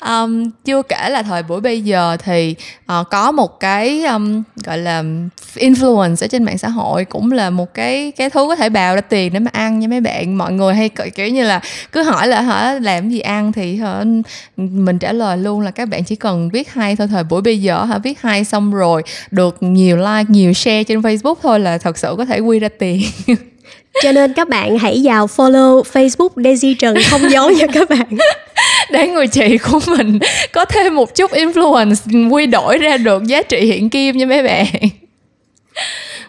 um, 0.00 0.50
chưa 0.64 0.82
kể 0.82 1.08
là 1.10 1.22
thời 1.22 1.42
buổi 1.42 1.60
bây 1.60 1.82
giờ 1.82 2.16
thì 2.24 2.54
uh, 3.00 3.06
có 3.10 3.32
một 3.32 3.60
cái 3.60 4.04
um, 4.04 4.42
gọi 4.64 4.78
là 4.78 5.02
influence 5.54 6.16
ở 6.24 6.26
trên 6.26 6.44
mạng 6.44 6.58
xã 6.58 6.68
hội 6.68 7.04
cũng 7.04 7.32
là 7.32 7.50
một 7.50 7.74
cái 7.74 8.12
cái 8.16 8.30
thứ 8.30 8.46
có 8.48 8.56
thể 8.56 8.68
bào 8.68 8.94
ra 8.94 9.00
tiền 9.00 9.32
để 9.32 9.38
mà 9.38 9.50
ăn 9.54 9.78
nha 9.78 9.88
mấy 9.88 10.00
bạn. 10.00 10.38
Mọi 10.38 10.52
người 10.52 10.74
hay 10.74 10.88
kiểu 10.88 11.28
như 11.28 11.44
là 11.44 11.60
cứ 11.92 12.02
hỏi 12.02 12.28
là 12.28 12.40
hả 12.40 12.78
làm 12.82 13.10
gì 13.10 13.20
ăn? 13.20 13.52
Thì 13.52 13.76
hả, 13.76 14.04
mình 14.56 14.98
trả 14.98 15.12
lời 15.12 15.38
luôn 15.38 15.60
là 15.60 15.70
các 15.70 15.88
bạn 15.88 16.04
chỉ 16.04 16.16
cần 16.16 16.50
viết 16.50 16.72
hay 16.72 16.96
thôi 16.96 17.08
thời 17.08 17.24
buổi 17.24 17.42
bây 17.42 17.60
giờ 17.60 17.84
hả 17.84 17.98
viết 17.98 18.20
hay 18.20 18.44
xong 18.44 18.74
rồi 18.74 19.02
được 19.30 19.56
nhiều 19.60 19.96
like 19.96 20.24
nhiều 20.28 20.52
share 20.52 20.84
trên 20.84 21.00
facebook 21.00 21.34
thôi 21.42 21.60
là 21.60 21.78
thật 21.78 21.98
sự 21.98 22.14
có 22.18 22.24
thể 22.24 22.38
quy 22.38 22.58
ra 22.58 22.68
tiền. 22.78 23.02
cho 24.02 24.12
nên 24.12 24.32
các 24.32 24.48
bạn 24.48 24.78
hãy 24.78 25.00
vào 25.04 25.26
follow 25.26 25.82
Facebook 25.82 26.28
Daisy 26.36 26.74
Trần 26.74 26.96
không 27.10 27.30
giấu 27.30 27.50
nha 27.50 27.66
các 27.66 27.90
bạn. 27.90 28.08
Để 28.90 29.08
người 29.08 29.26
chị 29.26 29.58
của 29.58 29.80
mình 29.86 30.18
có 30.52 30.64
thêm 30.64 30.94
một 30.94 31.14
chút 31.14 31.30
influence 31.32 32.30
quy 32.30 32.46
đổi 32.46 32.78
ra 32.78 32.96
được 32.96 33.24
giá 33.24 33.42
trị 33.42 33.60
hiện 33.60 33.90
kim 33.90 34.16
nha 34.16 34.26
mấy 34.26 34.42
bạn. 34.42 34.66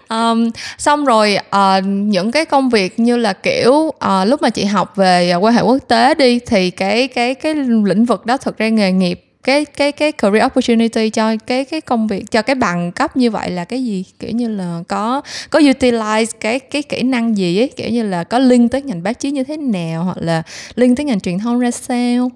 Um, 0.10 0.50
xong 0.78 1.06
rồi 1.06 1.38
uh, 1.56 1.84
những 1.86 2.32
cái 2.32 2.46
công 2.46 2.70
việc 2.70 3.00
như 3.00 3.18
là 3.18 3.34
kiểu 3.34 3.74
uh, 3.74 3.94
lúc 4.26 4.42
mà 4.42 4.50
chị 4.50 4.66
học 4.66 4.96
về 4.96 5.30
ờ, 5.30 5.38
quan 5.38 5.54
hệ 5.54 5.62
quốc 5.62 5.78
tế 5.88 6.16
đi 6.16 6.40
thì 6.40 6.72
cái 6.72 7.08
cái 7.08 7.36
cái 7.36 7.56
lĩnh 7.86 8.06
vực 8.06 8.26
đó 8.26 8.38
thực 8.38 8.58
ra 8.58 8.70
nghề 8.70 8.92
nghiệp 8.92 9.29
cái 9.44 9.66
cái 9.66 9.92
cái 9.92 10.12
career 10.12 10.46
opportunity 10.46 11.10
cho 11.10 11.36
cái 11.48 11.66
cái 11.66 11.82
công 11.82 12.08
việc 12.08 12.32
cho 12.32 12.42
cái 12.42 12.56
bằng 12.56 12.92
cấp 12.92 13.18
như 13.18 13.32
vậy 13.32 13.52
là 13.52 13.66
cái 13.66 13.84
gì? 13.84 14.06
Kiểu 14.20 14.32
như 14.32 14.48
là 14.48 14.84
có 14.88 15.22
có 15.50 15.60
utilize 15.60 16.26
cái 16.40 16.60
cái 16.60 16.84
kỹ 16.84 17.04
năng 17.04 17.38
gì 17.38 17.62
ấy? 17.62 17.72
Kiểu 17.76 17.90
như 17.90 18.04
là 18.04 18.24
có 18.24 18.40
link 18.40 18.72
tới 18.72 18.82
ngành 18.82 19.04
báo 19.04 19.14
chí 19.14 19.32
như 19.32 19.44
thế 19.44 19.58
nào? 19.58 20.04
Hoặc 20.04 20.18
là 20.20 20.44
link 20.76 20.98
tới 20.98 21.06
ngành 21.06 21.20
truyền 21.20 21.40
thông 21.40 21.60
ra 21.60 21.72
sao? 21.72 22.32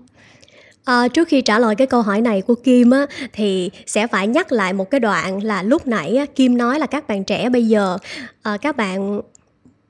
À, 0.85 1.07
trước 1.07 1.27
khi 1.27 1.41
trả 1.41 1.59
lời 1.59 1.75
cái 1.75 1.87
câu 1.87 2.01
hỏi 2.01 2.21
này 2.21 2.41
của 2.41 2.55
Kim 2.55 2.91
á, 2.91 3.05
thì 3.33 3.71
sẽ 3.85 4.07
phải 4.07 4.27
nhắc 4.27 4.51
lại 4.51 4.73
một 4.73 4.89
cái 4.89 4.99
đoạn 4.99 5.43
là 5.43 5.63
lúc 5.63 5.87
nãy 5.87 6.15
á, 6.15 6.25
Kim 6.35 6.57
nói 6.57 6.79
là 6.79 6.85
các 6.85 7.07
bạn 7.07 7.23
trẻ 7.23 7.49
bây 7.49 7.67
giờ 7.67 7.97
à, 8.43 8.57
các 8.61 8.77
bạn 8.77 9.21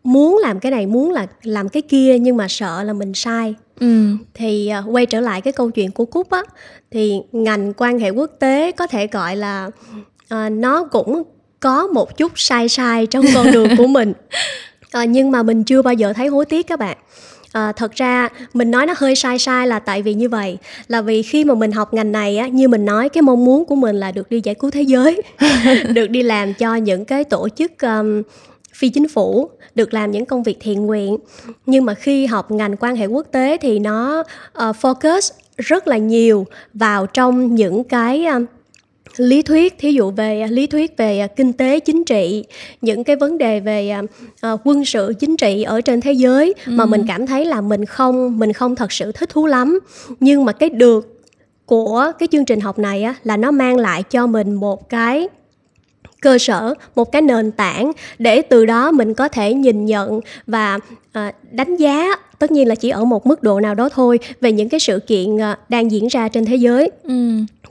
muốn 0.04 0.38
làm 0.38 0.60
cái 0.60 0.72
này 0.72 0.86
muốn 0.86 1.12
là 1.12 1.28
làm 1.44 1.70
cái 1.70 1.82
kia 1.82 2.20
nhưng 2.20 2.38
mà 2.38 2.48
sợ 2.48 2.84
là 2.84 2.94
mình 2.94 3.14
sai. 3.14 3.56
Ừ. 3.80 4.18
thì 4.34 4.72
uh, 4.80 4.96
quay 4.96 5.06
trở 5.06 5.20
lại 5.20 5.42
cái 5.42 5.54
câu 5.54 5.70
chuyện 5.70 5.92
của 5.92 6.06
cúc 6.06 6.30
á 6.30 6.44
thì 6.92 7.14
ngành 7.32 7.74
quan 7.78 8.00
hệ 8.00 8.10
quốc 8.10 8.32
tế 8.40 8.72
có 8.72 8.88
thể 8.88 9.08
gọi 9.08 9.36
là 9.36 9.70
uh, 10.34 10.52
nó 10.52 10.84
cũng 10.84 11.24
có 11.60 11.88
một 11.88 12.18
chút 12.18 12.32
sai 12.36 12.70
sai 12.70 13.06
trong 13.06 13.26
con 13.34 13.52
đường 13.52 13.78
của 13.78 13.88
mình. 13.88 14.14
Uh, 14.98 15.04
nhưng 15.10 15.32
mà 15.32 15.44
mình 15.44 15.64
chưa 15.64 15.82
bao 15.82 15.94
giờ 15.94 16.14
thấy 16.14 16.28
hối 16.28 16.46
tiếc 16.46 16.68
các 16.68 16.80
bạn. 16.80 16.98
À, 17.54 17.72
thật 17.72 17.92
ra 17.96 18.30
mình 18.54 18.72
nói 18.72 18.86
nó 18.86 18.94
hơi 18.98 19.16
sai 19.16 19.40
sai 19.40 19.68
là 19.68 19.80
tại 19.80 20.02
vì 20.02 20.14
như 20.14 20.30
vậy 20.30 20.58
là 20.88 21.02
vì 21.02 21.24
khi 21.24 21.46
mà 21.46 21.54
mình 21.54 21.72
học 21.72 21.94
ngành 21.94 22.12
này 22.12 22.38
á 22.38 22.48
như 22.48 22.68
mình 22.68 22.86
nói 22.86 23.10
cái 23.10 23.22
mong 23.22 23.46
muốn 23.46 23.66
của 23.66 23.76
mình 23.76 23.96
là 23.96 24.12
được 24.12 24.30
đi 24.30 24.42
giải 24.44 24.56
cứu 24.56 24.72
thế 24.72 24.82
giới 24.82 25.22
được 25.94 26.08
đi 26.08 26.24
làm 26.24 26.54
cho 26.54 26.76
những 26.76 27.06
cái 27.06 27.24
tổ 27.24 27.50
chức 27.50 27.72
um, 27.82 28.22
phi 28.74 28.90
chính 28.90 29.08
phủ 29.08 29.50
được 29.76 29.94
làm 29.94 30.12
những 30.12 30.26
công 30.26 30.44
việc 30.44 30.58
thiện 30.60 30.86
nguyện 30.86 31.18
nhưng 31.66 31.86
mà 31.86 31.94
khi 31.94 32.26
học 32.26 32.52
ngành 32.52 32.78
quan 32.78 32.96
hệ 32.96 33.06
quốc 33.06 33.28
tế 33.32 33.58
thì 33.62 33.80
nó 33.80 34.20
uh, 34.20 34.76
focus 34.82 35.32
rất 35.58 35.88
là 35.88 35.98
nhiều 35.98 36.48
vào 36.74 37.06
trong 37.06 37.56
những 37.56 37.84
cái 37.84 38.26
uh, 38.38 38.44
lý 39.18 39.42
thuyết 39.42 39.80
thí 39.80 39.92
dụ 39.92 40.12
về 40.12 40.48
lý 40.50 40.68
thuyết 40.68 40.98
về 40.98 41.28
kinh 41.36 41.54
tế 41.54 41.80
chính 41.80 42.04
trị 42.04 42.44
những 42.82 43.04
cái 43.04 43.16
vấn 43.16 43.38
đề 43.38 43.60
về 43.60 43.92
uh, 44.54 44.60
quân 44.64 44.86
sự 44.86 45.14
chính 45.20 45.38
trị 45.38 45.64
ở 45.64 45.82
trên 45.82 46.02
thế 46.02 46.14
giới 46.14 46.54
ừ. 46.66 46.72
mà 46.72 46.86
mình 46.86 47.06
cảm 47.08 47.28
thấy 47.28 47.46
là 47.46 47.62
mình 47.62 47.86
không 47.86 48.40
mình 48.40 48.54
không 48.54 48.76
thật 48.76 48.92
sự 48.92 49.12
thích 49.12 49.30
thú 49.30 49.46
lắm 49.46 49.80
nhưng 50.20 50.46
mà 50.46 50.52
cái 50.52 50.70
được 50.70 51.24
của 51.66 52.12
cái 52.20 52.28
chương 52.32 52.46
trình 52.46 52.60
học 52.60 52.80
này 52.80 53.04
á 53.04 53.16
là 53.24 53.38
nó 53.38 53.52
mang 53.52 53.78
lại 53.78 54.04
cho 54.04 54.28
mình 54.28 54.54
một 54.54 54.90
cái 54.90 55.28
cơ 56.24 56.38
sở 56.38 56.74
một 56.96 57.12
cái 57.12 57.22
nền 57.22 57.52
tảng 57.52 57.92
để 58.20 58.42
từ 58.42 58.66
đó 58.66 58.92
mình 58.92 59.14
có 59.14 59.28
thể 59.28 59.54
nhìn 59.54 59.86
nhận 59.86 60.20
và 60.48 60.80
à, 61.12 61.32
đánh 61.52 61.76
giá 61.76 62.08
tất 62.40 62.52
nhiên 62.52 62.68
là 62.68 62.76
chỉ 62.76 62.90
ở 62.90 63.06
một 63.06 63.28
mức 63.28 63.44
độ 63.44 63.60
nào 63.60 63.76
đó 63.76 63.90
thôi 63.90 64.20
về 64.42 64.52
những 64.52 64.70
cái 64.70 64.80
sự 64.80 65.00
kiện 65.00 65.42
à, 65.42 65.58
đang 65.70 65.92
diễn 65.92 66.08
ra 66.08 66.28
trên 66.28 66.46
thế 66.46 66.56
giới 66.56 66.92
ừ. 67.04 67.14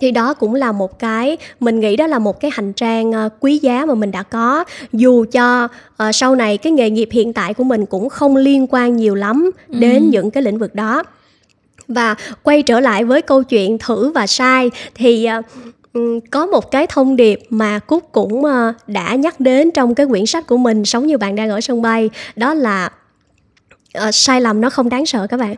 thì 0.01 0.11
đó 0.11 0.35
cũng 0.35 0.55
là 0.55 0.73
một 0.73 0.99
cái 0.99 1.37
mình 1.61 1.81
nghĩ 1.81 1.97
đó 1.97 2.07
là 2.07 2.19
một 2.19 2.41
cái 2.41 2.51
hành 2.55 2.73
trang 2.73 3.15
à, 3.15 3.29
quý 3.41 3.59
giá 3.59 3.85
mà 3.85 3.95
mình 3.95 4.11
đã 4.11 4.23
có 4.23 4.65
dù 4.93 5.25
cho 5.33 5.69
à, 5.97 6.13
sau 6.13 6.35
này 6.35 6.59
cái 6.59 6.73
nghề 6.73 6.91
nghiệp 6.91 7.09
hiện 7.13 7.33
tại 7.33 7.55
của 7.55 7.65
mình 7.65 7.87
cũng 7.87 8.09
không 8.09 8.37
liên 8.37 8.67
quan 8.71 8.97
nhiều 8.97 9.15
lắm 9.15 9.51
ừ. 9.69 9.79
đến 9.79 10.11
những 10.11 10.31
cái 10.31 10.43
lĩnh 10.43 10.59
vực 10.59 10.75
đó 10.75 11.03
và 11.89 12.15
quay 12.43 12.63
trở 12.63 12.81
lại 12.81 13.05
với 13.05 13.23
câu 13.23 13.43
chuyện 13.43 13.79
thử 13.79 14.11
và 14.11 14.27
sai 14.27 14.71
thì 14.95 15.29
uh, 15.39 15.45
có 16.31 16.47
một 16.47 16.71
cái 16.71 16.87
thông 16.87 17.17
điệp 17.17 17.41
mà 17.51 17.79
cúc 17.79 18.13
cũng 18.13 18.45
ờ, 18.45 18.73
đã 18.87 19.15
nhắc 19.15 19.41
đến 19.41 19.71
trong 19.71 19.95
cái 19.95 20.07
quyển 20.07 20.27
sách 20.27 20.47
của 20.47 20.57
mình 20.57 20.85
sống 20.85 21.07
như 21.07 21.19
bạn 21.19 21.37
đang 21.37 21.51
ở 21.51 21.61
sân 21.61 21.83
bay 21.83 22.11
đó 22.37 22.55
là 22.55 22.91
uh, 23.99 24.15
sai 24.15 24.41
lầm 24.41 24.61
nó 24.61 24.71
không 24.71 24.89
đáng 24.89 25.07
sợ 25.07 25.27
các 25.27 25.41
bạn. 25.41 25.55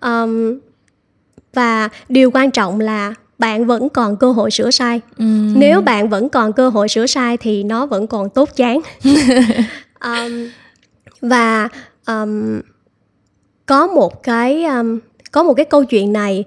Um, 0.00 0.58
và 1.52 1.88
điều 2.08 2.30
quan 2.30 2.50
trọng 2.50 2.80
là 2.80 3.14
bạn 3.38 3.66
vẫn 3.66 3.88
còn 3.88 4.16
cơ 4.16 4.32
hội 4.32 4.50
sửa 4.50 4.70
sai. 4.70 5.00
Uhm. 5.22 5.60
nếu 5.60 5.80
bạn 5.80 6.08
vẫn 6.08 6.28
còn 6.28 6.52
cơ 6.52 6.68
hội 6.68 6.88
sửa 6.88 7.06
sai 7.06 7.36
thì 7.36 7.62
nó 7.62 7.86
vẫn 7.86 8.06
còn 8.06 8.30
tốt 8.30 8.48
chán. 8.56 8.80
Um, 10.04 10.48
và 11.20 11.68
um, 12.06 12.60
có 13.66 13.86
một 13.86 14.22
cái 14.22 14.64
um, 14.64 14.98
có 15.32 15.42
một 15.42 15.54
cái 15.54 15.64
câu 15.64 15.84
chuyện 15.84 16.12
này 16.12 16.44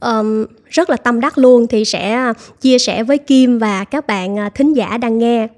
um, 0.00 0.44
rất 0.70 0.90
là 0.90 0.96
tâm 0.96 1.20
đắc 1.20 1.38
luôn 1.38 1.66
thì 1.66 1.84
sẽ 1.84 2.32
chia 2.60 2.78
sẻ 2.78 3.02
với 3.02 3.18
Kim 3.18 3.58
và 3.58 3.84
các 3.84 4.06
bạn 4.06 4.38
à, 4.38 4.48
thính 4.48 4.76
giả 4.76 4.98
đang 4.98 5.18
nghe 5.18 5.48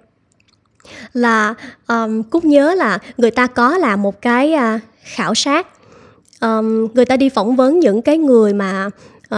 là 1.13 1.55
um, 1.89 2.23
cúc 2.23 2.45
nhớ 2.45 2.75
là 2.75 2.99
người 3.17 3.31
ta 3.31 3.47
có 3.47 3.79
làm 3.79 4.03
một 4.03 4.23
cái 4.23 4.55
uh, 4.55 4.81
khảo 5.05 5.35
sát 5.35 5.67
um, 6.41 6.87
người 6.95 7.05
ta 7.05 7.17
đi 7.17 7.29
phỏng 7.29 7.57
vấn 7.57 7.81
những 7.81 8.03
cái 8.03 8.19
người 8.19 8.55
mà 8.55 8.87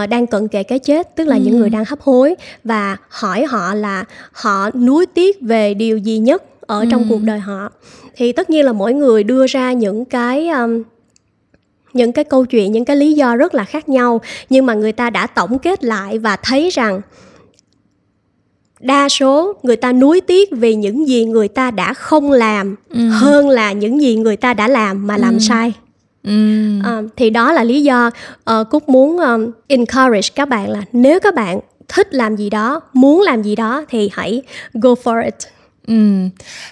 uh, 0.03 0.09
đang 0.09 0.27
cận 0.27 0.47
kề 0.47 0.63
cái 0.63 0.79
chết 0.79 1.15
tức 1.15 1.27
là 1.27 1.35
ừ. 1.35 1.41
những 1.45 1.59
người 1.59 1.69
đang 1.69 1.85
hấp 1.85 2.01
hối 2.01 2.35
và 2.63 2.97
hỏi 3.09 3.45
họ 3.45 3.73
là 3.73 4.03
họ 4.31 4.69
nuối 4.71 5.05
tiếc 5.05 5.41
về 5.41 5.73
điều 5.73 5.97
gì 5.97 6.17
nhất 6.17 6.43
ở 6.61 6.79
ừ. 6.79 6.85
trong 6.91 7.05
cuộc 7.09 7.21
đời 7.21 7.39
họ 7.39 7.69
thì 8.15 8.31
tất 8.31 8.49
nhiên 8.49 8.65
là 8.65 8.71
mỗi 8.71 8.93
người 8.93 9.23
đưa 9.23 9.47
ra 9.47 9.73
những 9.73 10.05
cái 10.05 10.49
um, 10.49 10.83
những 11.93 12.11
cái 12.11 12.23
câu 12.23 12.45
chuyện 12.45 12.71
những 12.71 12.85
cái 12.85 12.95
lý 12.95 13.13
do 13.13 13.35
rất 13.35 13.55
là 13.55 13.63
khác 13.63 13.89
nhau 13.89 14.21
nhưng 14.49 14.65
mà 14.65 14.73
người 14.73 14.91
ta 14.91 15.09
đã 15.09 15.27
tổng 15.27 15.59
kết 15.59 15.83
lại 15.83 16.19
và 16.19 16.35
thấy 16.35 16.69
rằng 16.69 17.01
đa 18.79 19.09
số 19.09 19.53
người 19.63 19.75
ta 19.75 19.91
nuối 19.91 20.21
tiếc 20.21 20.49
vì 20.51 20.75
những 20.75 21.07
gì 21.07 21.25
người 21.25 21.47
ta 21.47 21.71
đã 21.71 21.93
không 21.93 22.31
làm 22.31 22.75
ừ. 22.89 23.09
hơn 23.09 23.49
là 23.49 23.71
những 23.71 24.01
gì 24.01 24.15
người 24.15 24.37
ta 24.37 24.53
đã 24.53 24.67
làm 24.67 25.07
mà 25.07 25.17
làm 25.17 25.33
ừ. 25.33 25.39
sai 25.39 25.73
Ừ. 26.27 26.79
Uh, 26.79 27.11
thì 27.15 27.29
đó 27.29 27.51
là 27.51 27.63
lý 27.63 27.83
do 27.83 28.07
uh, 28.51 28.69
cúc 28.69 28.89
muốn 28.89 29.17
um, 29.17 29.51
encourage 29.67 30.29
các 30.35 30.49
bạn 30.49 30.69
là 30.69 30.81
nếu 30.91 31.19
các 31.19 31.35
bạn 31.35 31.59
thích 31.87 32.13
làm 32.13 32.35
gì 32.35 32.49
đó 32.49 32.81
muốn 32.93 33.21
làm 33.21 33.43
gì 33.43 33.55
đó 33.55 33.85
thì 33.89 34.09
hãy 34.13 34.41
go 34.73 34.89
for 35.03 35.23
it 35.23 35.35
Ừ, 35.87 35.93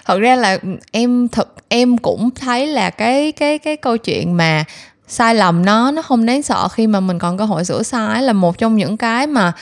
thật 0.04 0.18
ra 0.18 0.36
là 0.36 0.58
em 0.92 1.28
thật 1.28 1.48
em 1.68 1.98
cũng 1.98 2.30
thấy 2.30 2.66
là 2.66 2.90
cái 2.90 3.32
cái 3.32 3.58
cái 3.58 3.76
câu 3.76 3.96
chuyện 3.96 4.36
mà 4.36 4.64
sai 5.12 5.34
lầm 5.34 5.64
nó 5.64 5.90
nó 5.90 6.02
không 6.02 6.26
đáng 6.26 6.42
sợ 6.42 6.68
khi 6.68 6.86
mà 6.86 7.00
mình 7.00 7.18
còn 7.18 7.38
cơ 7.38 7.44
hội 7.44 7.64
sửa 7.64 7.82
sai 7.82 8.22
là 8.22 8.32
một 8.32 8.58
trong 8.58 8.76
những 8.76 8.96
cái 8.96 9.26
mà, 9.26 9.52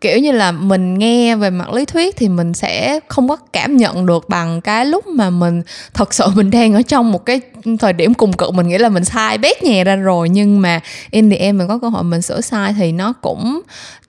kiểu 0.00 0.18
như 0.18 0.32
là, 0.32 0.52
mình 0.52 0.98
nghe 0.98 1.36
về 1.36 1.50
mặt 1.50 1.72
lý 1.72 1.84
thuyết 1.84 2.16
thì 2.16 2.28
mình 2.28 2.54
sẽ 2.54 3.00
không 3.08 3.28
có 3.28 3.36
cảm 3.52 3.76
nhận 3.76 4.06
được 4.06 4.28
bằng 4.28 4.60
cái 4.60 4.86
lúc 4.86 5.06
mà 5.06 5.30
mình 5.30 5.62
thật 5.94 6.14
sự 6.14 6.26
mình 6.34 6.50
đang 6.50 6.74
ở 6.74 6.82
trong 6.82 7.12
một 7.12 7.26
cái 7.26 7.40
thời 7.78 7.92
điểm 7.92 8.14
cùng 8.14 8.32
cực. 8.32 8.54
Mình 8.54 8.68
nghĩ 8.68 8.78
là 8.78 8.88
mình 8.88 9.04
sai 9.04 9.38
bét 9.38 9.62
nhè 9.62 9.84
ra 9.84 9.96
rồi, 9.96 10.28
nhưng 10.28 10.60
mà 10.60 10.80
in 11.10 11.30
the 11.30 11.36
end 11.36 11.58
mình 11.58 11.68
có 11.68 11.78
cơ 11.78 11.88
hội 11.88 12.02
mình 12.02 12.22
sửa 12.22 12.40
sai 12.40 12.74
thì 12.78 12.92
nó 12.92 13.12
cũng, 13.12 13.60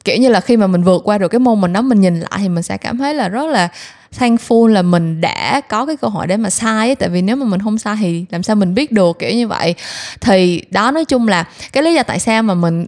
kiểu 0.03 0.17
như 0.17 0.29
là, 0.29 0.39
khi 0.39 0.57
mà 0.57 0.67
mình 0.67 0.83
vượt 0.83 1.01
qua 1.05 1.17
được 1.17 1.27
cái 1.27 1.39
môn 1.39 1.61
mình 1.61 1.73
đó, 1.73 1.81
mình 1.81 2.01
nhìn 2.01 2.19
lại 2.19 2.37
thì 2.37 2.49
mình 2.49 2.63
sẽ 2.63 2.77
cảm 2.77 2.97
thấy 2.97 3.13
là 3.13 3.29
rất 3.29 3.45
là 3.45 3.69
thankful 4.19 4.67
là 4.67 4.81
mình 4.81 5.21
đã 5.21 5.61
có 5.69 5.85
cái 5.85 5.97
cơ 5.97 6.07
hội 6.07 6.27
để 6.27 6.37
mà 6.37 6.49
sai 6.49 6.89
ấy. 6.89 6.95
tại 6.95 7.09
vì 7.09 7.21
nếu 7.21 7.35
mà 7.35 7.45
mình 7.45 7.61
không 7.61 7.77
sai 7.77 7.95
thì 7.99 8.25
làm 8.29 8.43
sao 8.43 8.55
mình 8.55 8.73
biết 8.73 8.91
được, 8.91 9.19
kiểu 9.19 9.31
như 9.31 9.47
vậy 9.47 9.75
thì 10.21 10.61
đó, 10.71 10.91
nói 10.91 11.05
chung 11.05 11.27
là 11.27 11.47
cái 11.71 11.83
lý 11.83 11.93
do 11.93 12.03
tại 12.03 12.19
sao 12.19 12.43
mà 12.43 12.53
mình 12.53 12.85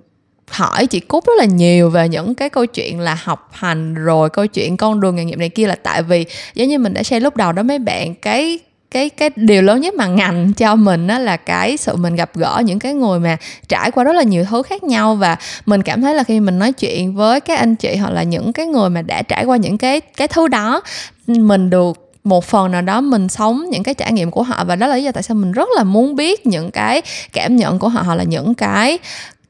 hỏi 0.50 0.88
chị 0.88 1.00
Cúc 1.00 1.26
rất 1.28 1.34
là 1.38 1.46
nhiều 1.46 1.90
về 1.90 2.10
những 2.10 2.36
cái 2.36 2.50
câu 2.50 2.66
chuyện 2.66 3.00
là 3.00 3.18
học 3.24 3.50
hành 3.54 3.94
rồi 3.94 4.30
câu 4.30 4.48
chuyện 4.48 4.78
con 4.78 5.00
đường 5.00 5.16
nghề 5.16 5.26
nghiệp 5.26 5.38
này 5.38 5.50
kia 5.50 5.68
là 5.68 5.76
tại 5.76 6.04
vì 6.04 6.26
giống 6.54 6.68
như 6.68 6.80
mình 6.80 6.94
đã 6.94 7.04
share 7.04 7.20
lúc 7.20 7.38
đầu 7.38 7.52
đó, 7.52 7.64
mấy 7.64 7.80
bạn, 7.80 8.16
cái 8.16 8.60
cái 8.94 9.10
cái 9.10 9.30
điều 9.36 9.62
lớn 9.62 9.82
nhất 9.82 9.94
mà 9.94 10.08
ngành 10.08 10.54
cho 10.54 10.76
mình 10.76 11.08
đó 11.08 11.20
là 11.20 11.38
cái 11.38 11.78
sự 11.78 11.96
mình 11.96 12.16
gặp 12.16 12.30
gỡ 12.34 12.62
những 12.66 12.80
cái 12.80 12.94
người 12.94 13.20
mà 13.20 13.38
trải 13.68 13.92
qua 13.92 14.04
rất 14.04 14.14
là 14.16 14.24
nhiều 14.24 14.46
thứ 14.50 14.64
khác 14.64 14.84
nhau. 14.84 15.16
Và 15.16 15.38
mình 15.66 15.84
cảm 15.84 16.02
thấy 16.02 16.16
là 16.16 16.24
khi 16.24 16.40
mình 16.40 16.60
nói 16.60 16.72
chuyện 16.72 17.16
với 17.16 17.42
các 17.42 17.60
anh 17.60 17.76
chị 17.76 17.96
hoặc 17.96 18.10
là 18.10 18.24
những 18.24 18.54
cái 18.54 18.66
người 18.66 18.90
mà 18.90 19.02
đã 19.02 19.22
trải 19.22 19.46
qua 19.46 19.58
những 19.58 19.78
cái 19.78 20.02
cái 20.02 20.28
thứ 20.28 20.48
đó, 20.48 20.82
mình 21.28 21.70
được 21.70 22.00
một 22.24 22.46
phần 22.46 22.72
nào 22.72 22.82
đó 22.82 23.02
mình 23.02 23.30
sống 23.30 23.70
những 23.70 23.84
cái 23.84 23.94
trải 23.94 24.12
nghiệm 24.12 24.32
của 24.32 24.44
họ. 24.44 24.64
Và 24.64 24.76
đó 24.76 24.88
là 24.88 24.96
lý 24.96 25.04
do 25.04 25.12
tại 25.12 25.24
sao 25.24 25.36
mình 25.36 25.52
rất 25.52 25.70
là 25.78 25.84
muốn 25.84 26.16
biết 26.16 26.48
những 26.48 26.72
cái 26.72 27.02
cảm 27.34 27.56
nhận 27.56 27.80
của 27.80 27.90
họ 27.90 28.02
hoặc 28.02 28.16
là 28.16 28.24
những 28.24 28.54
cái 28.54 29.00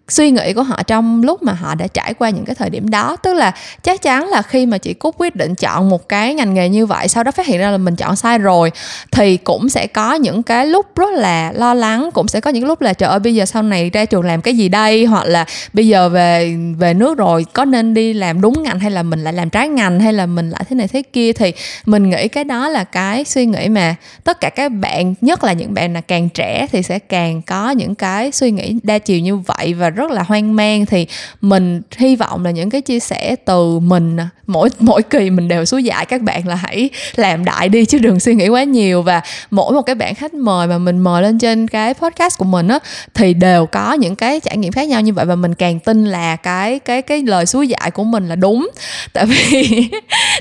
suy 0.10 0.32
nghĩ 0.32 0.54
của 0.54 0.64
họ 0.64 0.84
trong 0.84 1.24
lúc 1.24 1.44
mà 1.44 1.54
họ 1.54 1.76
đã 1.76 1.88
trải 1.88 2.14
qua 2.14 2.30
những 2.30 2.46
cái 2.46 2.56
thời 2.56 2.70
điểm 2.70 2.90
đó. 2.90 3.16
Tức 3.16 3.34
là 3.34 3.54
chắc 3.84 4.02
chắn 4.02 4.28
là 4.28 4.42
khi 4.42 4.66
mà 4.66 4.78
chị 4.78 4.94
cúc 4.94 5.16
quyết 5.18 5.36
định 5.36 5.56
chọn 5.56 5.90
một 5.90 6.10
cái 6.10 6.34
ngành 6.34 6.54
nghề 6.54 6.70
như 6.70 6.86
vậy, 6.86 7.08
sau 7.08 7.24
đó 7.24 7.32
phát 7.32 7.48
hiện 7.48 7.60
ra 7.60 7.72
là 7.72 7.78
mình 7.78 7.96
chọn 7.96 8.16
sai 8.16 8.38
rồi, 8.38 8.72
thì 9.12 9.38
cũng 9.38 9.70
sẽ 9.70 9.88
có 9.88 10.14
những 10.14 10.44
cái 10.44 10.68
lúc 10.68 10.86
rất 10.96 11.14
là 11.14 11.52
lo 11.52 11.74
lắng, 11.74 12.10
cũng 12.14 12.28
sẽ 12.28 12.40
có 12.40 12.52
những 12.52 12.66
lúc 12.66 12.82
là, 12.82 12.94
trời 12.94 13.10
ơi, 13.10 13.20
bây 13.20 13.36
giờ 13.36 13.46
sau 13.46 13.64
này 13.64 13.90
ra 13.90 14.06
trường 14.06 14.24
làm 14.24 14.42
cái 14.42 14.58
gì 14.58 14.70
đây? 14.70 15.06
Hoặc 15.06 15.26
là, 15.26 15.46
bây 15.74 15.88
giờ 15.88 16.10
về 16.10 16.56
về 16.78 16.94
nước 16.94 17.18
rồi, 17.18 17.46
có 17.54 17.66
nên 17.66 17.94
đi 17.94 18.14
làm 18.14 18.42
đúng 18.42 18.64
ngành 18.64 18.80
hay 18.80 18.92
là 18.92 19.04
mình 19.04 19.24
lại 19.24 19.34
làm 19.34 19.50
trái 19.50 19.68
ngành 19.68 20.00
hay 20.00 20.14
là 20.14 20.26
mình 20.26 20.50
lại 20.50 20.64
thế 20.70 20.76
này 20.76 20.88
thế 20.88 21.02
kia? 21.02 21.34
Thì 21.34 21.54
mình 21.86 22.10
nghĩ 22.10 22.28
cái 22.28 22.44
đó 22.44 22.70
là 22.70 22.84
cái 22.84 23.26
suy 23.26 23.46
nghĩ 23.46 23.70
mà 23.70 23.96
tất 24.24 24.40
cả 24.40 24.50
các 24.50 24.70
bạn, 24.70 25.14
nhất 25.22 25.44
là 25.44 25.54
những 25.54 25.74
bạn 25.74 25.94
là 25.94 26.02
càng 26.02 26.30
trẻ 26.30 26.68
thì 26.72 26.84
sẽ 26.84 27.00
càng 27.00 27.42
có 27.42 27.72
những 27.72 27.96
cái 27.96 28.32
suy 28.32 28.52
nghĩ 28.52 28.76
đa 28.84 28.98
chiều 29.00 29.20
như 29.20 29.38
vậy. 29.38 29.74
Và 29.74 29.90
rất 29.96 30.12
là 30.12 30.24
hoang 30.24 30.56
mang. 30.56 30.86
Thì 30.86 31.08
mình 31.42 31.82
hy 31.98 32.16
vọng 32.16 32.46
là 32.46 32.52
những 32.52 32.70
cái 32.70 32.82
chia 32.82 33.00
sẻ 33.00 33.36
từ 33.46 33.80
mình 33.80 34.18
mỗi 34.48 34.70
mỗi 34.80 35.02
kỳ 35.04 35.30
mình 35.30 35.48
đều 35.48 35.66
xúi 35.66 35.84
dạy 35.84 36.06
các 36.06 36.22
bạn 36.22 36.48
là 36.48 36.56
hãy 36.56 36.90
làm 37.16 37.46
đại 37.46 37.70
đi 37.70 37.86
chứ 37.86 37.98
đừng 37.98 38.20
suy 38.20 38.36
nghĩ 38.36 38.48
quá 38.48 38.64
nhiều. 38.64 39.02
Và 39.02 39.22
mỗi 39.52 39.74
một 39.74 39.82
cái 39.82 39.96
bạn 39.96 40.16
khách 40.16 40.34
mời 40.34 40.68
mà 40.68 40.78
mình 40.78 41.00
mời 41.00 41.22
lên 41.22 41.40
trên 41.40 41.68
cái 41.68 41.94
podcast 41.94 42.38
của 42.38 42.46
mình 42.46 42.68
á 42.68 42.80
thì 43.14 43.34
đều 43.34 43.66
có 43.66 43.94
những 43.94 44.16
cái 44.16 44.40
trải 44.40 44.58
nghiệm 44.58 44.72
khác 44.72 44.88
nhau 44.88 45.02
như 45.02 45.14
vậy. 45.14 45.26
Và 45.26 45.36
mình 45.36 45.54
càng 45.54 45.80
tin 45.80 46.06
là 46.06 46.36
cái 46.36 46.80
cái 46.80 47.02
cái 47.02 47.24
lời 47.24 47.46
xúi 47.46 47.68
dạy 47.68 47.92
của 47.92 48.04
mình 48.04 48.30
là 48.30 48.36
đúng. 48.36 48.70
Tại 49.14 49.26
vì 49.26 49.70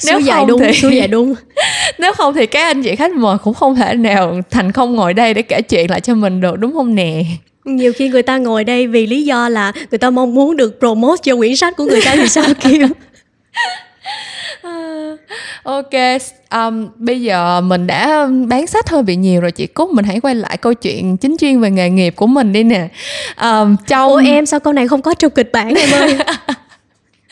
nếu 0.07 0.19
xúi 0.19 0.25
dạy 0.25 0.45
đúng 0.49 0.61
thì 0.61 0.73
xúi 0.73 0.97
dạy 0.97 1.09
đúng. 1.09 1.35
nếu 1.99 2.13
không 2.13 2.35
thì 2.35 2.47
các 2.47 2.65
anh 2.65 2.83
chị 2.83 2.97
khách 2.97 3.13
mời 3.13 3.39
cũng 3.39 3.55
không 3.55 3.77
thể 3.77 3.95
nào 3.95 4.41
thành 4.51 4.73
không 4.73 4.95
ngồi 4.95 5.15
đây 5.15 5.35
để 5.35 5.43
kể 5.43 5.63
chuyện 5.63 5.91
lại 5.91 6.01
cho 6.01 6.15
mình 6.15 6.41
được 6.41 6.59
đúng 6.59 6.73
không 6.73 6.95
nè 6.95 7.23
nhiều 7.65 7.93
khi 7.93 8.09
người 8.09 8.23
ta 8.23 8.39
ngồi 8.39 8.65
đây 8.65 8.87
vì 8.87 9.07
lý 9.07 9.25
do 9.25 9.49
là 9.49 9.73
người 9.91 9.99
ta 9.99 10.11
mong 10.11 10.35
muốn 10.35 10.57
được 10.57 10.77
promote 10.79 11.21
cho 11.23 11.37
quyển 11.37 11.57
sách 11.57 11.77
của 11.77 11.85
người 11.85 12.01
ta 12.05 12.17
thì 12.17 12.29
sao 12.29 12.45
kêu 12.61 12.89
ok 15.63 15.93
um, 16.51 16.89
bây 16.97 17.23
giờ 17.23 17.61
mình 17.61 17.87
đã 17.87 18.27
bán 18.47 18.67
sách 18.67 18.89
hơi 18.89 19.03
bị 19.03 19.17
nhiều 19.17 19.41
rồi 19.41 19.53
chị. 19.53 19.67
Cúc 19.67 19.91
mình 19.91 20.05
hãy 20.05 20.21
quay 20.21 20.35
lại 20.35 20.57
câu 20.57 20.75
chuyện 20.75 21.17
chính 21.17 21.37
chuyên 21.37 21.61
về 21.61 21.71
nghề 21.71 21.91
nghiệp 21.91 22.17
của 22.17 22.27
mình 22.27 22.53
đi 22.53 22.63
nè. 22.63 22.89
Um, 23.43 23.77
trong 23.87 24.11
Ủa 24.11 24.23
em 24.25 24.47
sao 24.47 24.61
câu 24.61 24.73
này 24.73 24.89
không 24.89 25.03
có 25.03 25.15
trong 25.15 25.31
kịch 25.31 25.53
bản 25.53 25.75
em 25.75 25.91
ơi 25.91 26.19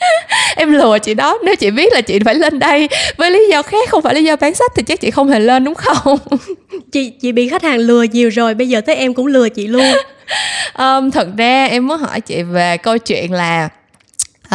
em 0.55 0.71
lừa 0.71 0.99
chị 0.99 1.13
đó 1.13 1.37
nếu 1.43 1.55
chị 1.55 1.71
biết 1.71 1.93
là 1.93 2.01
chị 2.01 2.19
phải 2.25 2.35
lên 2.35 2.59
đây. 2.59 2.89
Với 3.17 3.31
lý 3.31 3.49
do 3.51 3.61
khác 3.61 3.89
không 3.89 4.01
phải 4.01 4.15
lý 4.15 4.23
do 4.23 4.35
bán 4.35 4.55
sách 4.55 4.71
thì 4.75 4.83
chắc 4.83 5.01
chị 5.01 5.11
không 5.11 5.29
hề 5.29 5.39
lên 5.39 5.63
đúng 5.63 5.75
không? 5.75 6.17
Chị 6.91 7.09
chị 7.09 7.31
bị 7.31 7.49
khách 7.49 7.63
hàng 7.63 7.79
lừa 7.79 8.03
nhiều 8.03 8.29
rồi 8.29 8.53
bây 8.53 8.69
giờ 8.69 8.81
tới 8.81 8.95
em 8.95 9.13
cũng 9.13 9.27
lừa 9.27 9.49
chị 9.49 9.67
luôn. 9.67 9.85
Um, 10.77 11.11
thật 11.11 11.27
ra 11.37 11.65
em 11.65 11.87
muốn 11.87 11.97
hỏi 11.97 12.21
chị 12.21 12.43
về 12.43 12.77
câu 12.77 12.97
chuyện 12.97 13.31
là 13.33 13.69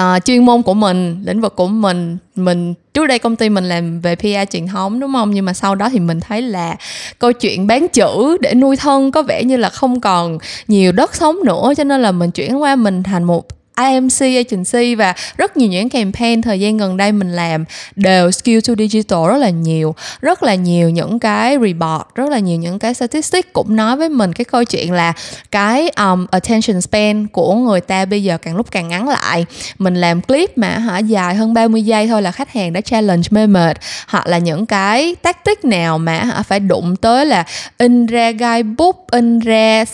uh, 0.00 0.24
chuyên 0.24 0.44
môn 0.44 0.62
của 0.62 0.74
mình 0.74 1.22
lĩnh 1.26 1.40
vực 1.40 1.56
của 1.56 1.66
mình 1.66 2.18
mình 2.34 2.74
trước 2.94 3.06
đây 3.06 3.18
công 3.18 3.36
ty 3.36 3.48
mình 3.48 3.64
làm 3.64 4.00
về 4.00 4.16
PR 4.16 4.50
truyền 4.50 4.66
thống 4.66 5.00
đúng 5.00 5.12
không? 5.12 5.30
Nhưng 5.30 5.44
mà 5.44 5.52
sau 5.52 5.74
đó 5.74 5.88
thì 5.92 5.98
mình 5.98 6.20
thấy 6.20 6.42
là 6.42 6.76
câu 7.18 7.32
chuyện 7.32 7.66
bán 7.66 7.88
chữ 7.88 8.36
để 8.40 8.54
nuôi 8.54 8.76
thân 8.76 9.10
có 9.12 9.22
vẻ 9.22 9.44
như 9.44 9.56
là 9.56 9.68
không 9.68 10.00
còn 10.00 10.38
nhiều 10.68 10.92
đất 10.92 11.14
sống 11.14 11.36
nữa 11.44 11.72
cho 11.76 11.84
nên 11.84 12.02
là 12.02 12.12
mình 12.12 12.30
chuyển 12.30 12.62
qua 12.62 12.76
mình 12.76 13.02
thành 13.02 13.24
một 13.24 13.55
IMC 13.76 14.20
agency 14.20 14.94
và 14.94 15.14
rất 15.36 15.56
nhiều 15.56 15.68
những 15.68 15.88
campaign 15.88 16.42
thời 16.42 16.60
gian 16.60 16.76
gần 16.76 16.96
đây 16.96 17.12
mình 17.12 17.32
làm 17.32 17.64
đều 17.96 18.30
skill 18.30 18.58
to 18.68 18.74
digital 18.78 19.28
rất 19.28 19.36
là 19.36 19.50
nhiều. 19.50 19.94
Rất 20.20 20.42
là 20.42 20.54
nhiều 20.54 20.90
những 20.90 21.18
cái 21.18 21.58
report 21.58 22.02
rất 22.14 22.30
là 22.30 22.38
nhiều 22.38 22.58
những 22.58 22.78
cái 22.78 22.94
statistic 22.94 23.52
cũng 23.52 23.76
nói 23.76 23.96
với 23.96 24.08
mình 24.08 24.32
cái 24.32 24.44
câu 24.44 24.64
chuyện 24.64 24.92
là 24.92 25.12
cái 25.50 25.88
um, 25.88 26.26
attention 26.30 26.80
span 26.80 27.26
của 27.26 27.54
người 27.54 27.80
ta 27.80 28.04
bây 28.04 28.22
giờ 28.22 28.38
càng 28.38 28.56
lúc 28.56 28.70
càng 28.70 28.88
ngắn 28.88 29.08
lại. 29.08 29.46
Mình 29.78 29.94
làm 29.94 30.22
clip 30.22 30.58
mà 30.58 30.68
hả 30.68 30.98
dài 30.98 31.34
hơn 31.34 31.54
30 31.54 31.82
giây 31.82 32.06
thôi 32.06 32.22
là 32.22 32.32
khách 32.32 32.52
hàng 32.52 32.72
đã 32.72 32.80
challenge 32.80 33.28
mê 33.30 33.46
mệt. 33.46 33.76
Hoặc 34.08 34.26
là 34.26 34.38
những 34.38 34.66
cái 34.66 35.14
tactic 35.22 35.64
nào 35.64 35.98
mà 35.98 36.18
hả 36.18 36.42
phải 36.42 36.60
đụng 36.60 36.96
tới 36.96 37.26
là 37.26 37.44
in 37.78 38.06
ra 38.06 38.30
guidebook 38.30 39.06
in 39.10 39.38
ra 39.38 39.84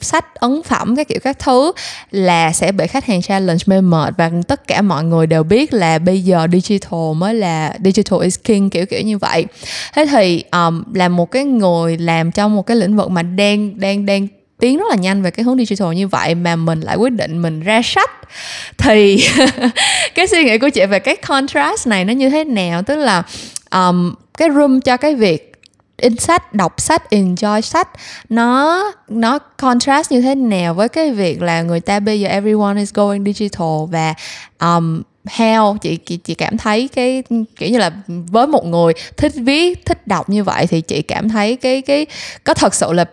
sách 0.00 0.34
ấn 0.34 0.62
phẩm 0.62 0.96
các 0.96 1.08
kiểu 1.08 1.18
các 1.22 1.38
thứ 1.38 1.72
là 2.10 2.52
sẽ 2.52 2.72
bị 2.72 2.86
khách 2.86 3.06
hàng 3.06 3.22
challenge 3.30 3.62
mê 3.66 3.80
mệt 3.80 4.14
và 4.18 4.30
tất 4.48 4.66
cả 4.66 4.82
mọi 4.82 5.04
người 5.04 5.26
đều 5.26 5.42
biết 5.42 5.72
là 5.72 5.98
bây 5.98 6.20
giờ 6.20 6.46
digital 6.52 7.14
mới 7.16 7.34
là 7.34 7.74
digital 7.84 8.22
is 8.22 8.38
king 8.44 8.70
kiểu 8.70 8.86
kiểu 8.86 9.00
như 9.00 9.18
vậy. 9.18 9.46
Thế 9.94 10.06
thì 10.06 10.44
um, 10.52 10.82
là 10.94 11.08
một 11.08 11.30
cái 11.30 11.44
người 11.44 11.98
làm 11.98 12.30
trong 12.30 12.56
một 12.56 12.66
cái 12.66 12.76
lĩnh 12.76 12.96
vực 12.96 13.10
mà 13.10 13.22
đang 13.22 13.80
đang 13.80 14.06
đang 14.06 14.26
tiến 14.58 14.78
rất 14.78 14.84
là 14.90 14.96
nhanh 14.96 15.22
về 15.22 15.30
cái 15.30 15.44
hướng 15.44 15.58
digital 15.58 15.94
như 15.94 16.08
vậy 16.08 16.34
mà 16.34 16.56
mình 16.56 16.80
lại 16.80 16.96
quyết 16.96 17.12
định 17.12 17.42
mình 17.42 17.60
ra 17.60 17.82
sách. 17.84 18.10
Thì 18.78 19.28
cái 20.14 20.26
suy 20.26 20.44
nghĩ 20.44 20.58
của 20.58 20.68
chị 20.68 20.86
về 20.86 20.98
cái 20.98 21.16
contrast 21.16 21.86
này 21.86 22.04
nó 22.04 22.12
như 22.12 22.30
thế 22.30 22.44
nào? 22.44 22.82
Tức 22.82 22.96
là 22.96 23.22
um, 23.70 24.14
cái 24.38 24.48
room 24.54 24.80
cho 24.80 24.96
cái 24.96 25.14
việc 25.14 25.49
in 26.00 26.16
sách 26.16 26.54
đọc 26.54 26.80
sách 26.80 27.10
enjoy 27.10 27.60
sách. 27.60 27.88
Nó 28.28 28.84
nó 29.08 29.38
contrast 29.38 30.12
như 30.12 30.20
thế 30.20 30.34
nào 30.34 30.74
với 30.74 30.88
cái 30.88 31.10
việc 31.10 31.42
là 31.42 31.62
người 31.62 31.80
ta 31.80 32.00
bây 32.00 32.20
giờ 32.20 32.28
everyone 32.28 32.80
is 32.80 32.94
going 32.94 33.24
digital 33.24 33.86
và 33.90 34.14
um, 34.60 35.02
how 35.24 35.76
chị, 35.76 35.96
chị 35.96 36.16
chị 36.16 36.34
cảm 36.34 36.56
thấy 36.58 36.88
cái 36.88 37.22
kiểu 37.56 37.70
như 37.70 37.78
là 37.78 37.90
với 38.06 38.46
một 38.46 38.66
người 38.66 38.92
thích 39.16 39.32
viết 39.34 39.86
thích 39.86 40.06
đọc 40.06 40.28
như 40.28 40.44
vậy 40.44 40.66
thì 40.66 40.80
chị 40.80 41.02
cảm 41.02 41.28
thấy 41.28 41.56
cái 41.56 41.82
cái 41.82 42.06
có 42.44 42.54
thật 42.54 42.74
sự 42.74 42.92
là 42.92 43.04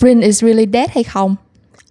print 0.00 0.22
is 0.22 0.42
really 0.42 0.66
dead 0.72 0.90
hay 0.94 1.04
không? 1.04 1.36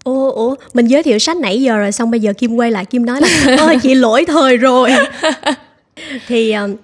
Ủa 0.04 0.32
ủa 0.32 0.56
mình 0.74 0.88
giới 0.88 1.04
thiệu 1.04 1.20
sách 1.20 1.38
nãy 1.38 1.62
giờ 1.62 1.78
rồi 1.78 1.92
xong 1.92 2.12
bây 2.12 2.20
giờ 2.20 2.34
kim 2.34 2.56
quay 2.56 2.72
lại 2.72 2.86
kim 2.86 3.06
nói 3.06 3.22
là 3.22 3.58
ôi 3.60 3.78
chị 3.84 3.96
lỗi 3.96 4.26
thời 4.28 4.58
rồi. 4.58 4.92
Thì 6.28 6.52
um, 6.52 6.76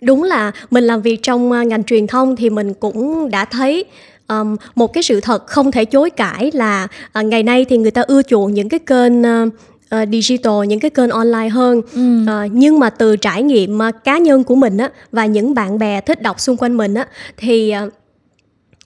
đúng 0.00 0.22
là 0.22 0.52
mình 0.70 0.84
làm 0.84 1.02
việc 1.02 1.22
trong 1.22 1.52
à, 1.52 1.62
ngành 1.62 1.84
truyền 1.84 2.06
thông 2.06 2.36
thì 2.36 2.50
mình 2.50 2.74
cũng 2.74 3.30
đã 3.30 3.44
thấy 3.44 3.84
um, 4.28 4.56
một 4.74 4.92
cái 4.92 5.02
sự 5.02 5.20
thật 5.20 5.46
không 5.46 5.72
thể 5.72 5.84
chối 5.84 6.10
cãi 6.10 6.50
là 6.54 6.88
uh, 7.18 7.24
ngày 7.24 7.42
nay 7.42 7.64
thì 7.68 7.76
người 7.76 7.90
ta 7.90 8.02
ưa 8.02 8.22
chuộng 8.22 8.54
những 8.54 8.68
cái 8.68 8.80
kênh 8.80 9.22
uh, 9.22 9.48
uh, 9.94 10.08
digital 10.12 10.66
những 10.66 10.80
cái 10.80 10.90
kênh 10.90 11.10
online 11.10 11.48
hơn 11.48 11.82
ừ. 11.94 12.22
uh, 12.22 12.50
nhưng 12.52 12.78
mà 12.78 12.90
từ 12.90 13.16
trải 13.16 13.42
nghiệm 13.42 13.78
uh, 13.78 14.04
cá 14.04 14.18
nhân 14.18 14.44
của 14.44 14.54
mình 14.54 14.78
á 14.78 14.90
và 15.12 15.26
những 15.26 15.54
bạn 15.54 15.78
bè 15.78 16.00
thích 16.00 16.22
đọc 16.22 16.40
xung 16.40 16.56
quanh 16.56 16.76
mình 16.76 16.94
á 16.94 17.06
thì 17.36 17.74
uh, 17.86 17.92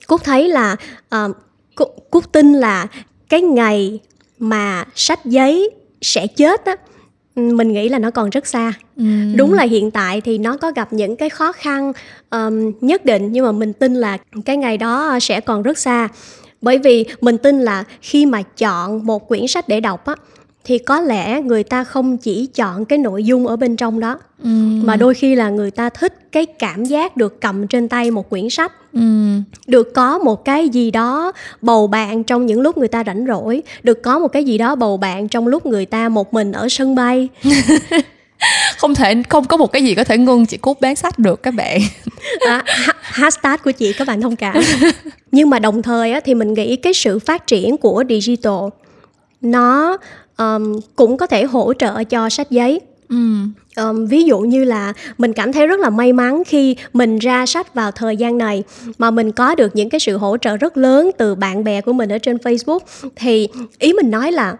cúc 0.07 0.23
thấy 0.23 0.49
là 0.49 0.75
uh, 1.15 1.35
cúc, 1.75 1.95
cúc 2.11 2.31
tin 2.31 2.53
là 2.53 2.87
cái 3.29 3.41
ngày 3.41 3.99
mà 4.39 4.85
sách 4.95 5.25
giấy 5.25 5.69
sẽ 6.01 6.27
chết 6.27 6.65
á 6.65 6.75
mình 7.35 7.73
nghĩ 7.73 7.89
là 7.89 7.99
nó 7.99 8.11
còn 8.11 8.29
rất 8.29 8.47
xa 8.47 8.73
ừ. 8.97 9.03
đúng 9.35 9.53
là 9.53 9.63
hiện 9.63 9.91
tại 9.91 10.21
thì 10.21 10.37
nó 10.37 10.57
có 10.57 10.71
gặp 10.71 10.93
những 10.93 11.15
cái 11.15 11.29
khó 11.29 11.51
khăn 11.51 11.93
um, 12.29 12.71
nhất 12.81 13.05
định 13.05 13.31
nhưng 13.31 13.45
mà 13.45 13.51
mình 13.51 13.73
tin 13.73 13.93
là 13.93 14.17
cái 14.45 14.57
ngày 14.57 14.77
đó 14.77 15.19
sẽ 15.21 15.39
còn 15.39 15.63
rất 15.63 15.77
xa 15.77 16.09
bởi 16.61 16.77
vì 16.77 17.05
mình 17.21 17.37
tin 17.37 17.59
là 17.59 17.83
khi 18.01 18.25
mà 18.25 18.41
chọn 18.41 19.05
một 19.05 19.27
quyển 19.27 19.47
sách 19.47 19.67
để 19.67 19.79
đọc 19.79 20.05
á 20.05 20.15
thì 20.65 20.77
có 20.77 20.99
lẽ 20.99 21.41
người 21.41 21.63
ta 21.63 21.83
không 21.83 22.17
chỉ 22.17 22.45
chọn 22.55 22.85
cái 22.85 22.99
nội 22.99 23.23
dung 23.23 23.47
ở 23.47 23.55
bên 23.55 23.75
trong 23.75 23.99
đó 23.99 24.19
ừ. 24.43 24.49
mà 24.83 24.95
đôi 24.95 25.13
khi 25.13 25.35
là 25.35 25.49
người 25.49 25.71
ta 25.71 25.89
thích 25.89 26.13
cái 26.31 26.45
cảm 26.45 26.83
giác 26.85 27.17
được 27.17 27.41
cầm 27.41 27.67
trên 27.67 27.89
tay 27.89 28.11
một 28.11 28.29
quyển 28.29 28.49
sách 28.49 28.71
ừ. 28.93 28.99
được 29.67 29.93
có 29.93 30.17
một 30.17 30.45
cái 30.45 30.69
gì 30.69 30.91
đó 30.91 31.31
bầu 31.61 31.87
bạn 31.87 32.23
trong 32.23 32.45
những 32.45 32.61
lúc 32.61 32.77
người 32.77 32.87
ta 32.87 33.03
rảnh 33.03 33.25
rỗi 33.27 33.63
được 33.83 34.03
có 34.03 34.19
một 34.19 34.27
cái 34.27 34.43
gì 34.43 34.57
đó 34.57 34.75
bầu 34.75 34.97
bạn 34.97 35.27
trong 35.27 35.47
lúc 35.47 35.65
người 35.65 35.85
ta 35.85 36.09
một 36.09 36.33
mình 36.33 36.51
ở 36.51 36.69
sân 36.69 36.95
bay 36.95 37.29
không 38.77 38.95
thể 38.95 39.15
không 39.29 39.45
có 39.45 39.57
một 39.57 39.71
cái 39.71 39.83
gì 39.83 39.95
có 39.95 40.03
thể 40.03 40.17
ngưng 40.17 40.45
chị 40.45 40.57
cút 40.57 40.81
bán 40.81 40.95
sách 40.95 41.19
được 41.19 41.43
các 41.43 41.53
bạn 41.53 41.79
à, 42.47 42.63
hashtag 43.01 43.57
của 43.63 43.71
chị 43.71 43.93
các 43.93 44.07
bạn 44.07 44.21
thông 44.21 44.35
cảm 44.35 44.55
nhưng 45.31 45.49
mà 45.49 45.59
đồng 45.59 45.81
thời 45.81 46.11
á, 46.11 46.19
thì 46.19 46.35
mình 46.35 46.53
nghĩ 46.53 46.75
cái 46.75 46.93
sự 46.93 47.19
phát 47.19 47.47
triển 47.47 47.77
của 47.77 48.03
digital 48.09 48.69
nó 49.41 49.97
um, 50.37 50.79
cũng 50.95 51.17
có 51.17 51.27
thể 51.27 51.43
hỗ 51.43 51.73
trợ 51.73 52.03
cho 52.03 52.29
sách 52.29 52.51
giấy 52.51 52.81
ừ. 53.09 53.15
Um, 53.77 54.05
ví 54.05 54.23
dụ 54.23 54.39
như 54.39 54.63
là 54.63 54.93
mình 55.17 55.33
cảm 55.33 55.53
thấy 55.53 55.67
rất 55.67 55.79
là 55.79 55.89
may 55.89 56.13
mắn 56.13 56.43
khi 56.47 56.75
mình 56.93 57.19
ra 57.19 57.45
sách 57.45 57.73
vào 57.73 57.91
thời 57.91 58.17
gian 58.17 58.37
này 58.37 58.63
mà 58.97 59.11
mình 59.11 59.31
có 59.31 59.55
được 59.55 59.75
những 59.75 59.89
cái 59.89 59.99
sự 59.99 60.17
hỗ 60.17 60.37
trợ 60.37 60.57
rất 60.57 60.77
lớn 60.77 61.11
từ 61.17 61.35
bạn 61.35 61.63
bè 61.63 61.81
của 61.81 61.93
mình 61.93 62.09
ở 62.09 62.17
trên 62.17 62.37
Facebook 62.37 62.79
thì 63.15 63.47
ý 63.79 63.93
mình 63.93 64.11
nói 64.11 64.31
là 64.31 64.57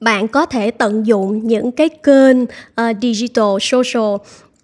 bạn 0.00 0.28
có 0.28 0.46
thể 0.46 0.70
tận 0.70 1.06
dụng 1.06 1.46
những 1.46 1.72
cái 1.72 1.88
kênh 1.88 2.42
uh, 2.42 2.96
digital 3.02 3.56
social 3.60 4.16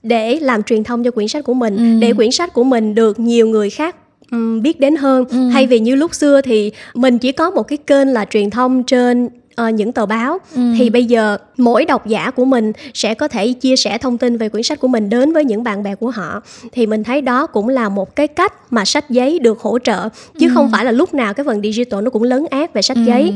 để 0.02 0.38
làm 0.40 0.62
truyền 0.62 0.84
thông 0.84 1.04
cho 1.04 1.10
quyển 1.10 1.28
sách 1.28 1.44
của 1.44 1.54
mình 1.54 1.76
ừ. 1.76 2.00
để 2.00 2.12
quyển 2.12 2.30
sách 2.30 2.54
của 2.54 2.64
mình 2.64 2.94
được 2.94 3.20
nhiều 3.20 3.48
người 3.48 3.70
khác 3.70 3.96
um, 4.30 4.62
biết 4.62 4.80
đến 4.80 4.96
hơn 4.96 5.24
ừ. 5.24 5.50
thay 5.52 5.66
vì 5.66 5.80
như 5.80 5.94
lúc 5.94 6.14
xưa 6.14 6.40
thì 6.40 6.72
mình 6.94 7.18
chỉ 7.18 7.32
có 7.32 7.50
một 7.50 7.62
cái 7.62 7.78
kênh 7.78 8.08
là 8.08 8.24
truyền 8.24 8.50
thông 8.50 8.82
trên 8.82 9.28
uh, 9.62 9.74
những 9.74 9.92
tờ 9.92 10.06
báo 10.06 10.38
ừ. 10.54 10.60
thì 10.78 10.90
bây 10.90 11.04
giờ 11.04 11.36
mỗi 11.56 11.84
độc 11.84 12.06
giả 12.06 12.30
của 12.30 12.44
mình 12.44 12.72
sẽ 12.94 13.14
có 13.14 13.28
thể 13.28 13.52
chia 13.52 13.76
sẻ 13.76 13.98
thông 13.98 14.18
tin 14.18 14.38
về 14.38 14.48
quyển 14.48 14.62
sách 14.62 14.80
của 14.80 14.88
mình 14.88 15.10
đến 15.10 15.32
với 15.32 15.44
những 15.44 15.64
bạn 15.64 15.82
bè 15.82 15.94
của 15.94 16.10
họ 16.10 16.42
thì 16.72 16.86
mình 16.86 17.04
thấy 17.04 17.20
đó 17.20 17.46
cũng 17.46 17.68
là 17.68 17.88
một 17.88 18.16
cái 18.16 18.28
cách 18.28 18.52
mà 18.70 18.84
sách 18.84 19.10
giấy 19.10 19.38
được 19.38 19.60
hỗ 19.60 19.78
trợ 19.78 20.08
chứ 20.38 20.48
ừ. 20.48 20.52
không 20.54 20.70
phải 20.72 20.84
là 20.84 20.92
lúc 20.92 21.14
nào 21.14 21.34
cái 21.34 21.44
phần 21.44 21.62
digital 21.62 22.02
nó 22.02 22.10
cũng 22.10 22.22
lớn 22.22 22.46
ác 22.50 22.74
về 22.74 22.82
sách 22.82 22.96
ừ. 22.96 23.02
giấy 23.06 23.34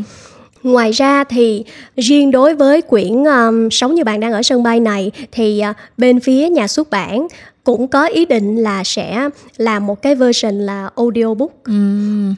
ngoài 0.62 0.92
ra 0.92 1.24
thì 1.24 1.64
riêng 1.96 2.30
đối 2.30 2.54
với 2.54 2.82
quyển 2.82 3.24
um, 3.24 3.68
sống 3.70 3.94
như 3.94 4.04
bạn 4.04 4.20
đang 4.20 4.32
ở 4.32 4.42
sân 4.42 4.62
bay 4.62 4.80
này 4.80 5.10
thì 5.32 5.62
uh, 5.70 5.76
bên 5.96 6.20
phía 6.20 6.48
nhà 6.48 6.66
xuất 6.66 6.90
bản 6.90 7.26
cũng 7.64 7.88
có 7.88 8.06
ý 8.06 8.26
định 8.26 8.56
là 8.56 8.84
sẽ 8.84 9.28
làm 9.56 9.86
một 9.86 10.02
cái 10.02 10.14
version 10.14 10.54
là 10.54 10.90
audiobook 10.96 11.64
ừ. 11.64 11.72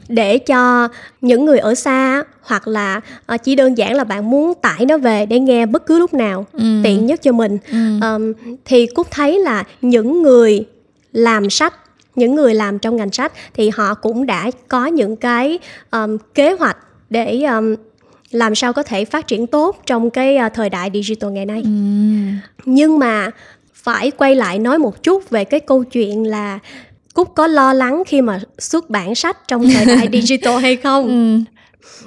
để 0.07 0.37
cho 0.37 0.87
những 1.21 1.45
người 1.45 1.59
ở 1.59 1.75
xa 1.75 2.23
hoặc 2.41 2.67
là 2.67 3.01
uh, 3.33 3.43
chỉ 3.43 3.55
đơn 3.55 3.77
giản 3.77 3.95
là 3.95 4.03
bạn 4.03 4.29
muốn 4.29 4.53
tải 4.61 4.85
nó 4.85 4.97
về 4.97 5.25
để 5.25 5.39
nghe 5.39 5.65
bất 5.65 5.85
cứ 5.85 5.99
lúc 5.99 6.13
nào 6.13 6.45
ừ. 6.53 6.65
tiện 6.83 7.05
nhất 7.05 7.21
cho 7.21 7.31
mình 7.31 7.57
ừ. 7.71 7.99
um, 8.01 8.33
thì 8.65 8.85
cúc 8.85 9.07
thấy 9.11 9.39
là 9.39 9.63
những 9.81 10.21
người 10.21 10.65
làm 11.11 11.49
sách 11.49 11.73
những 12.15 12.35
người 12.35 12.53
làm 12.53 12.79
trong 12.79 12.95
ngành 12.95 13.11
sách 13.11 13.31
thì 13.53 13.69
họ 13.69 13.93
cũng 13.93 14.25
đã 14.25 14.51
có 14.67 14.85
những 14.85 15.15
cái 15.15 15.59
um, 15.91 16.17
kế 16.33 16.51
hoạch 16.51 16.77
để 17.09 17.43
um, 17.43 17.75
làm 18.31 18.55
sao 18.55 18.73
có 18.73 18.83
thể 18.83 19.05
phát 19.05 19.27
triển 19.27 19.47
tốt 19.47 19.81
trong 19.85 20.09
cái 20.09 20.37
uh, 20.45 20.53
thời 20.53 20.69
đại 20.69 20.89
digital 20.93 21.31
ngày 21.31 21.45
nay 21.45 21.61
ừ. 21.63 21.69
nhưng 22.65 22.99
mà 22.99 23.31
phải 23.85 24.11
quay 24.11 24.35
lại 24.35 24.59
nói 24.59 24.77
một 24.77 25.03
chút 25.03 25.29
về 25.29 25.45
cái 25.45 25.59
câu 25.59 25.83
chuyện 25.83 26.27
là 26.27 26.59
cúc 27.13 27.35
có 27.35 27.47
lo 27.47 27.73
lắng 27.73 28.03
khi 28.07 28.21
mà 28.21 28.39
xuất 28.57 28.89
bản 28.89 29.15
sách 29.15 29.47
trong 29.47 29.69
thời 29.69 29.85
đại 29.95 30.09
digital 30.11 30.57
hay 30.57 30.75
không 30.75 31.07
ừ. 31.07 31.39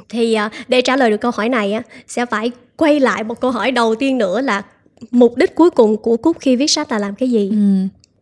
thì 0.09 0.37
uh, 0.47 0.53
để 0.69 0.81
trả 0.81 0.97
lời 0.97 1.11
được 1.11 1.17
câu 1.17 1.31
hỏi 1.31 1.49
này 1.49 1.81
sẽ 2.09 2.27
phải 2.27 2.51
quay 2.77 3.01
lại 3.01 3.25
một 3.25 3.41
câu 3.41 3.51
hỏi 3.51 3.71
đầu 3.71 3.95
tiên 3.95 4.19
nữa 4.19 4.41
là 4.41 4.63
mục 5.11 5.37
đích 5.37 5.55
cuối 5.55 5.71
cùng 5.71 5.97
của 5.97 6.17
cúc 6.17 6.37
khi 6.41 6.57
viết 6.57 6.71
sách 6.71 6.93
là 6.93 6.99
làm 6.99 7.15
cái 7.15 7.31
gì 7.31 7.49
ừ. 7.51 7.57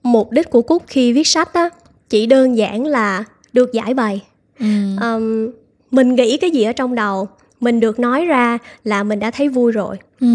mục 0.03 0.31
đích 0.31 0.51
của 0.51 0.63
cúc 0.63 0.83
khi 0.87 1.13
viết 1.13 1.27
sách 1.27 1.53
á 1.53 1.71
chỉ 2.09 2.27
đơn 2.27 2.57
giản 2.57 2.87
là 2.87 3.25
được 3.53 3.73
giải 3.73 3.95
bày 3.95 4.23
ừ. 4.59 4.67
um, 5.01 5.51
mình 5.91 6.15
nghĩ 6.15 6.37
cái 6.37 6.51
gì 6.51 6.63
ở 6.63 6.73
trong 6.73 6.95
đầu 6.95 7.29
mình 7.61 7.81
được 7.81 7.99
nói 7.99 8.25
ra 8.25 8.59
là 8.85 9.03
mình 9.03 9.21
đã 9.21 9.31
thấy 9.31 9.49
vui 9.49 9.73
rồi 9.73 9.97
ừ. 10.21 10.27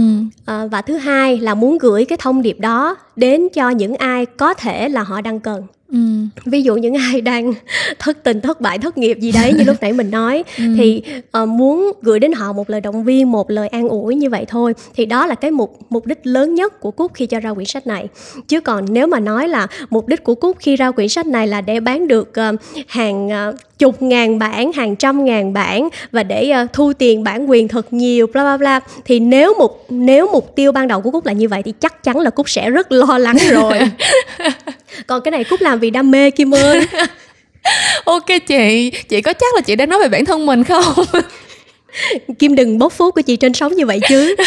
à, 0.45 0.67
và 0.71 0.81
thứ 0.81 0.97
hai 0.97 1.39
là 1.39 1.55
muốn 1.55 1.77
gửi 1.77 2.05
cái 2.05 2.17
thông 2.21 2.41
điệp 2.41 2.59
đó 2.59 2.95
đến 3.15 3.47
cho 3.53 3.69
những 3.69 3.95
ai 3.95 4.25
có 4.25 4.53
thể 4.53 4.89
là 4.89 5.03
họ 5.03 5.21
đang 5.21 5.39
cần 5.39 5.63
Ừ. 5.91 5.97
ví 6.45 6.61
dụ 6.63 6.75
những 6.75 6.93
ai 6.93 7.21
đang 7.21 7.53
thất 7.99 8.23
tình 8.23 8.41
thất 8.41 8.61
bại 8.61 8.77
thất 8.77 8.97
nghiệp 8.97 9.17
gì 9.19 9.31
đấy 9.31 9.53
như 9.53 9.63
lúc 9.63 9.75
nãy 9.81 9.93
mình 9.93 10.11
nói 10.11 10.43
ừ. 10.57 10.63
thì 10.77 11.01
uh, 11.41 11.49
muốn 11.49 11.91
gửi 12.01 12.19
đến 12.19 12.31
họ 12.31 12.53
một 12.53 12.69
lời 12.69 12.81
động 12.81 13.03
viên 13.03 13.31
một 13.31 13.51
lời 13.51 13.67
an 13.67 13.89
ủi 13.89 14.15
như 14.15 14.29
vậy 14.29 14.45
thôi 14.47 14.73
thì 14.95 15.05
đó 15.05 15.25
là 15.25 15.35
cái 15.35 15.51
mục 15.51 15.79
mục 15.89 16.05
đích 16.05 16.19
lớn 16.23 16.55
nhất 16.55 16.79
của 16.79 16.91
cúc 16.91 17.11
khi 17.13 17.25
cho 17.25 17.39
ra 17.39 17.53
quyển 17.53 17.65
sách 17.65 17.87
này 17.87 18.07
chứ 18.47 18.61
còn 18.61 18.85
nếu 18.89 19.07
mà 19.07 19.19
nói 19.19 19.47
là 19.47 19.67
mục 19.89 20.07
đích 20.07 20.23
của 20.23 20.35
cúc 20.35 20.57
khi 20.59 20.75
ra 20.75 20.91
quyển 20.91 21.09
sách 21.09 21.27
này 21.27 21.47
là 21.47 21.61
để 21.61 21.79
bán 21.79 22.07
được 22.07 22.29
uh, 22.29 22.59
hàng 22.87 23.27
uh, 23.27 23.55
chục 23.79 24.01
ngàn 24.01 24.39
bản 24.39 24.73
hàng 24.73 24.95
trăm 24.95 25.25
ngàn 25.25 25.53
bản 25.53 25.89
và 26.11 26.23
để 26.23 26.53
uh, 26.63 26.73
thu 26.73 26.93
tiền 26.93 27.23
bản 27.23 27.49
quyền 27.49 27.67
thật 27.67 27.93
nhiều 27.93 28.27
bla 28.33 28.43
bla 28.43 28.57
bla 28.57 28.79
thì 29.05 29.19
nếu 29.19 29.53
một 29.59 29.85
nếu 29.89 30.27
mục 30.31 30.55
tiêu 30.55 30.71
ban 30.71 30.87
đầu 30.87 31.01
của 31.01 31.11
cúc 31.11 31.25
là 31.25 31.33
như 31.33 31.47
vậy 31.47 31.63
thì 31.63 31.71
chắc 31.71 32.03
chắn 32.03 32.19
là 32.19 32.29
cúc 32.29 32.49
sẽ 32.49 32.69
rất 32.69 32.91
lo 32.91 33.17
lắng 33.17 33.37
rồi 33.49 33.79
còn 35.07 35.21
cái 35.21 35.31
này 35.31 35.43
cúc 35.43 35.61
làm 35.61 35.79
vì 35.81 35.89
đam 35.89 36.11
mê 36.11 36.31
kim 36.31 36.53
ơi. 36.53 36.87
Ok 38.05 38.25
chị 38.47 38.91
chị 39.09 39.21
có 39.21 39.33
chắc 39.33 39.55
là 39.55 39.61
chị 39.61 39.75
đang 39.75 39.89
nói 39.89 39.99
về 39.99 40.09
bản 40.09 40.25
thân 40.25 40.45
mình 40.45 40.63
không? 40.63 40.83
Kim 42.39 42.55
đừng 42.55 42.79
bóc 42.79 42.93
phốt 42.93 43.13
của 43.13 43.21
chị 43.21 43.35
trên 43.35 43.53
sóng 43.53 43.75
như 43.75 43.85
vậy 43.85 43.99
chứ. 44.09 44.35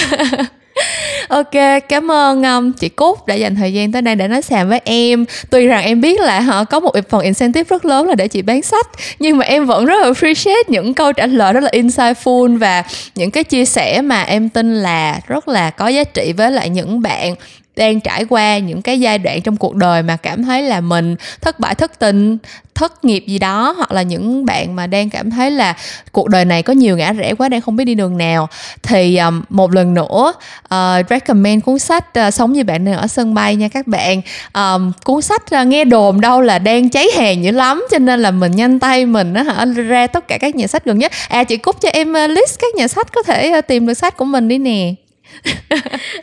Ok 1.28 1.50
cảm 1.88 2.10
ơn 2.10 2.42
um, 2.42 2.72
chị 2.72 2.88
cúc 2.88 3.26
đã 3.26 3.34
dành 3.34 3.56
thời 3.56 3.72
gian 3.72 3.92
tới 3.92 4.02
đây 4.02 4.14
để 4.14 4.28
nói 4.28 4.42
sàm 4.42 4.68
với 4.68 4.80
em. 4.84 5.24
Tuy 5.50 5.66
rằng 5.66 5.84
em 5.84 6.00
biết 6.00 6.20
là 6.20 6.40
họ 6.40 6.64
có 6.64 6.80
một 6.80 6.94
phần 7.08 7.20
incentive 7.20 7.68
rất 7.68 7.84
lớn 7.84 8.08
là 8.08 8.14
để 8.14 8.28
chị 8.28 8.42
bán 8.42 8.62
sách 8.62 8.86
nhưng 9.18 9.38
mà 9.38 9.44
em 9.44 9.66
vẫn 9.66 9.84
rất 9.84 10.00
là 10.00 10.06
appreciate 10.06 10.62
những 10.68 10.94
câu 10.94 11.12
trả 11.12 11.26
lời 11.26 11.52
rất 11.52 11.60
là 11.60 11.70
insightful 11.72 12.58
và 12.58 12.84
những 13.14 13.30
cái 13.30 13.44
chia 13.44 13.64
sẻ 13.64 14.00
mà 14.00 14.22
em 14.22 14.48
tin 14.48 14.74
là 14.74 15.20
rất 15.26 15.48
là 15.48 15.70
có 15.70 15.88
giá 15.88 16.04
trị 16.04 16.32
với 16.36 16.50
lại 16.50 16.68
những 16.68 17.02
bạn 17.02 17.34
đang 17.76 18.00
trải 18.00 18.24
qua 18.24 18.58
những 18.58 18.82
cái 18.82 19.00
giai 19.00 19.18
đoạn 19.18 19.42
trong 19.42 19.56
cuộc 19.56 19.74
đời 19.74 20.02
mà 20.02 20.16
cảm 20.16 20.44
thấy 20.44 20.62
là 20.62 20.80
mình 20.80 21.16
thất 21.40 21.60
bại 21.60 21.74
thất 21.74 21.98
tình 21.98 22.38
thất 22.74 23.04
nghiệp 23.04 23.24
gì 23.26 23.38
đó 23.38 23.74
hoặc 23.76 23.92
là 23.92 24.02
những 24.02 24.46
bạn 24.46 24.76
mà 24.76 24.86
đang 24.86 25.10
cảm 25.10 25.30
thấy 25.30 25.50
là 25.50 25.76
cuộc 26.12 26.28
đời 26.28 26.44
này 26.44 26.62
có 26.62 26.72
nhiều 26.72 26.96
ngã 26.96 27.12
rẽ 27.12 27.34
quá 27.34 27.48
đang 27.48 27.60
không 27.60 27.76
biết 27.76 27.84
đi 27.84 27.94
đường 27.94 28.18
nào. 28.18 28.48
Thì 28.82 29.16
um, 29.16 29.42
một 29.48 29.72
lần 29.72 29.94
nữa 29.94 30.32
uh, 30.74 31.08
recommend 31.10 31.64
cuốn 31.64 31.78
sách 31.78 32.06
uh, 32.26 32.34
sống 32.34 32.52
như 32.52 32.64
bạn 32.64 32.86
ở 32.86 33.06
sân 33.06 33.34
bay 33.34 33.56
nha 33.56 33.68
các 33.68 33.86
bạn. 33.86 34.20
Um, 34.54 34.92
cuốn 35.04 35.22
sách 35.22 35.42
uh, 35.60 35.66
nghe 35.66 35.84
đồn 35.84 36.20
đâu 36.20 36.40
là 36.40 36.58
đang 36.58 36.90
cháy 36.90 37.06
hàng 37.16 37.44
dữ 37.44 37.50
lắm 37.50 37.84
cho 37.90 37.98
nên 37.98 38.22
là 38.22 38.30
mình 38.30 38.52
nhanh 38.52 38.78
tay 38.78 39.06
mình 39.06 39.34
uh, 39.40 39.46
hả 39.46 39.64
ra 39.64 40.06
tất 40.06 40.28
cả 40.28 40.38
các 40.38 40.56
nhà 40.56 40.66
sách 40.66 40.84
gần 40.84 40.98
nhất. 40.98 41.12
À 41.28 41.44
chị 41.44 41.56
cúc 41.56 41.80
cho 41.80 41.88
em 41.92 42.12
uh, 42.12 42.30
list 42.30 42.58
các 42.58 42.74
nhà 42.74 42.88
sách 42.88 43.12
có 43.14 43.22
thể 43.22 43.58
uh, 43.58 43.66
tìm 43.66 43.86
được 43.86 43.94
sách 43.94 44.16
của 44.16 44.24
mình 44.24 44.48
đi 44.48 44.58
nè 44.58 44.94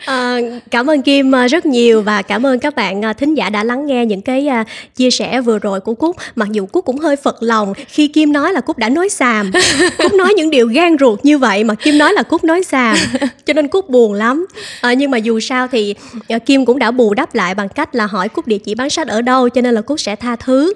à, 0.05 0.38
cảm 0.72 0.89
ơn 0.89 1.01
Kim 1.01 1.32
ờ, 1.32 1.47
rất 1.47 1.66
nhiều 1.66 2.01
và 2.01 2.22
cảm 2.22 2.45
ơn 2.45 2.59
các 2.59 2.76
bạn 2.76 3.01
ờ, 3.01 3.14
thính 3.14 3.36
giả 3.36 3.49
đã 3.49 3.64
lắng 3.64 3.86
nghe 3.86 4.05
những 4.05 4.22
cái 4.22 4.49
chia 4.95 5.12
sẻ 5.12 5.41
vừa 5.41 5.59
rồi 5.59 5.80
của 5.80 5.93
Cúc. 5.93 6.16
Mặc 6.36 6.49
dù 6.51 6.66
Cúc 6.66 6.86
cũng 6.86 6.97
hơi 6.97 7.16
phật 7.16 7.38
lòng 7.39 7.74
khi 7.88 8.07
Kim 8.07 8.34
nói 8.34 8.53
là 8.53 8.62
Cúc 8.62 8.78
đã 8.78 8.89
nói 8.89 9.09
xàm, 9.09 9.51
Cúc 9.97 10.14
nói 10.14 10.34
những 10.38 10.49
điều 10.49 10.68
gan 10.68 10.95
ruột 10.99 11.20
như 11.26 11.38
vậy 11.38 11.64
mà 11.64 11.76
Kim 11.76 11.97
nói 11.97 12.14
là 12.14 12.24
Cúc 12.24 12.43
nói 12.43 12.64
xàm, 12.64 12.97
cho 13.45 13.53
nên 13.53 13.68
Cúc 13.68 13.89
buồn 13.89 14.14
lắm. 14.14 14.45
À, 14.82 14.93
nhưng 14.93 15.12
mà 15.12 15.18
dù 15.18 15.39
sao 15.39 15.68
thì 15.68 15.95
Kim 16.45 16.66
cũng 16.66 16.80
đã 16.80 16.91
bù 16.91 17.14
đắp 17.14 17.36
lại 17.36 17.55
bằng 17.55 17.70
cách 17.70 17.95
là 17.95 18.05
hỏi 18.05 18.30
Cúc 18.30 18.47
địa 18.47 18.57
chỉ 18.57 18.76
bán 18.76 18.89
sách 18.89 19.07
ở 19.07 19.22
đâu, 19.22 19.49
cho 19.49 19.62
nên 19.62 19.76
là 19.76 19.82
Cúc 19.82 19.99
sẽ 19.99 20.16
tha 20.16 20.36
thứ 20.36 20.74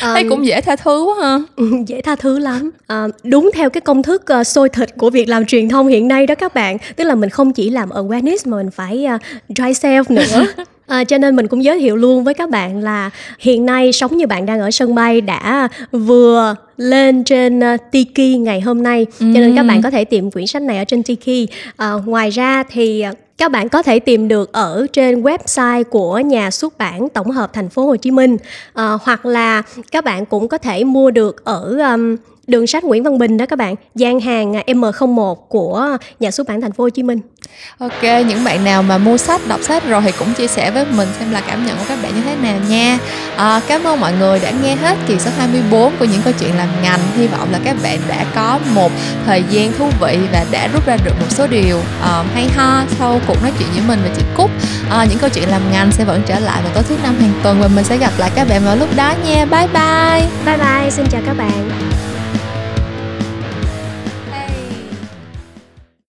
thấy 0.00 0.24
cũng 0.28 0.46
dễ 0.46 0.60
tha 0.60 0.76
thứ 0.76 1.04
quá 1.04 1.14
ha. 1.22 1.38
ừ, 1.56 1.70
dễ 1.86 2.00
tha 2.00 2.16
thứ 2.16 2.38
lắm. 2.38 2.70
À, 2.86 3.06
đúng 3.24 3.50
theo 3.54 3.70
cái 3.70 3.80
công 3.80 4.02
thức 4.02 4.24
uh, 4.40 4.46
sôi 4.46 4.68
thịt 4.68 4.88
của 4.96 5.10
việc 5.10 5.28
làm 5.28 5.46
truyền 5.46 5.68
thông 5.68 5.86
hiện 5.86 6.08
nay 6.08 6.26
đó 6.26 6.34
các 6.34 6.54
bạn. 6.54 6.76
Tức 6.96 7.04
là 7.04 7.14
mình 7.14 7.30
không 7.30 7.52
chỉ 7.52 7.70
làm 7.70 7.88
awareness 7.88 8.36
mà 8.44 8.56
mình 8.56 8.70
phải 8.70 9.06
uh, 9.14 9.20
dry 9.48 9.64
self 9.64 10.04
nữa. 10.08 10.46
À, 10.86 11.04
cho 11.08 11.18
nên 11.18 11.36
mình 11.36 11.48
cũng 11.48 11.64
giới 11.64 11.78
thiệu 11.78 11.96
luôn 11.96 12.24
với 12.24 12.34
các 12.34 12.50
bạn 12.50 12.82
là 12.82 13.10
hiện 13.38 13.66
nay 13.66 13.92
sống 13.92 14.16
như 14.16 14.26
bạn 14.26 14.46
đang 14.46 14.60
ở 14.60 14.70
sân 14.70 14.94
bay 14.94 15.20
đã 15.20 15.68
vừa 15.92 16.54
lên 16.76 17.24
trên 17.24 17.58
uh, 17.58 17.80
Tiki 17.90 18.38
ngày 18.38 18.60
hôm 18.60 18.82
nay. 18.82 19.06
Cho 19.18 19.26
nên 19.26 19.56
các 19.56 19.62
bạn 19.62 19.82
có 19.82 19.90
thể 19.90 20.04
tìm 20.04 20.30
quyển 20.30 20.46
sách 20.46 20.62
này 20.62 20.78
ở 20.78 20.84
trên 20.84 21.02
Tiki. 21.02 21.50
À, 21.76 21.92
ngoài 22.06 22.30
ra 22.30 22.62
thì 22.70 23.04
các 23.40 23.52
bạn 23.52 23.68
có 23.68 23.82
thể 23.82 24.00
tìm 24.00 24.28
được 24.28 24.52
ở 24.52 24.86
trên 24.92 25.22
website 25.22 25.84
của 25.84 26.18
nhà 26.18 26.50
xuất 26.50 26.78
bản 26.78 27.08
tổng 27.08 27.30
hợp 27.30 27.52
thành 27.52 27.68
phố 27.68 27.86
Hồ 27.86 27.96
Chí 27.96 28.10
Minh. 28.10 28.36
À, 28.74 28.98
hoặc 29.02 29.26
là 29.26 29.62
các 29.90 30.04
bạn 30.04 30.26
cũng 30.26 30.48
có 30.48 30.58
thể 30.58 30.84
mua 30.84 31.10
được 31.10 31.44
ở 31.44 31.78
um, 31.78 32.16
đường 32.50 32.66
sách 32.66 32.84
Nguyễn 32.84 33.02
Văn 33.02 33.18
Bình 33.18 33.36
đó 33.36 33.46
các 33.46 33.58
bạn 33.58 33.74
gian 33.94 34.20
hàng 34.20 34.52
M01 34.52 35.34
của 35.34 35.96
nhà 36.20 36.30
xuất 36.30 36.48
bản 36.48 36.60
Thành 36.60 36.72
phố 36.72 36.84
Hồ 36.84 36.90
Chí 36.90 37.02
Minh 37.02 37.20
Ok, 37.78 38.02
những 38.02 38.44
bạn 38.44 38.64
nào 38.64 38.82
mà 38.82 38.98
mua 38.98 39.16
sách, 39.16 39.40
đọc 39.48 39.60
sách 39.62 39.88
rồi 39.88 40.02
thì 40.04 40.12
cũng 40.18 40.34
chia 40.34 40.46
sẻ 40.46 40.70
với 40.70 40.84
mình 40.96 41.08
xem 41.18 41.32
là 41.32 41.42
cảm 41.46 41.66
nhận 41.66 41.76
của 41.76 41.84
các 41.88 41.98
bạn 42.02 42.12
như 42.14 42.22
thế 42.24 42.36
nào 42.42 42.58
nha. 42.68 42.98
À, 43.36 43.60
cảm 43.68 43.84
ơn 43.84 44.00
mọi 44.00 44.12
người 44.18 44.40
đã 44.40 44.50
nghe 44.62 44.76
hết 44.76 44.96
kỳ 45.08 45.18
số 45.18 45.30
24 45.38 45.92
của 45.98 46.04
những 46.04 46.20
câu 46.24 46.32
chuyện 46.40 46.56
làm 46.56 46.68
ngành. 46.82 47.00
Hy 47.16 47.26
vọng 47.26 47.48
là 47.52 47.60
các 47.64 47.76
bạn 47.82 47.98
đã 48.08 48.24
có 48.34 48.58
một 48.74 48.92
thời 49.26 49.44
gian 49.50 49.72
thú 49.72 49.90
vị 50.00 50.18
và 50.32 50.44
đã 50.50 50.68
rút 50.68 50.86
ra 50.86 50.96
được 51.04 51.12
một 51.20 51.26
số 51.30 51.46
điều 51.46 51.78
uh, 51.78 52.26
hay 52.34 52.48
ho 52.56 52.82
sau 52.98 53.20
cuộc 53.26 53.42
nói 53.42 53.52
chuyện 53.58 53.68
với 53.74 53.82
mình 53.88 54.00
và 54.02 54.14
chị 54.16 54.22
Cúc. 54.36 54.50
À, 54.90 55.06
những 55.10 55.18
câu 55.18 55.30
chuyện 55.30 55.48
làm 55.48 55.62
ngành 55.72 55.92
sẽ 55.92 56.04
vẫn 56.04 56.22
trở 56.26 56.38
lại 56.38 56.62
vào 56.62 56.72
tối 56.74 56.82
thứ 56.88 56.94
năm 57.02 57.14
hàng 57.20 57.32
tuần 57.42 57.60
và 57.60 57.68
mình 57.68 57.84
sẽ 57.84 57.96
gặp 57.96 58.12
lại 58.18 58.30
các 58.34 58.48
bạn 58.48 58.62
vào 58.64 58.76
lúc 58.76 58.88
đó 58.96 59.14
nha. 59.24 59.44
Bye 59.44 59.68
bye. 59.74 60.28
Bye 60.46 60.56
bye, 60.56 60.90
xin 60.90 61.06
chào 61.10 61.20
các 61.26 61.36
bạn. 61.38 61.70